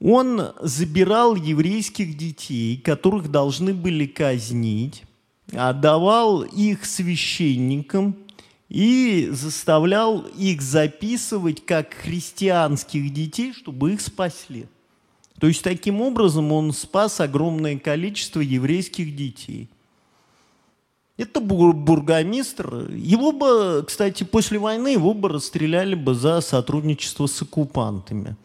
Он 0.00 0.48
забирал 0.60 1.36
еврейских 1.36 2.16
детей, 2.16 2.76
которых 2.76 3.30
должны 3.30 3.72
были 3.72 4.06
казнить, 4.06 5.04
отдавал 5.52 6.42
их 6.42 6.84
священникам 6.84 8.16
и 8.68 9.28
заставлял 9.30 10.22
их 10.36 10.60
записывать 10.60 11.64
как 11.64 11.94
христианских 11.94 13.12
детей, 13.12 13.52
чтобы 13.52 13.92
их 13.92 14.00
спасли. 14.00 14.66
То 15.42 15.48
есть 15.48 15.64
таким 15.64 16.00
образом 16.00 16.52
он 16.52 16.72
спас 16.72 17.18
огромное 17.18 17.76
количество 17.76 18.38
еврейских 18.38 19.16
детей. 19.16 19.68
Это 21.16 21.40
бургомистр. 21.40 22.88
Его 22.92 23.32
бы, 23.32 23.84
кстати, 23.84 24.22
после 24.22 24.60
войны 24.60 24.92
его 24.92 25.14
бы 25.14 25.28
расстреляли 25.30 25.96
бы 25.96 26.14
за 26.14 26.42
сотрудничество 26.42 27.26
с 27.26 27.42
оккупантами. 27.42 28.36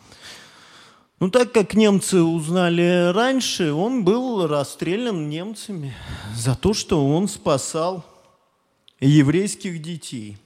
Ну, 1.20 1.30
так 1.30 1.52
как 1.52 1.76
немцы 1.76 2.24
узнали 2.24 3.12
раньше, 3.14 3.74
он 3.74 4.04
был 4.04 4.48
расстрелян 4.48 5.30
немцами 5.30 5.94
за 6.36 6.56
то, 6.56 6.74
что 6.74 7.08
он 7.08 7.28
спасал 7.28 8.04
еврейских 9.00 9.84
детей. 9.84 10.40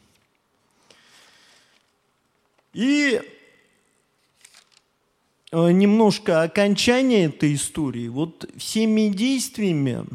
И 2.73 3.21
немножко 5.51 6.43
окончание 6.43 7.25
этой 7.25 7.55
истории. 7.55 8.07
Вот 8.07 8.49
всеми 8.57 9.09
действиями 9.09 10.05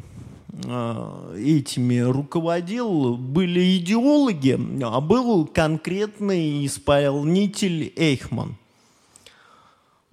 э, 0.64 1.36
этими 1.38 1.98
руководил 1.98 3.16
были 3.16 3.78
идеологи, 3.78 4.58
а 4.82 5.00
был 5.00 5.46
конкретный 5.46 6.64
исполнитель 6.66 7.92
Эйхман– 7.96 8.56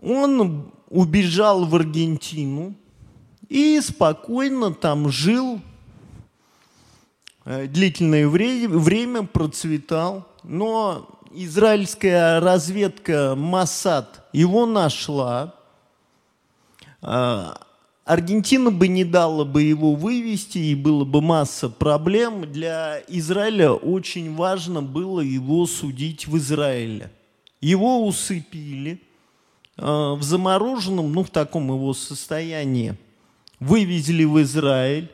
он 0.03 0.69
убежал 0.89 1.65
в 1.65 1.75
Аргентину 1.75 2.75
и 3.47 3.79
спокойно 3.81 4.73
там 4.73 5.09
жил, 5.09 5.61
э, 7.45 7.67
длительное 7.67 8.27
время 8.27 9.23
процветал, 9.23 10.27
но 10.43 11.12
израильская 11.33 12.39
разведка 12.39 13.35
Масад 13.35 14.27
его 14.33 14.65
нашла. 14.65 15.55
А, 17.01 17.59
Аргентина 18.05 18.71
бы 18.71 18.87
не 18.87 19.03
дала 19.03 19.45
бы 19.45 19.63
его 19.63 19.95
вывести, 19.95 20.57
и 20.57 20.75
было 20.75 21.05
бы 21.05 21.21
масса 21.21 21.69
проблем. 21.69 22.51
Для 22.51 22.99
Израиля 23.07 23.71
очень 23.71 24.35
важно 24.35 24.81
было 24.81 25.21
его 25.21 25.65
судить 25.65 26.27
в 26.27 26.37
Израиле. 26.37 27.11
Его 27.61 28.05
усыпили– 28.05 29.01
Э, 29.77 30.13
в 30.13 30.21
замороженном, 30.21 31.11
ну, 31.11 31.23
в 31.23 31.29
таком 31.29 31.67
его 31.67 31.93
состоянии, 31.93 32.95
вывезли 33.59 34.23
в 34.23 34.41
Израиль, 34.41 35.09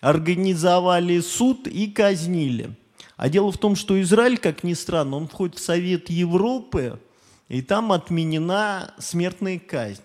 организовали 0.00 1.20
суд 1.20 1.66
и 1.66 1.88
казнили. 1.88 2.70
А 3.16 3.28
дело 3.28 3.50
в 3.50 3.58
том, 3.58 3.76
что 3.76 4.00
Израиль, 4.00 4.38
как 4.38 4.62
ни 4.62 4.74
странно, 4.74 5.16
он 5.16 5.28
входит 5.28 5.56
в 5.56 5.62
Совет 5.62 6.10
Европы, 6.10 7.00
и 7.48 7.62
там 7.62 7.92
отменена 7.92 8.94
смертная 8.98 9.58
казнь. 9.58 10.02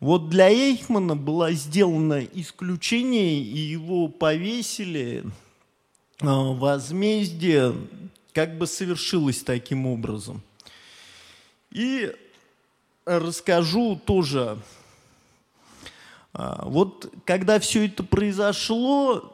Вот 0.00 0.28
для 0.28 0.50
Эйхмана 0.50 1.16
было 1.16 1.52
сделано 1.52 2.22
исключение, 2.34 3.40
и 3.40 3.58
его 3.58 4.08
повесили, 4.08 5.24
э, 6.20 6.26
возмездие 6.26 7.74
как 8.34 8.58
бы 8.58 8.66
совершилось 8.66 9.42
таким 9.42 9.86
образом. 9.86 10.42
И 11.70 12.12
расскажу 13.06 13.98
тоже. 14.04 14.58
А, 16.32 16.64
вот 16.66 17.12
когда 17.24 17.58
все 17.60 17.86
это 17.86 18.02
произошло, 18.02 19.33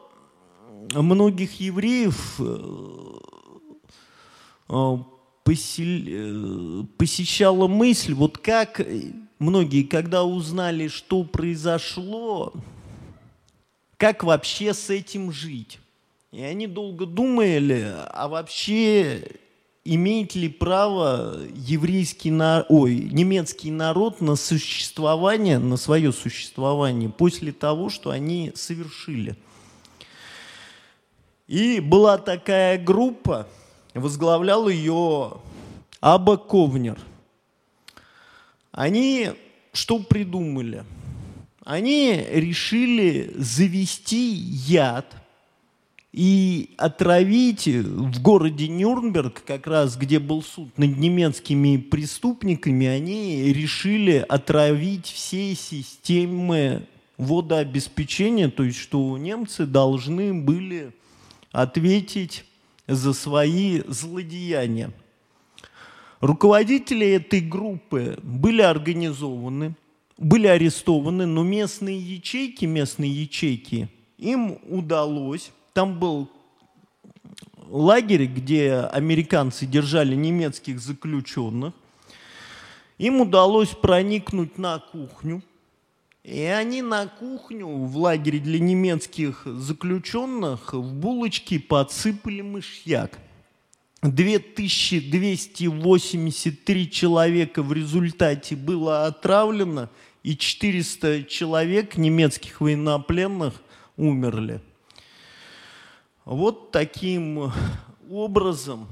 многих 0.93 1.59
евреев 1.59 2.35
э, 2.39 2.57
э, 4.69 4.97
э, 5.45 6.83
посещала 6.97 7.67
мысль, 7.67 8.13
вот 8.13 8.37
как 8.37 8.81
многие, 9.39 9.83
когда 9.83 10.23
узнали, 10.23 10.87
что 10.87 11.23
произошло, 11.23 12.53
как 13.97 14.23
вообще 14.23 14.73
с 14.73 14.89
этим 14.89 15.31
жить. 15.31 15.79
И 16.31 16.41
они 16.41 16.65
долго 16.67 17.05
думали, 17.05 17.93
а 18.09 18.27
вообще 18.29 19.27
имеет 19.83 20.35
ли 20.35 20.47
право 20.47 21.39
еврейский 21.53 22.31
на... 22.31 22.65
Ой, 22.69 23.09
немецкий 23.11 23.71
народ 23.71 24.21
на 24.21 24.35
существование, 24.35 25.59
на 25.59 25.77
свое 25.77 26.13
существование 26.13 27.09
после 27.09 27.51
того, 27.51 27.89
что 27.89 28.11
они 28.11 28.51
совершили. 28.55 29.35
И 31.51 31.81
была 31.81 32.17
такая 32.17 32.81
группа, 32.81 33.45
возглавлял 33.93 34.69
ее 34.69 35.33
Аба 35.99 36.37
Ковнер. 36.37 36.97
Они 38.71 39.31
что 39.73 39.99
придумали? 39.99 40.85
Они 41.65 42.25
решили 42.31 43.33
завести 43.35 44.31
яд– 44.31 45.13
и 46.13 46.71
отравить 46.77 47.67
в 47.67 48.21
городе 48.21 48.67
Нюрнберг, 48.67 49.43
как 49.45 49.65
раз 49.65 49.95
где 49.95 50.19
был 50.19 50.43
суд 50.43 50.77
над 50.77 50.97
немецкими 50.97 51.77
преступниками, 51.77 52.85
они 52.85 53.53
решили 53.53 54.25
отравить 54.27 55.05
все 55.05 55.55
системы 55.55 56.85
водообеспечения, 57.17 58.49
то 58.49 58.63
есть 58.63 58.77
что 58.77 59.17
немцы 59.17 59.65
должны 59.65 60.33
были 60.33 60.91
ответить 61.51 62.45
за 62.87 63.13
свои 63.13 63.81
злодеяния. 63.87 64.91
Руководители 66.19 67.07
этой 67.07 67.41
группы 67.41 68.19
были 68.21 68.61
организованы, 68.61 69.75
были 70.17 70.47
арестованы, 70.47 71.25
но 71.25 71.43
местные 71.43 71.99
ячейки, 71.99 72.65
местные 72.65 73.11
ячейки, 73.11 73.89
им 74.17 74.59
удалось 74.69 75.51
там 75.73 75.99
был 75.99 76.29
лагерь, 77.69 78.25
где 78.25 78.73
американцы 78.91 79.65
держали 79.65 80.15
немецких 80.15 80.79
заключенных. 80.79 81.73
Им 82.97 83.21
удалось 83.21 83.69
проникнуть 83.69 84.57
на 84.57 84.79
кухню. 84.79 85.41
И 86.23 86.43
они 86.43 86.83
на 86.83 87.07
кухню 87.07 87.67
в 87.67 87.97
лагере 87.97 88.39
для 88.39 88.59
немецких 88.59 89.41
заключенных 89.45 90.73
в 90.73 90.93
булочки 90.93 91.57
подсыпали 91.57 92.41
мышьяк. 92.41 93.17
2283 94.03 96.91
человека 96.91 97.63
в 97.63 97.73
результате 97.73 98.55
было 98.55 99.07
отравлено, 99.07 99.89
и 100.23 100.37
400 100.37 101.23
человек 101.23 101.97
немецких 101.97 102.61
военнопленных 102.61 103.55
умерли. 103.97 104.61
Вот 106.25 106.71
таким 106.71 107.51
образом 108.09 108.87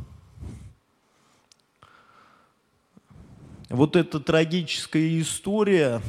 вот 3.69 3.95
эта 3.95 4.19
трагическая 4.19 5.21
история 5.21 6.01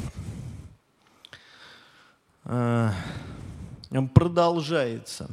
продолжается. 4.14 5.30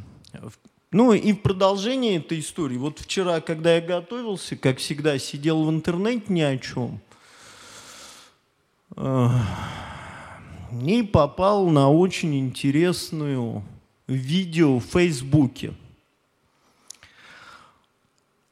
Ну 0.91 1.13
и 1.13 1.33
в 1.33 1.41
продолжении 1.41 2.17
этой 2.17 2.39
истории, 2.39 2.77
вот 2.77 2.99
вчера, 2.99 3.41
когда 3.41 3.75
я 3.75 3.81
готовился, 3.81 4.55
как 4.55 4.77
всегда, 4.77 5.19
сидел 5.19 5.63
в 5.63 5.69
интернете 5.69 6.25
ни 6.29 6.41
о 6.41 6.57
чем, 6.57 7.01
э, 8.95 9.27
и 10.85 11.03
попал 11.03 11.67
на 11.67 11.91
очень 11.91 12.39
интересную 12.39 13.63
видео 14.07 14.79
в 14.79 14.85
Фейсбуке. 14.85 15.73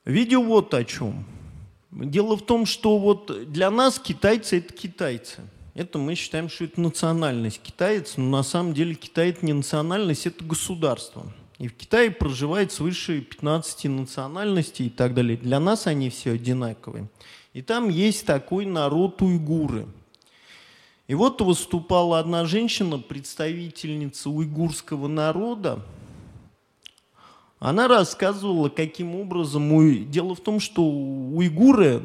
Видео 0.04 0.44
вот 0.44 0.74
о 0.74 0.84
чем. 0.84 1.26
Дело 1.92 2.36
в 2.36 2.46
том, 2.46 2.66
что 2.66 2.98
вот 3.00 3.52
для 3.52 3.72
нас 3.72 3.98
китайцы– 3.98 4.58
это 4.60 4.74
китайцы. 4.74 5.42
Это 5.76 5.98
мы 5.98 6.16
считаем, 6.16 6.48
что 6.48 6.64
это 6.64 6.80
национальность 6.80 7.62
китаец, 7.62 8.14
но 8.16 8.24
на 8.38 8.44
самом 8.44 8.74
деле 8.74 8.96
Китай– 8.96 9.30
это 9.32 9.46
не 9.46 9.52
национальность, 9.52 10.26
это 10.26 10.42
государство. 10.42 11.26
И 11.58 11.68
в 11.68 11.76
Китае 11.76 12.12
проживает 12.12 12.72
свыше 12.72 13.20
15 13.20 13.86
национальностей 13.86 14.88
и 14.88 14.90
так 14.90 15.14
далее. 15.14 15.36
Для 15.36 15.60
нас 15.60 15.86
они 15.86 16.10
все 16.10 16.32
одинаковые. 16.32 17.10
И 17.52 17.62
там 17.62 17.90
есть 17.90 18.26
такой 18.26 18.66
народ 18.66 19.22
уйгуры. 19.22 19.86
И 21.08 21.14
вот 21.14 21.42
выступала 21.42 22.20
одна 22.20 22.46
женщина, 22.46 22.98
представительница 22.98 24.30
уйгурского 24.30 25.10
народа. 25.10 25.82
Она 27.60 27.90
рассказывала, 27.90 28.70
каким 28.70 29.16
образом... 29.16 30.10
Дело 30.10 30.36
в 30.36 30.40
том, 30.40 30.62
что 30.62 30.84
уйгуры, 30.84 32.02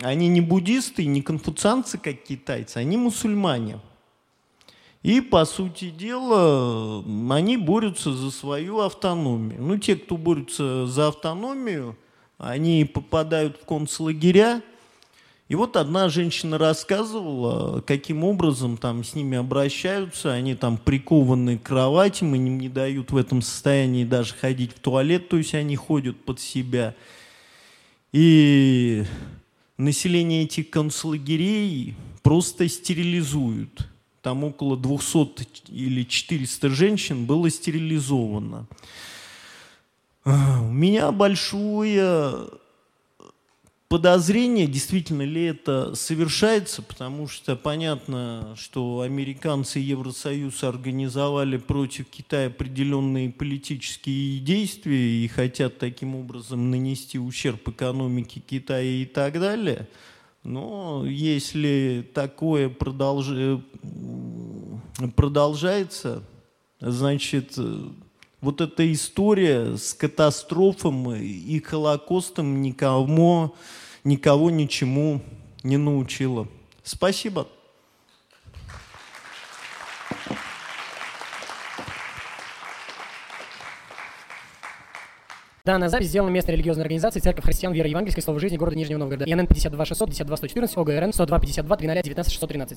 они 0.00 0.28
не 0.28 0.40
буддисты, 0.40 1.06
не 1.06 1.22
конфуцианцы, 1.22 1.98
как 1.98 2.22
китайцы, 2.22 2.78
они 2.78 2.96
мусульмане– 2.96 3.80
и, 5.02 5.22
по 5.22 5.46
сути 5.46 5.88
дела, 5.90 7.02
они 7.30 7.56
борются 7.56 8.12
за 8.12 8.30
свою 8.30 8.80
автономию. 8.80 9.62
Ну, 9.62 9.78
те, 9.78 9.96
кто 9.96 10.18
борются 10.18 10.86
за 10.86 11.08
автономию, 11.08 11.96
они 12.36 12.84
попадают 12.84 13.56
в 13.56 13.64
концлагеря. 13.64 14.62
И 15.48 15.54
вот 15.54 15.76
одна 15.76 16.10
женщина 16.10 16.58
рассказывала, 16.58 17.80
каким 17.80 18.24
образом 18.24 18.76
там 18.76 19.02
с 19.02 19.14
ними 19.14 19.38
обращаются. 19.38 20.32
Они 20.32 20.54
там 20.54 20.76
прикованы 20.76 21.58
к 21.58 21.62
кроватям, 21.62 22.34
им 22.34 22.58
не 22.58 22.68
дают 22.68 23.10
в 23.10 23.16
этом 23.16 23.40
состоянии 23.40 24.04
даже 24.04 24.34
ходить 24.34 24.76
в 24.76 24.80
туалет, 24.80 25.30
то 25.30 25.38
есть 25.38 25.54
они 25.54 25.76
ходят 25.76 26.22
под 26.24 26.40
себя. 26.40 26.94
И 28.12 29.04
население 29.84 30.44
этих 30.44 30.70
концлагерей 30.70 31.96
просто 32.22 32.68
стерилизуют 32.68 33.88
там 34.22 34.44
около 34.44 34.76
200 34.76 35.70
или 35.70 36.02
400 36.04 36.68
женщин 36.70 37.24
было 37.24 37.50
стерилизовано. 37.50 38.66
У 40.24 40.30
меня 40.30 41.10
большое 41.10 42.48
подозрение, 43.90 44.66
действительно 44.66 45.20
ли 45.20 45.44
это 45.44 45.94
совершается, 45.94 46.80
потому 46.80 47.28
что 47.28 47.54
понятно, 47.56 48.54
что 48.56 49.02
американцы 49.02 49.80
и 49.80 49.84
Евросоюз 49.84 50.64
организовали 50.64 51.58
против 51.58 52.06
Китая 52.08 52.46
определенные 52.46 53.28
политические 53.28 54.38
действия 54.38 55.22
и 55.22 55.28
хотят 55.28 55.76
таким 55.76 56.16
образом 56.16 56.70
нанести 56.70 57.18
ущерб 57.18 57.68
экономике 57.68 58.40
Китая 58.40 59.02
и 59.02 59.04
так 59.04 59.38
далее– 59.38 59.86
но 60.42 61.04
если 61.06 62.08
такое 62.14 62.68
продолж... 62.68 63.60
продолжается, 65.14 66.22
значит, 66.80 67.58
вот 68.40 68.60
эта 68.60 68.90
история 68.90 69.76
с 69.76 69.92
катастрофом 69.92 71.14
и 71.14 71.60
Холокостом 71.60 72.62
никому, 72.62 73.54
никого 74.04 74.50
ничему 74.50 75.20
не 75.62 75.76
научила. 75.76 76.48
Спасибо. 76.82 77.46
Данная 85.64 85.88
запись 85.88 86.08
сделана 86.08 86.30
местной 86.30 86.54
религиозной 86.54 86.84
организацией 86.84 87.22
Церковь 87.22 87.44
Христиан 87.44 87.72
Веры 87.72 87.88
Евангельской 87.88 88.22
Слова 88.22 88.40
Жизни 88.40 88.56
города 88.56 88.76
Нижнего 88.76 88.98
Новгорода. 88.98 89.24
ИНН 89.30 89.46
52 89.46 89.84
600 89.84 90.08
52 90.08 90.36
114 90.36 90.76
ОГРН 90.76 91.12
102 91.12 91.38
52 91.38 91.76
13 91.76 92.04
19 92.04 92.32
613. 92.32 92.76